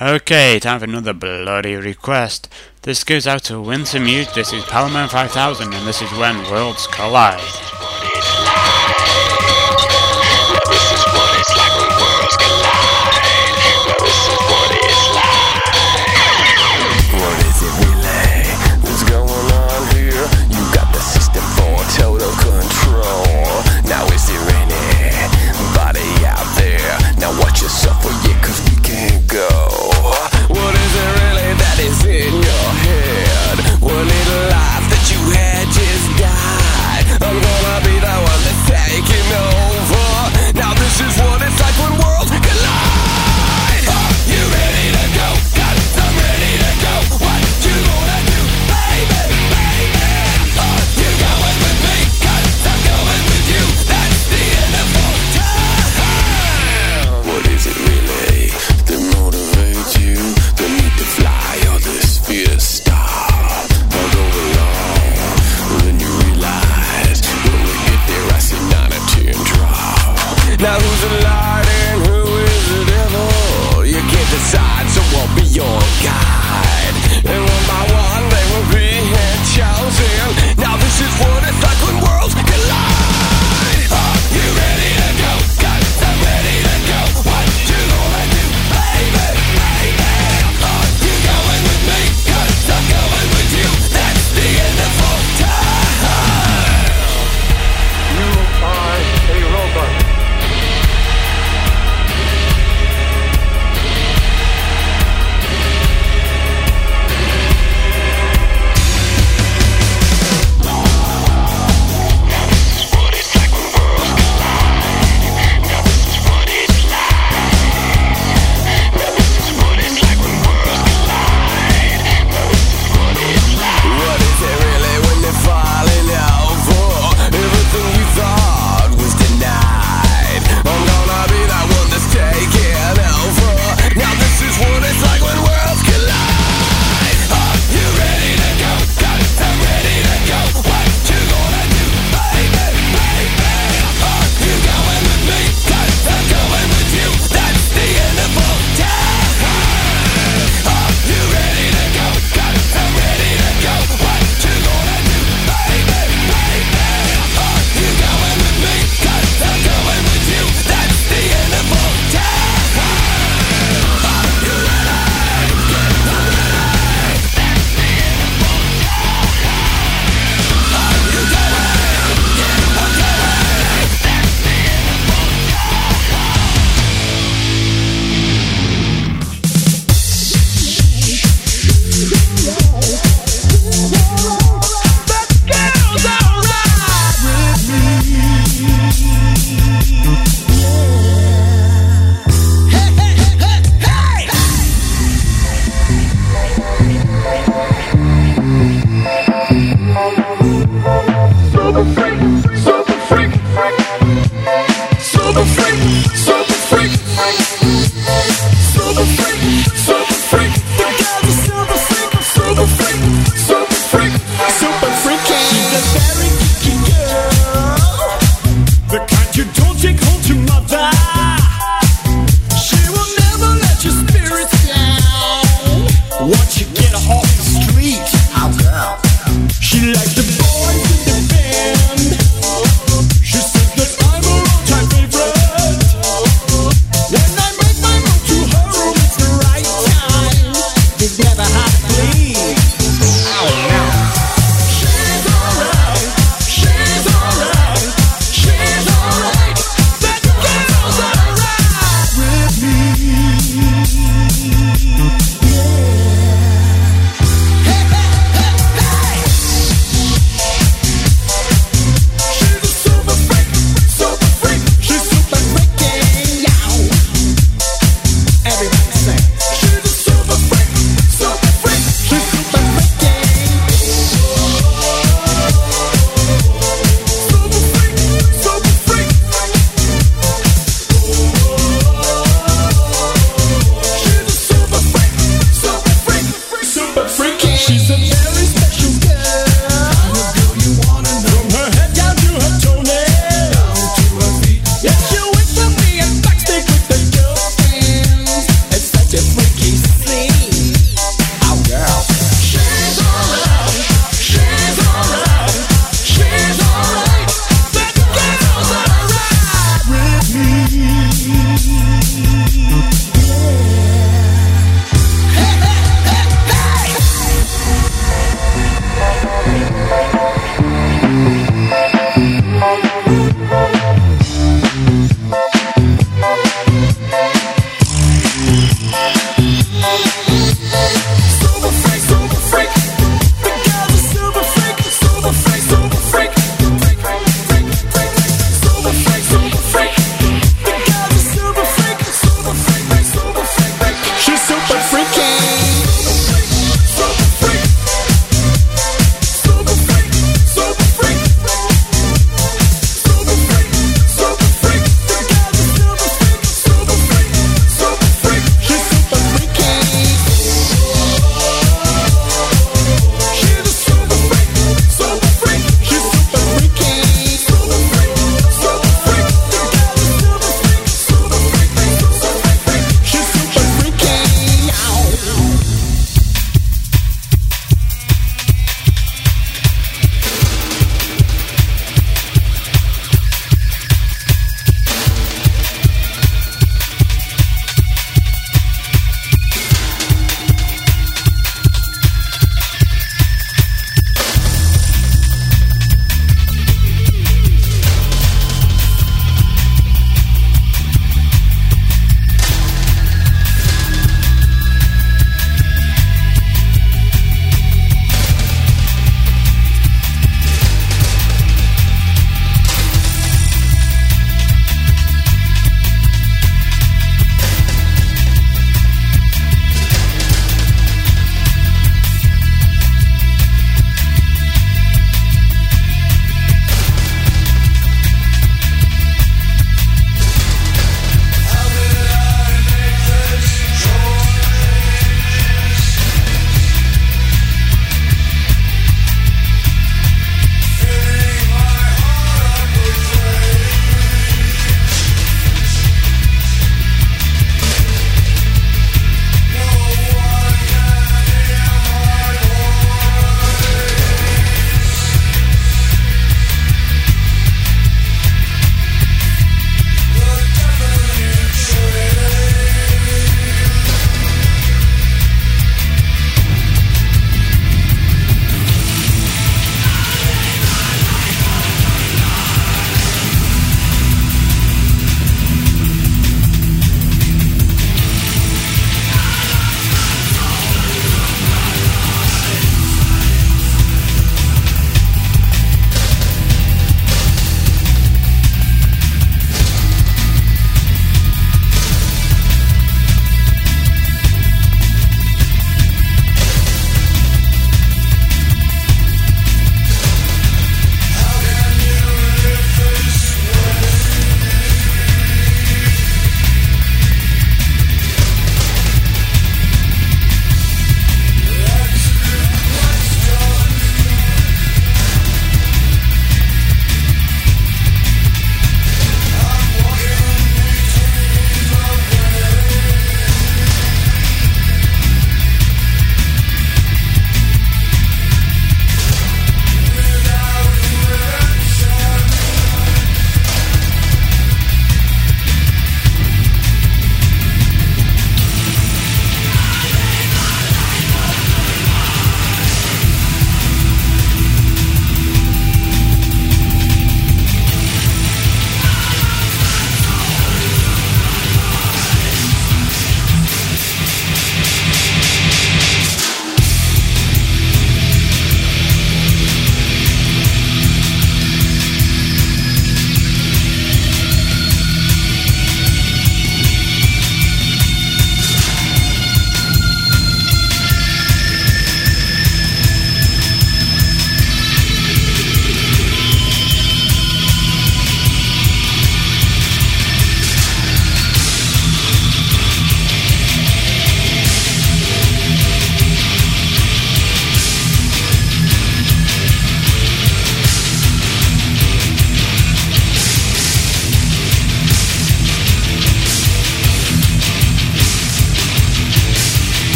Okay, 0.00 0.58
time 0.58 0.78
for 0.78 0.86
another 0.86 1.12
bloody 1.12 1.74
request. 1.74 2.48
This 2.80 3.04
goes 3.04 3.26
out 3.26 3.44
to 3.44 3.60
Winsome 3.60 4.04
Mute. 4.04 4.32
This 4.34 4.50
is 4.50 4.64
Powerman 4.64 5.10
5000, 5.10 5.74
and 5.74 5.86
this 5.86 6.00
is 6.00 6.10
When 6.12 6.50
Worlds 6.50 6.86
Collide. 6.86 7.69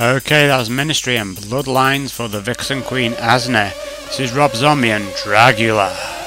Okay, 0.00 0.46
that 0.46 0.56
was 0.56 0.70
Ministry 0.70 1.16
and 1.16 1.36
Bloodlines 1.36 2.12
for 2.12 2.28
the 2.28 2.40
Vixen 2.40 2.82
Queen 2.82 3.14
Asne. 3.14 3.74
This 4.06 4.20
is 4.20 4.32
Rob 4.32 4.54
Zombie 4.54 4.92
and 4.92 5.04
Dragula. 5.14 6.17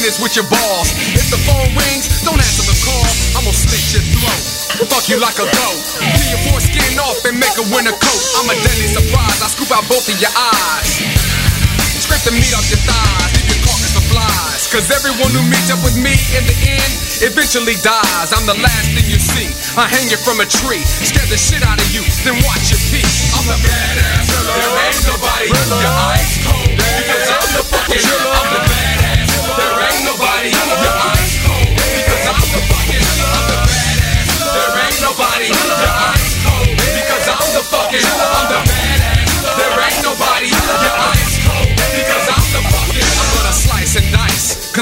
Tennis 0.00 0.16
with 0.16 0.32
your 0.32 0.48
balls. 0.48 0.88
If 1.12 1.28
the 1.28 1.36
phone 1.44 1.68
rings, 1.76 2.08
don't 2.24 2.40
answer 2.40 2.64
the 2.64 2.78
call. 2.88 3.04
I'm 3.36 3.44
gonna 3.44 3.52
slit 3.52 4.00
your 4.00 4.04
throat. 4.16 4.88
Fuck 4.88 5.12
you 5.12 5.20
like 5.20 5.36
a 5.36 5.44
goat. 5.44 5.80
Peel 6.00 6.28
your 6.32 6.40
foreskin 6.48 6.96
off 7.04 7.20
and 7.28 7.36
make 7.36 7.52
a 7.60 7.66
winter 7.68 7.92
coat. 7.92 8.22
I'm 8.40 8.48
a 8.48 8.56
deadly 8.64 8.88
surprise. 8.88 9.44
I 9.44 9.48
scoop 9.52 9.68
out 9.68 9.84
both 9.92 10.08
of 10.08 10.16
your 10.16 10.32
eyes. 10.32 11.04
Scrape 12.00 12.24
the 12.24 12.32
meat 12.32 12.48
off 12.56 12.64
your 12.72 12.80
thighs. 12.88 13.28
Leave 13.36 13.48
your 13.52 13.60
carcass 13.60 13.92
of 14.00 14.04
flies. 14.08 14.60
Cause 14.72 14.88
everyone 14.88 15.36
who 15.36 15.44
meets 15.52 15.68
up 15.68 15.84
with 15.84 16.00
me 16.00 16.16
in 16.32 16.48
the 16.48 16.56
end 16.64 16.92
eventually 17.20 17.76
dies. 17.84 18.32
I'm 18.32 18.48
the 18.48 18.56
last 18.56 18.96
thing 18.96 19.04
you 19.04 19.20
see. 19.20 19.52
I 19.76 19.84
hang 19.84 20.08
you 20.08 20.16
from 20.16 20.40
a 20.40 20.48
tree. 20.48 20.80
Scare 20.80 21.28
the 21.28 21.36
shit 21.36 21.60
out 21.60 21.76
of 21.76 21.88
you. 21.92 22.00
Then 22.24 22.40
watch 22.40 22.72
your 22.72 22.80
peace. 22.88 23.36
I'm 23.36 23.44
the 23.44 23.58
badass 23.60 24.32
killer. 24.32 24.56
There 24.64 24.76
ain't 24.80 25.04
nobody. 25.12 25.48
You're 25.52 25.96
ice 26.16 26.40
cold. 26.40 26.59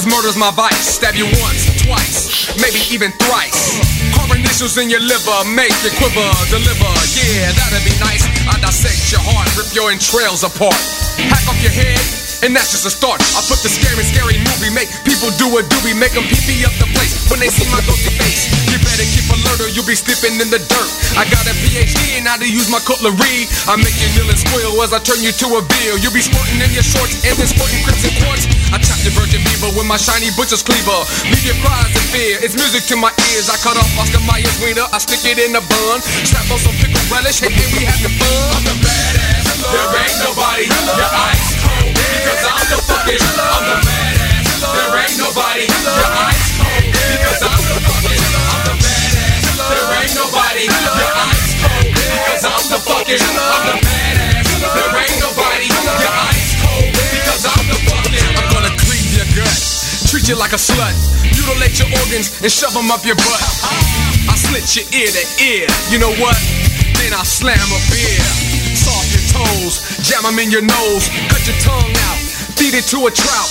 Murder's 0.09 0.37
my 0.37 0.51
vice. 0.51 0.97
Stab 0.97 1.15
you 1.15 1.29
once, 1.45 1.69
twice, 1.85 2.49
maybe 2.57 2.81
even 2.91 3.13
thrice. 3.21 3.77
Carve 4.17 4.37
initials 4.37 4.77
in 4.79 4.89
your 4.91 5.01
liver, 5.01 5.39
make 5.53 5.75
you 5.85 5.93
quiver, 6.01 6.29
deliver. 6.49 6.93
Yeah, 7.15 7.53
that'd 7.53 7.85
be 7.85 7.95
nice. 8.01 8.25
I 8.49 8.59
dissect 8.61 9.13
your 9.13 9.21
heart, 9.23 9.49
rip 9.57 9.71
your 9.75 9.91
entrails 9.93 10.43
apart. 10.43 10.77
Hack 11.19 11.45
off 11.49 11.61
your 11.63 11.73
head, 11.73 12.01
and 12.43 12.55
that's 12.55 12.71
just 12.71 12.87
a 12.87 12.93
start. 12.93 13.19
I 13.35 13.41
put 13.47 13.59
the 13.67 13.71
scary, 13.71 14.05
scary 14.07 14.39
movie, 14.39 14.71
make 14.71 14.91
people 15.03 15.31
do 15.41 15.51
a 15.59 15.63
doobie, 15.67 15.97
make 15.99 16.15
them 16.15 16.27
pee 16.31 16.39
pee 16.47 16.63
up 16.63 16.75
the 16.79 16.87
place 16.95 17.15
when 17.31 17.43
they 17.43 17.51
see 17.51 17.67
my 17.75 17.83
ghosty 17.83 18.15
face. 18.15 18.47
You 18.71 18.79
better 18.85 19.07
keep 19.09 19.27
alert 19.33 19.59
or 19.65 19.71
you'll 19.75 19.89
be 19.89 19.99
sleeping 19.99 20.39
in 20.39 20.49
the 20.53 20.61
dirt. 20.61 20.91
I 21.19 21.27
got 21.27 21.43
a 21.49 21.55
PhD 21.59 22.21
in 22.21 22.29
how 22.29 22.39
to 22.39 22.47
use 22.47 22.71
my 22.71 22.79
cutlery. 22.85 23.49
I 23.67 23.75
make 23.81 23.97
you 23.99 24.09
kneel 24.15 24.31
and 24.31 24.39
squeal 24.39 24.75
as 24.85 24.95
I 24.95 25.01
turn 25.03 25.19
you 25.25 25.35
to 25.35 25.47
a 25.59 25.63
bill. 25.65 25.95
You'll 25.99 26.15
be 26.15 26.23
squirting 26.23 26.63
in 26.63 26.71
your 26.71 26.87
shorts 26.87 27.27
and 27.27 27.35
then 27.35 27.49
squirting 27.49 27.83
crimson 27.83 28.15
quartz. 28.23 28.47
I 28.71 28.79
chop 28.79 29.01
your 29.03 29.15
virgin 29.19 29.43
beaver 29.43 29.73
with 29.75 29.89
my 29.89 29.99
shiny 29.99 30.31
butcher's 30.39 30.63
cleaver. 30.63 31.01
Leave 31.27 31.43
your 31.43 31.59
cries 31.65 31.91
in 31.91 32.07
fear. 32.13 32.35
It's 32.45 32.55
music 32.55 32.87
to 32.93 32.97
my 33.01 33.11
ears. 33.35 33.51
I 33.51 33.57
cut 33.65 33.75
off 33.75 33.89
Oscar 33.99 34.23
Mayer's 34.29 34.59
wiener. 34.63 34.87
I 34.95 34.99
stick 35.03 35.25
it 35.27 35.41
in 35.43 35.57
a 35.57 35.63
bun. 35.65 35.99
Strap 36.23 36.47
on 36.55 36.61
some 36.61 36.77
pickle 36.79 37.03
relish. 37.11 37.43
Hey, 37.43 37.51
and 37.51 37.71
we 37.75 37.83
having 37.89 38.15
fun. 38.15 38.47
I'm 38.55 38.65
the 38.69 38.77
badass. 38.79 39.49
There 39.59 39.91
ain't 39.97 40.17
nobody. 40.23 40.65
You're 40.71 41.15
ice 41.35 41.58
Because 42.69 43.41
I'm 43.41 43.65
the 43.65 43.77
badass. 43.81 44.61
There 44.61 44.93
ain't 45.01 45.17
nobody. 45.17 45.65
You're 45.65 46.13
ice 46.21 46.53
cold. 46.61 46.85
Because 46.85 47.41
I'm 47.41 47.65
the 47.65 47.81
fucking. 47.81 48.21
I'm 48.21 48.61
the 48.69 48.75
badass. 48.77 49.57
There 49.57 49.89
ain't 49.97 50.13
nobody. 50.13 50.69
You're 50.69 51.17
ice 51.17 51.57
cold. 51.65 51.89
Because 51.97 52.45
I'm 52.45 52.65
the 52.69 52.79
fucking. 52.85 53.25
I'm 53.25 53.65
the 53.73 53.77
badass. 53.89 54.53
There 54.53 55.01
ain't 55.01 55.17
nobody. 55.17 55.65
You're 55.73 56.13
ice 56.29 56.61
cold. 56.61 56.93
Because 56.93 57.43
I'm 57.49 57.65
the 57.73 57.79
fucking. 57.89 58.37
I'm 58.37 58.49
gonna 58.53 58.75
cleave 58.85 59.17
your 59.17 59.29
gut. 59.33 59.57
Treat 60.13 60.29
you 60.29 60.37
like 60.37 60.53
a 60.53 60.61
slut. 60.61 60.93
Mutilate 61.25 61.81
your 61.81 61.89
organs 62.05 62.37
and 62.45 62.53
shove 62.53 62.77
them 62.77 62.93
up 62.93 63.01
your 63.09 63.17
butt. 63.17 63.41
I 64.29 64.37
slit 64.37 64.69
your 64.77 64.85
ear 64.93 65.09
to 65.09 65.25
ear. 65.41 65.65
You 65.89 66.05
know 66.05 66.13
what? 66.21 66.37
Then 67.01 67.17
I 67.17 67.25
slam 67.25 67.57
a 67.57 67.81
beer. 67.89 68.21
Soft 68.77 69.09
your 69.17 69.25
toes, 69.33 69.81
jam 70.05 70.23
them 70.29 70.39
in 70.39 70.51
your 70.51 70.63
nose, 70.63 71.09
cut 71.33 71.47
your 71.49 71.57
tongue 71.65 71.97
out. 72.13 72.28
Feed 72.69 72.85
it 72.85 72.89
to 72.93 73.01
a 73.07 73.11
trout, 73.11 73.49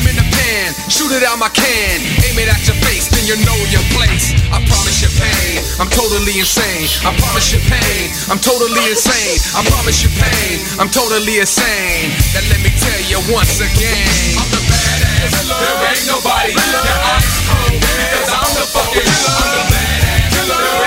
'em 0.00 0.08
in 0.08 0.16
the 0.16 0.24
pan, 0.32 0.72
shoot 0.88 1.12
it 1.12 1.22
out 1.28 1.36
my 1.36 1.50
can, 1.50 2.00
aim 2.24 2.38
it 2.40 2.48
at 2.48 2.64
your 2.64 2.76
face, 2.88 3.04
then 3.12 3.26
you 3.26 3.36
know 3.44 3.58
your 3.68 3.84
place. 3.92 4.32
I 4.48 4.64
promise 4.64 5.02
you 5.02 5.10
pain, 5.12 5.60
I'm 5.78 5.90
totally 5.90 6.38
insane. 6.40 6.88
I 7.04 7.12
promise 7.20 7.52
you 7.52 7.60
pain, 7.68 8.16
I'm 8.32 8.40
totally 8.40 8.88
insane. 8.88 9.36
I 9.52 9.60
promise 9.68 10.00
you 10.02 10.08
pain, 10.08 10.64
I'm 10.80 10.88
totally 10.88 11.36
insane. 11.36 12.16
Now 12.32 12.48
let 12.48 12.60
me 12.64 12.72
tell 12.80 13.00
you 13.12 13.20
once 13.28 13.60
again, 13.60 14.40
I'm 14.40 14.48
the 14.48 14.62
badass. 14.72 15.32
There 15.60 15.76
ain't 15.92 16.06
nobody. 16.06 16.52
You're 16.56 17.02
ice 17.12 17.36
cold, 17.44 17.76
because 17.76 18.30
I'm 18.40 18.52
the 18.56 18.66
fucking. 18.72 19.04
I'm 19.04 19.50
the 19.52 19.64
badass. 19.68 20.85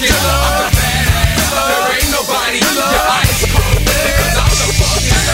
You're 0.00 0.16
ice 2.88 3.44
cold, 3.52 3.84
because 3.84 4.32
I'm 4.40 4.48
the 4.48 4.72
fucking. 4.80 5.28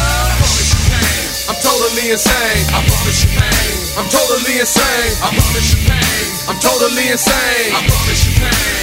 I'm 7.70 7.86
promise 7.86 8.26
you 8.26 8.34
pain. 8.42 8.74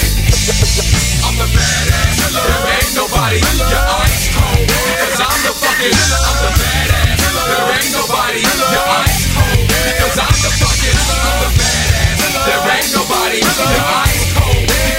The 1.43 1.51
badass. 1.51 2.31
There 2.31 2.63
ain't 2.79 2.95
nobody. 2.95 3.43
You're 3.43 3.83
ice 3.83 4.31
cold. 4.31 4.63
Because 4.63 5.19
I'm 5.19 5.35
the 5.43 5.51
fucking. 5.51 5.91
I'm 5.91 6.39
the 6.39 6.51
badass. 6.63 7.27
There 7.43 7.75
ain't 7.75 7.91
nobody. 7.91 8.39
You're 8.39 8.87
ice 9.03 9.27
cold. 9.35 9.67
Because 9.67 10.15
I'm 10.15 10.37
the 10.47 10.51
fucking. 10.63 10.95
I'm 10.95 11.43
the 11.43 11.51
badass. 11.59 12.39
There 12.47 12.71
ain't 12.71 12.87
nobody. 12.95 13.43
You're 13.43 13.83
ice 14.07 14.31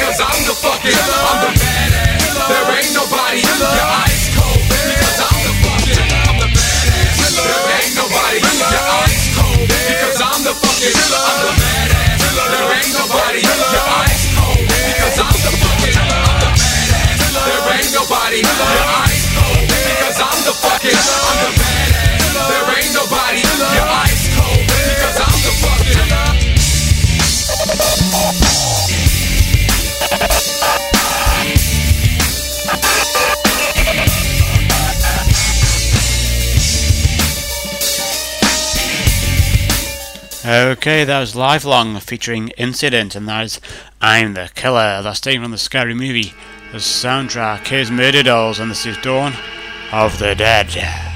Because 0.05 0.20
I'm 0.20 0.44
the 0.44 0.52
fucking. 0.52 0.92
I'm 0.92 1.41
the 1.41 1.49
badass. 1.65 2.28
There 2.44 2.76
ain't 2.76 2.92
nobody. 2.92 3.41
You're 3.41 3.57
ice 4.05 4.36
cold. 4.36 4.60
Because 4.68 5.16
I'm 5.16 5.41
the 5.49 5.57
fucking. 5.65 5.97
I'm 6.12 6.44
the 6.44 6.49
badass. 6.52 7.24
There 7.24 7.73
ain't 7.73 7.97
nobody. 7.97 8.36
You're 8.44 8.84
ice 9.00 9.33
cold. 9.33 9.65
Because 9.65 10.20
I'm 10.20 10.44
the 10.44 10.52
fucking. 10.60 10.92
I'm 10.92 11.41
the 11.41 11.57
badass. 11.57 12.20
There 12.36 12.68
ain't 12.68 12.92
nobody. 12.92 13.41
You're 13.49 13.81
ice 14.05 14.28
cold. 14.36 14.60
Because 14.68 15.16
I'm 15.24 15.41
the 15.41 15.57
fucking. 15.57 15.97
I'm 15.97 16.36
the 16.36 16.52
badass. 16.52 17.33
There 17.49 17.65
ain't 17.73 17.97
nobody. 17.97 18.44
You're 18.44 18.92
ice 19.08 19.24
cold. 19.33 19.65
Because 19.73 20.20
I'm 20.20 20.36
the 20.44 20.52
fucking. 20.52 21.00
I'm 21.00 21.49
the 21.49 21.65
badass. 21.65 22.44
There 22.52 22.76
ain't 22.76 22.92
nobody. 22.92 23.41
You're 23.41 23.89
ice 24.05 24.28
cold. 24.36 24.68
Because 24.68 25.16
I'm 25.16 25.41
the 25.49 25.52
fucking. 25.65 26.44
Okay, 40.47 41.05
that 41.05 41.20
was 41.20 41.34
Lifelong 41.34 41.98
featuring 42.00 42.48
Incident, 42.58 43.14
and 43.14 43.26
that 43.26 43.44
is 43.44 43.60
I'm 44.02 44.34
the 44.34 44.50
Killer. 44.55 45.00
That's 45.00 45.18
taken 45.18 45.40
from 45.40 45.52
the 45.52 45.56
scary 45.56 45.94
movie. 45.94 46.34
The 46.70 46.78
soundtrack 46.78 47.73
is 47.73 47.89
Murderdolls, 47.89 48.60
and 48.60 48.70
this 48.70 48.84
is 48.84 48.98
Dawn 48.98 49.32
of 49.90 50.18
the 50.18 50.34
Dead. 50.34 51.14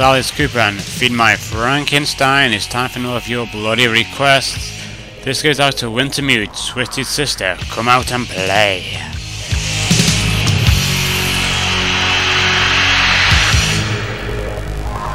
Alice 0.00 0.30
Cooper 0.30 0.60
and 0.60 0.80
Feed 0.80 1.12
My 1.12 1.36
Frankenstein. 1.36 2.52
It's 2.52 2.66
time 2.66 2.88
for 2.88 3.00
another 3.00 3.18
of 3.18 3.28
your 3.28 3.46
bloody 3.46 3.86
requests. 3.86 4.82
This 5.24 5.42
goes 5.42 5.60
out 5.60 5.76
to 5.78 5.86
Wintermute, 5.86 6.70
Twisted 6.70 7.04
Sister. 7.04 7.56
Come 7.68 7.86
out 7.86 8.10
and 8.10 8.26
play. 8.26 8.96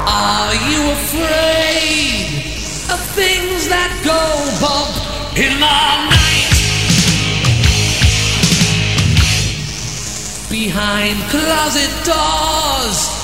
Are 0.06 0.54
you 0.54 0.92
afraid 0.92 2.46
of 2.92 3.00
things 3.16 3.68
that 3.68 3.90
go 4.04 4.22
bump 4.62 5.36
in 5.36 5.52
the 5.54 5.66
night? 6.14 6.46
Behind 10.48 11.18
closet 11.28 12.04
doors 12.04 13.15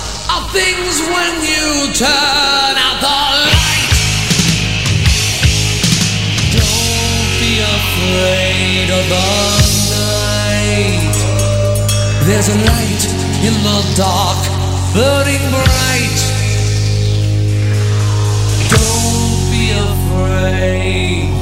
things 0.53 1.01
when 1.01 1.33
you 1.41 1.89
turn 1.97 2.75
out 2.77 2.99
the 3.01 3.09
light. 3.09 3.89
Don't 6.53 7.33
be 7.41 7.53
afraid 7.77 8.89
of 8.93 9.05
the 9.13 9.29
night. 9.97 11.17
There's 12.27 12.49
a 12.53 12.59
light 12.69 13.03
in 13.49 13.55
the 13.65 13.81
dark, 13.97 14.41
burning 14.93 15.45
bright. 15.57 16.21
Don't 18.77 19.41
be 19.53 19.73
afraid. 19.89 21.33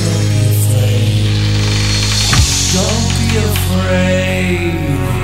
Don't 0.00 0.28
be 0.32 0.40
afraid. 0.56 1.28
Don't 2.72 3.08
be 3.20 3.28
afraid. 3.52 5.17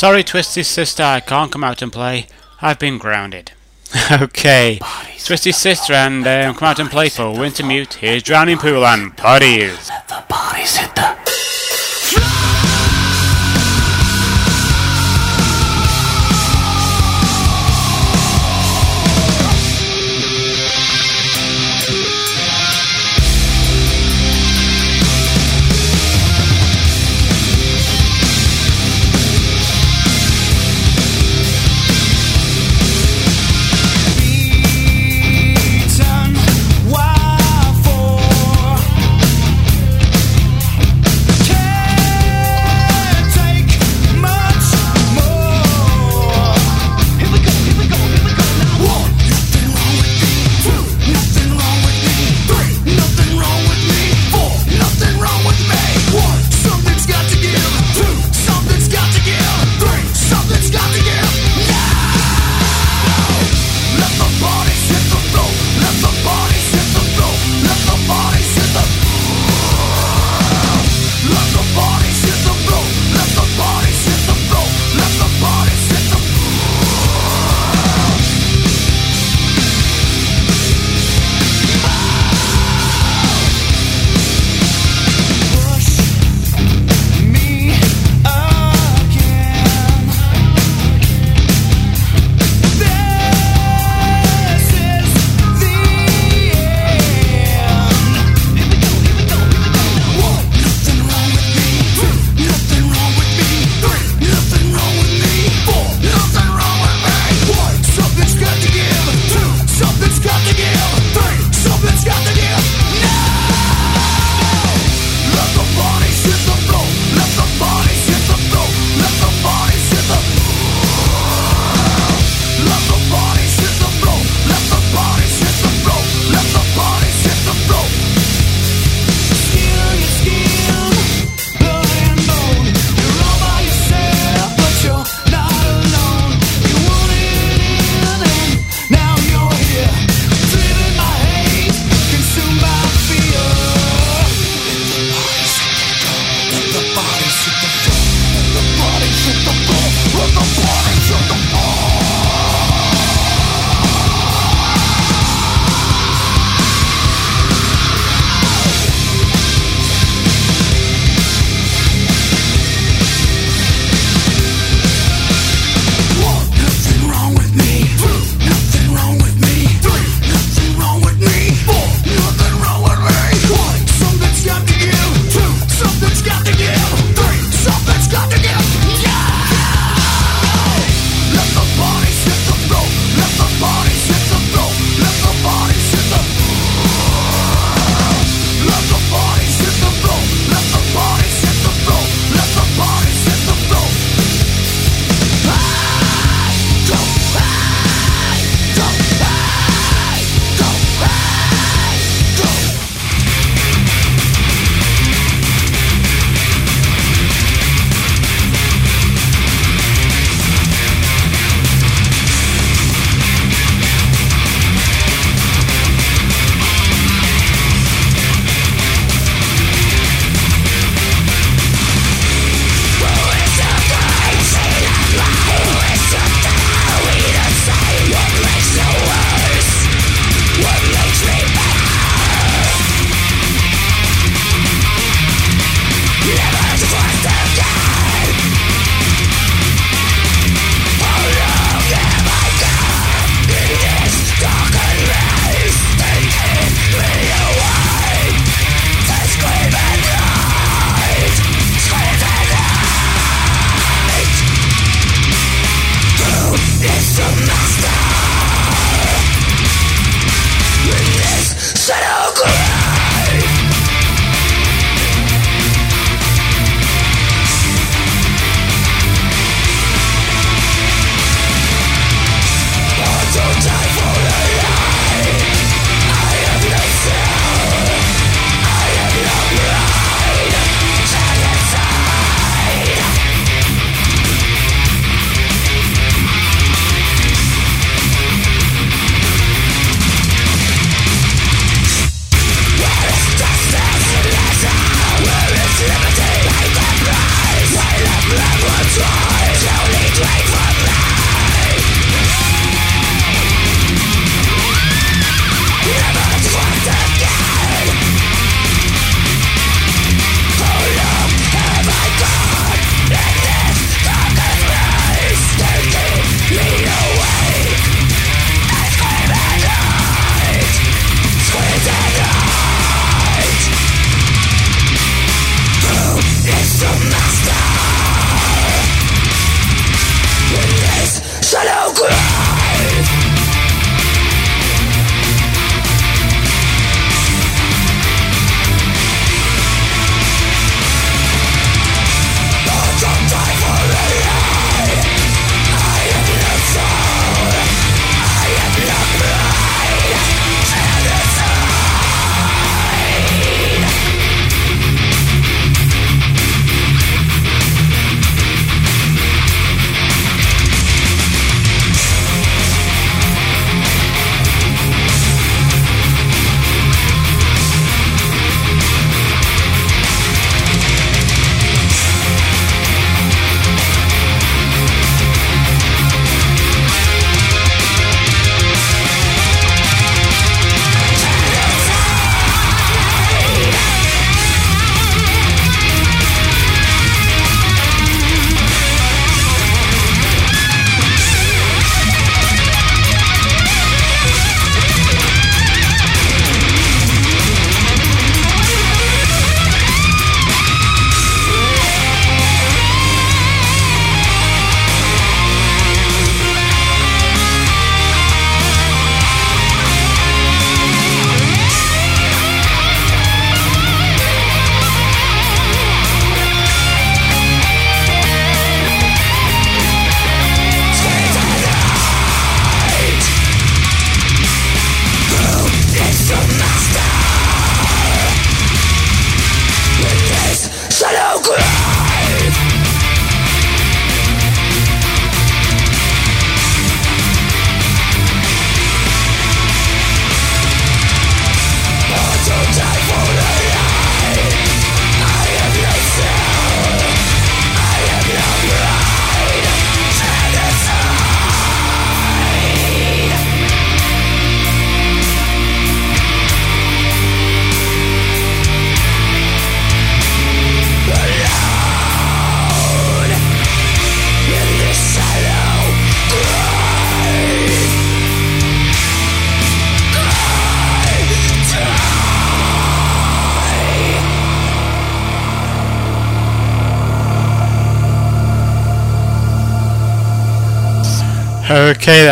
Sorry, 0.00 0.24
Twisted 0.24 0.64
Sister, 0.64 1.02
I 1.02 1.20
can't 1.20 1.52
come 1.52 1.62
out 1.62 1.82
and 1.82 1.92
play. 1.92 2.26
I've 2.62 2.78
been 2.78 2.96
grounded. 2.96 3.52
okay. 4.10 4.78
Bodies 4.80 5.26
Twisted 5.26 5.54
Sister 5.54 5.92
and 5.92 6.26
um, 6.26 6.54
come 6.54 6.68
out 6.68 6.78
and 6.78 6.88
play 6.88 7.10
for 7.10 7.24
Wintermute. 7.24 7.92
Here's 7.92 8.22
Drowning 8.22 8.56
Pool 8.56 8.86
and 8.86 9.14
Bodies. 9.16 9.90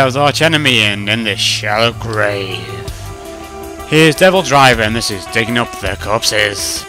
Okay, 0.09 0.13
that 0.13 0.21
was 0.21 0.27
Arch 0.27 0.41
Enemy 0.41 0.79
and 0.79 1.07
In 1.07 1.23
this 1.23 1.39
Shallow 1.39 1.91
Grave. 1.91 2.57
Here's 3.89 4.15
DevilDriver 4.15 4.79
and 4.79 4.95
this 4.95 5.11
is 5.11 5.23
Digging 5.27 5.59
Up 5.59 5.71
the 5.81 5.97
Corpses. 6.01 6.88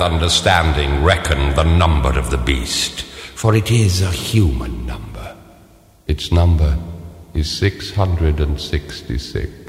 understanding 0.00 1.02
reckon 1.02 1.54
the 1.54 1.64
number 1.64 2.18
of 2.18 2.30
the 2.30 2.38
beast, 2.38 3.02
for 3.02 3.54
it 3.54 3.70
is 3.70 4.00
a 4.02 4.10
human 4.10 4.86
number. 4.86 5.36
Its 6.06 6.32
number 6.32 6.78
is 7.34 7.50
666. 7.50 9.65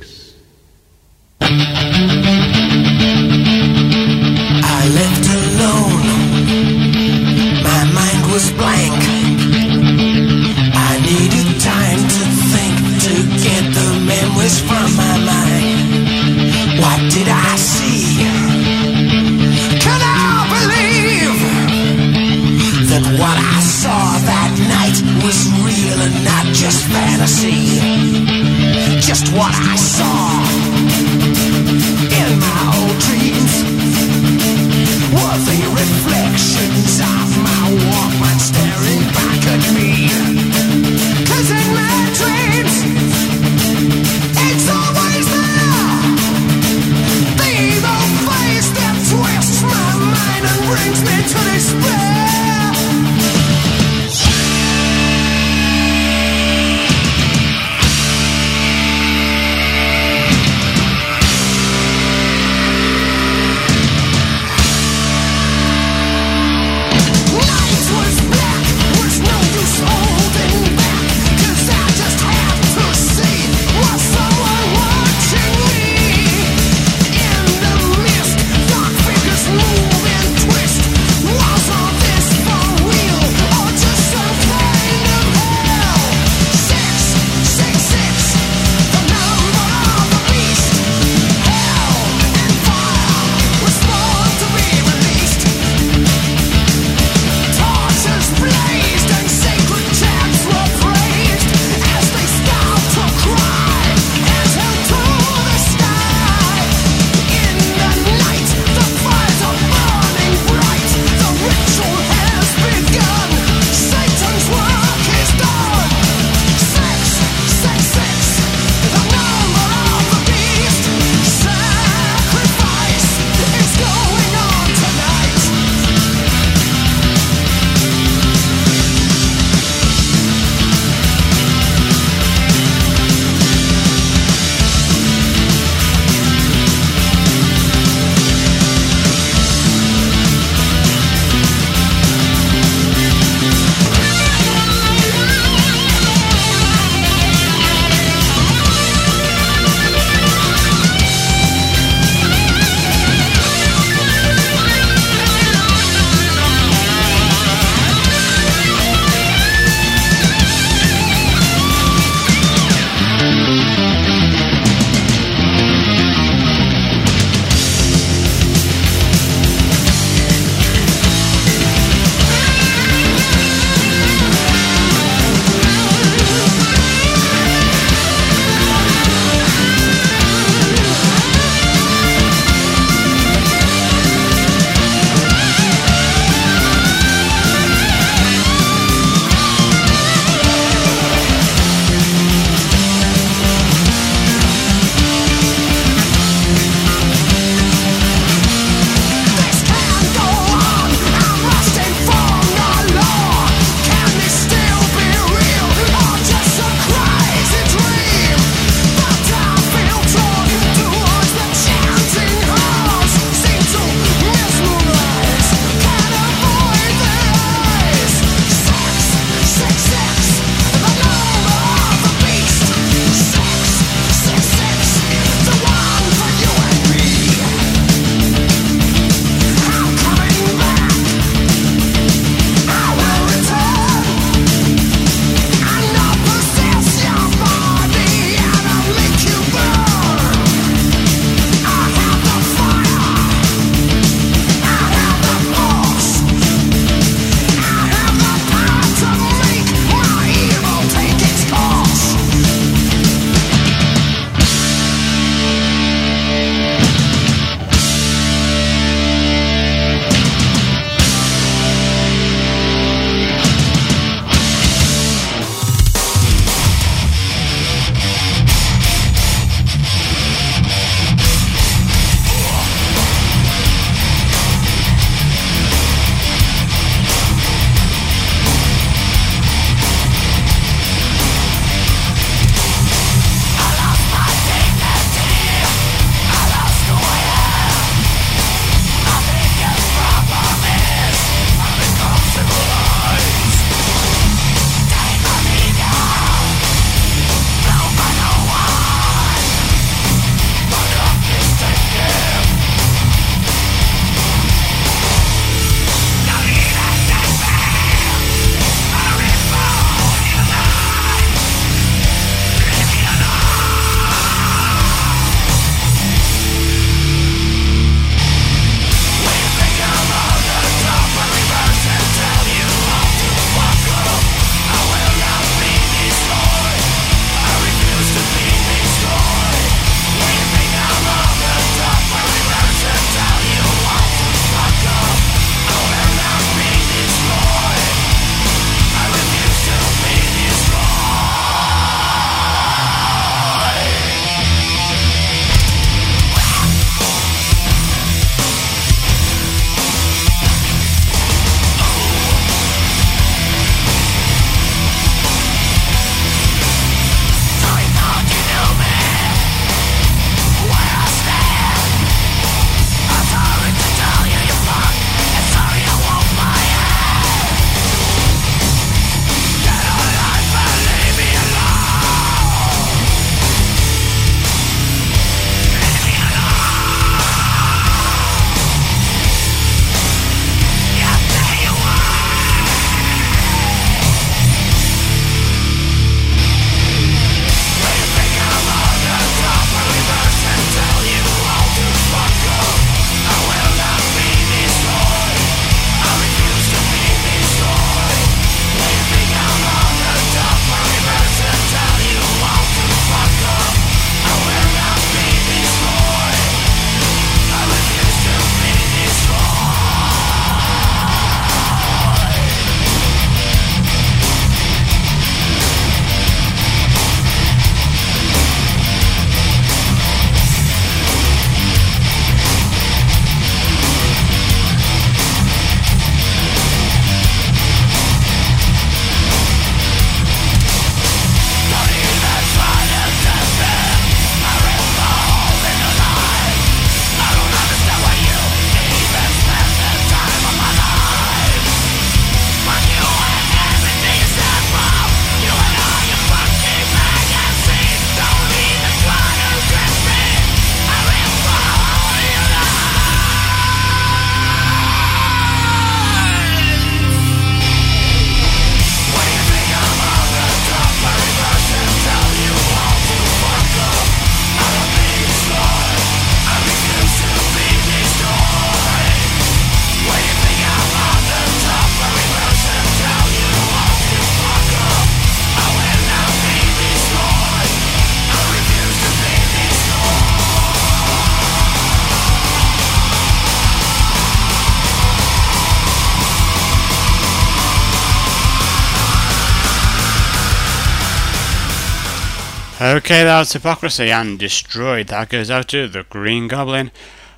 Okay, 492.97 493.23
that 493.25 493.37
was 493.37 493.53
Hypocrisy 493.53 494.09
and 494.09 494.39
Destroyed. 494.39 495.09
That 495.09 495.29
goes 495.29 495.51
out 495.51 495.67
to 495.67 495.87
the 495.87 496.03
Green 496.09 496.47
Goblin. 496.47 496.89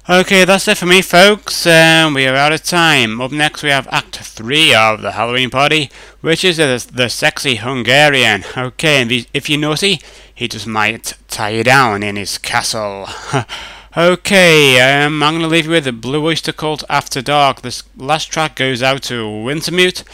Okay, 0.09 0.45
that's 0.45 0.69
it 0.69 0.77
for 0.77 0.85
me, 0.85 1.01
folks. 1.01 1.67
Um, 1.67 2.13
we 2.13 2.25
are 2.27 2.35
out 2.35 2.53
of 2.53 2.63
time. 2.63 3.19
Up 3.19 3.33
next, 3.33 3.61
we 3.61 3.67
have 3.67 3.85
Act 3.91 4.15
3 4.15 4.73
of 4.73 5.01
The 5.01 5.11
Halloween 5.11 5.49
Party, 5.49 5.91
which 6.21 6.45
is 6.45 6.57
the, 6.57 6.87
the 6.93 7.09
sexy 7.09 7.55
Hungarian. 7.55 8.45
Okay, 8.55 9.01
and 9.01 9.11
if 9.33 9.49
you 9.49 9.57
notice, 9.57 9.81
naughty, 9.81 10.01
he 10.33 10.47
just 10.47 10.65
might 10.65 11.15
tie 11.27 11.49
you 11.49 11.65
down 11.65 12.03
in 12.03 12.15
his 12.15 12.37
castle. 12.37 13.09
okay, 13.97 14.79
um, 14.79 15.21
I'm 15.21 15.33
going 15.33 15.41
to 15.41 15.49
leave 15.49 15.65
you 15.65 15.71
with 15.71 15.83
the 15.83 15.91
Blue 15.91 16.25
Oyster 16.25 16.53
Cult 16.53 16.85
After 16.89 17.21
Dark. 17.21 17.63
This 17.63 17.83
last 17.97 18.27
track 18.27 18.55
goes 18.55 18.81
out 18.81 19.01
to 19.03 19.23
Wintermute. 19.23 20.05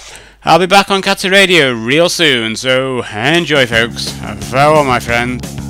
I'll 0.48 0.60
be 0.60 0.68
back 0.68 0.92
on 0.92 1.02
Catzi 1.02 1.32
Radio 1.32 1.74
real 1.74 2.08
soon, 2.08 2.56
so 2.56 3.02
enjoy 3.34 3.66
folks. 3.66 4.12
Farewell 4.52 4.84
my 4.84 5.00
friend. 5.00 5.65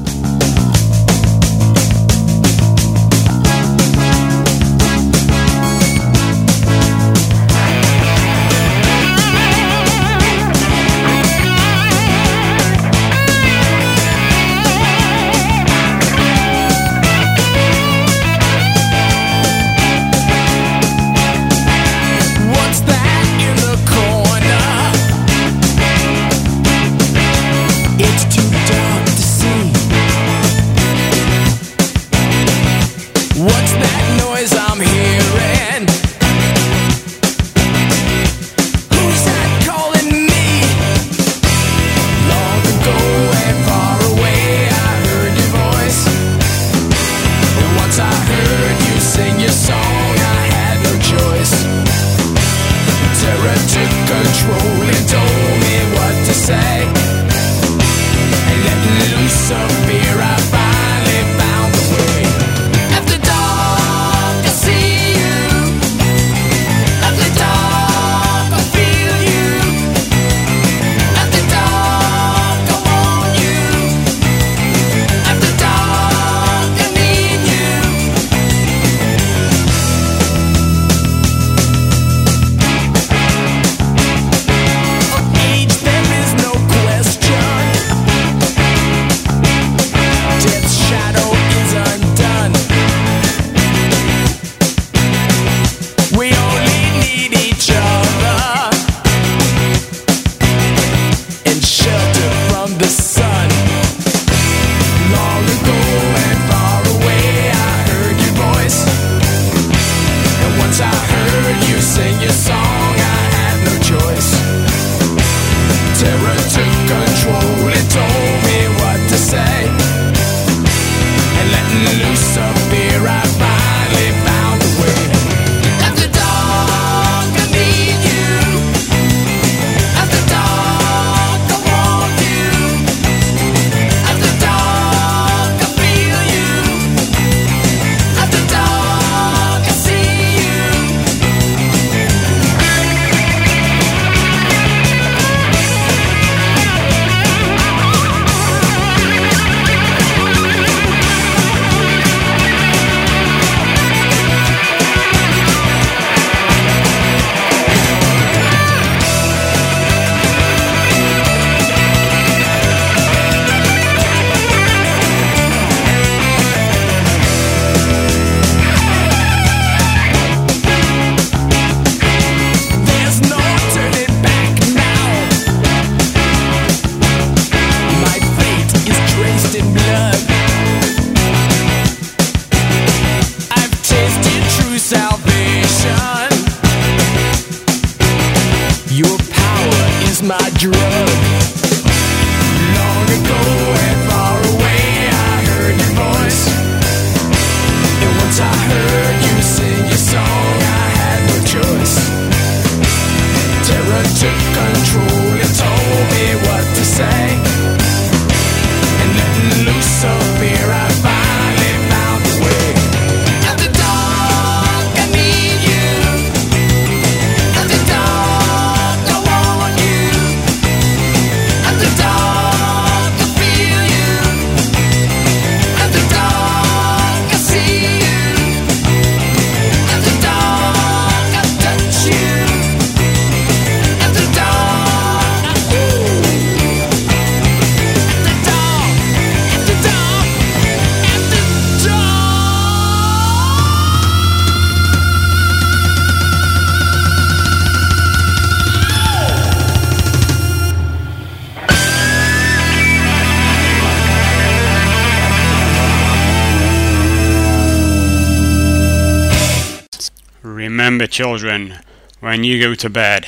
Children, 261.15 261.79
when 262.19 262.43
you 262.43 262.59
go 262.59 262.75
to 262.75 262.89
bed, 262.89 263.25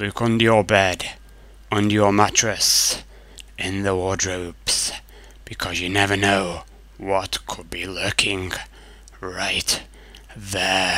look 0.00 0.20
under 0.20 0.42
your 0.42 0.64
bed, 0.64 1.12
under 1.70 1.94
your 1.94 2.12
mattress, 2.12 3.04
in 3.56 3.84
the 3.84 3.94
wardrobes, 3.94 4.90
because 5.44 5.78
you 5.78 5.88
never 5.88 6.16
know 6.16 6.64
what 6.98 7.46
could 7.46 7.70
be 7.70 7.86
lurking 7.86 8.50
right 9.20 9.80
there. 10.36 10.89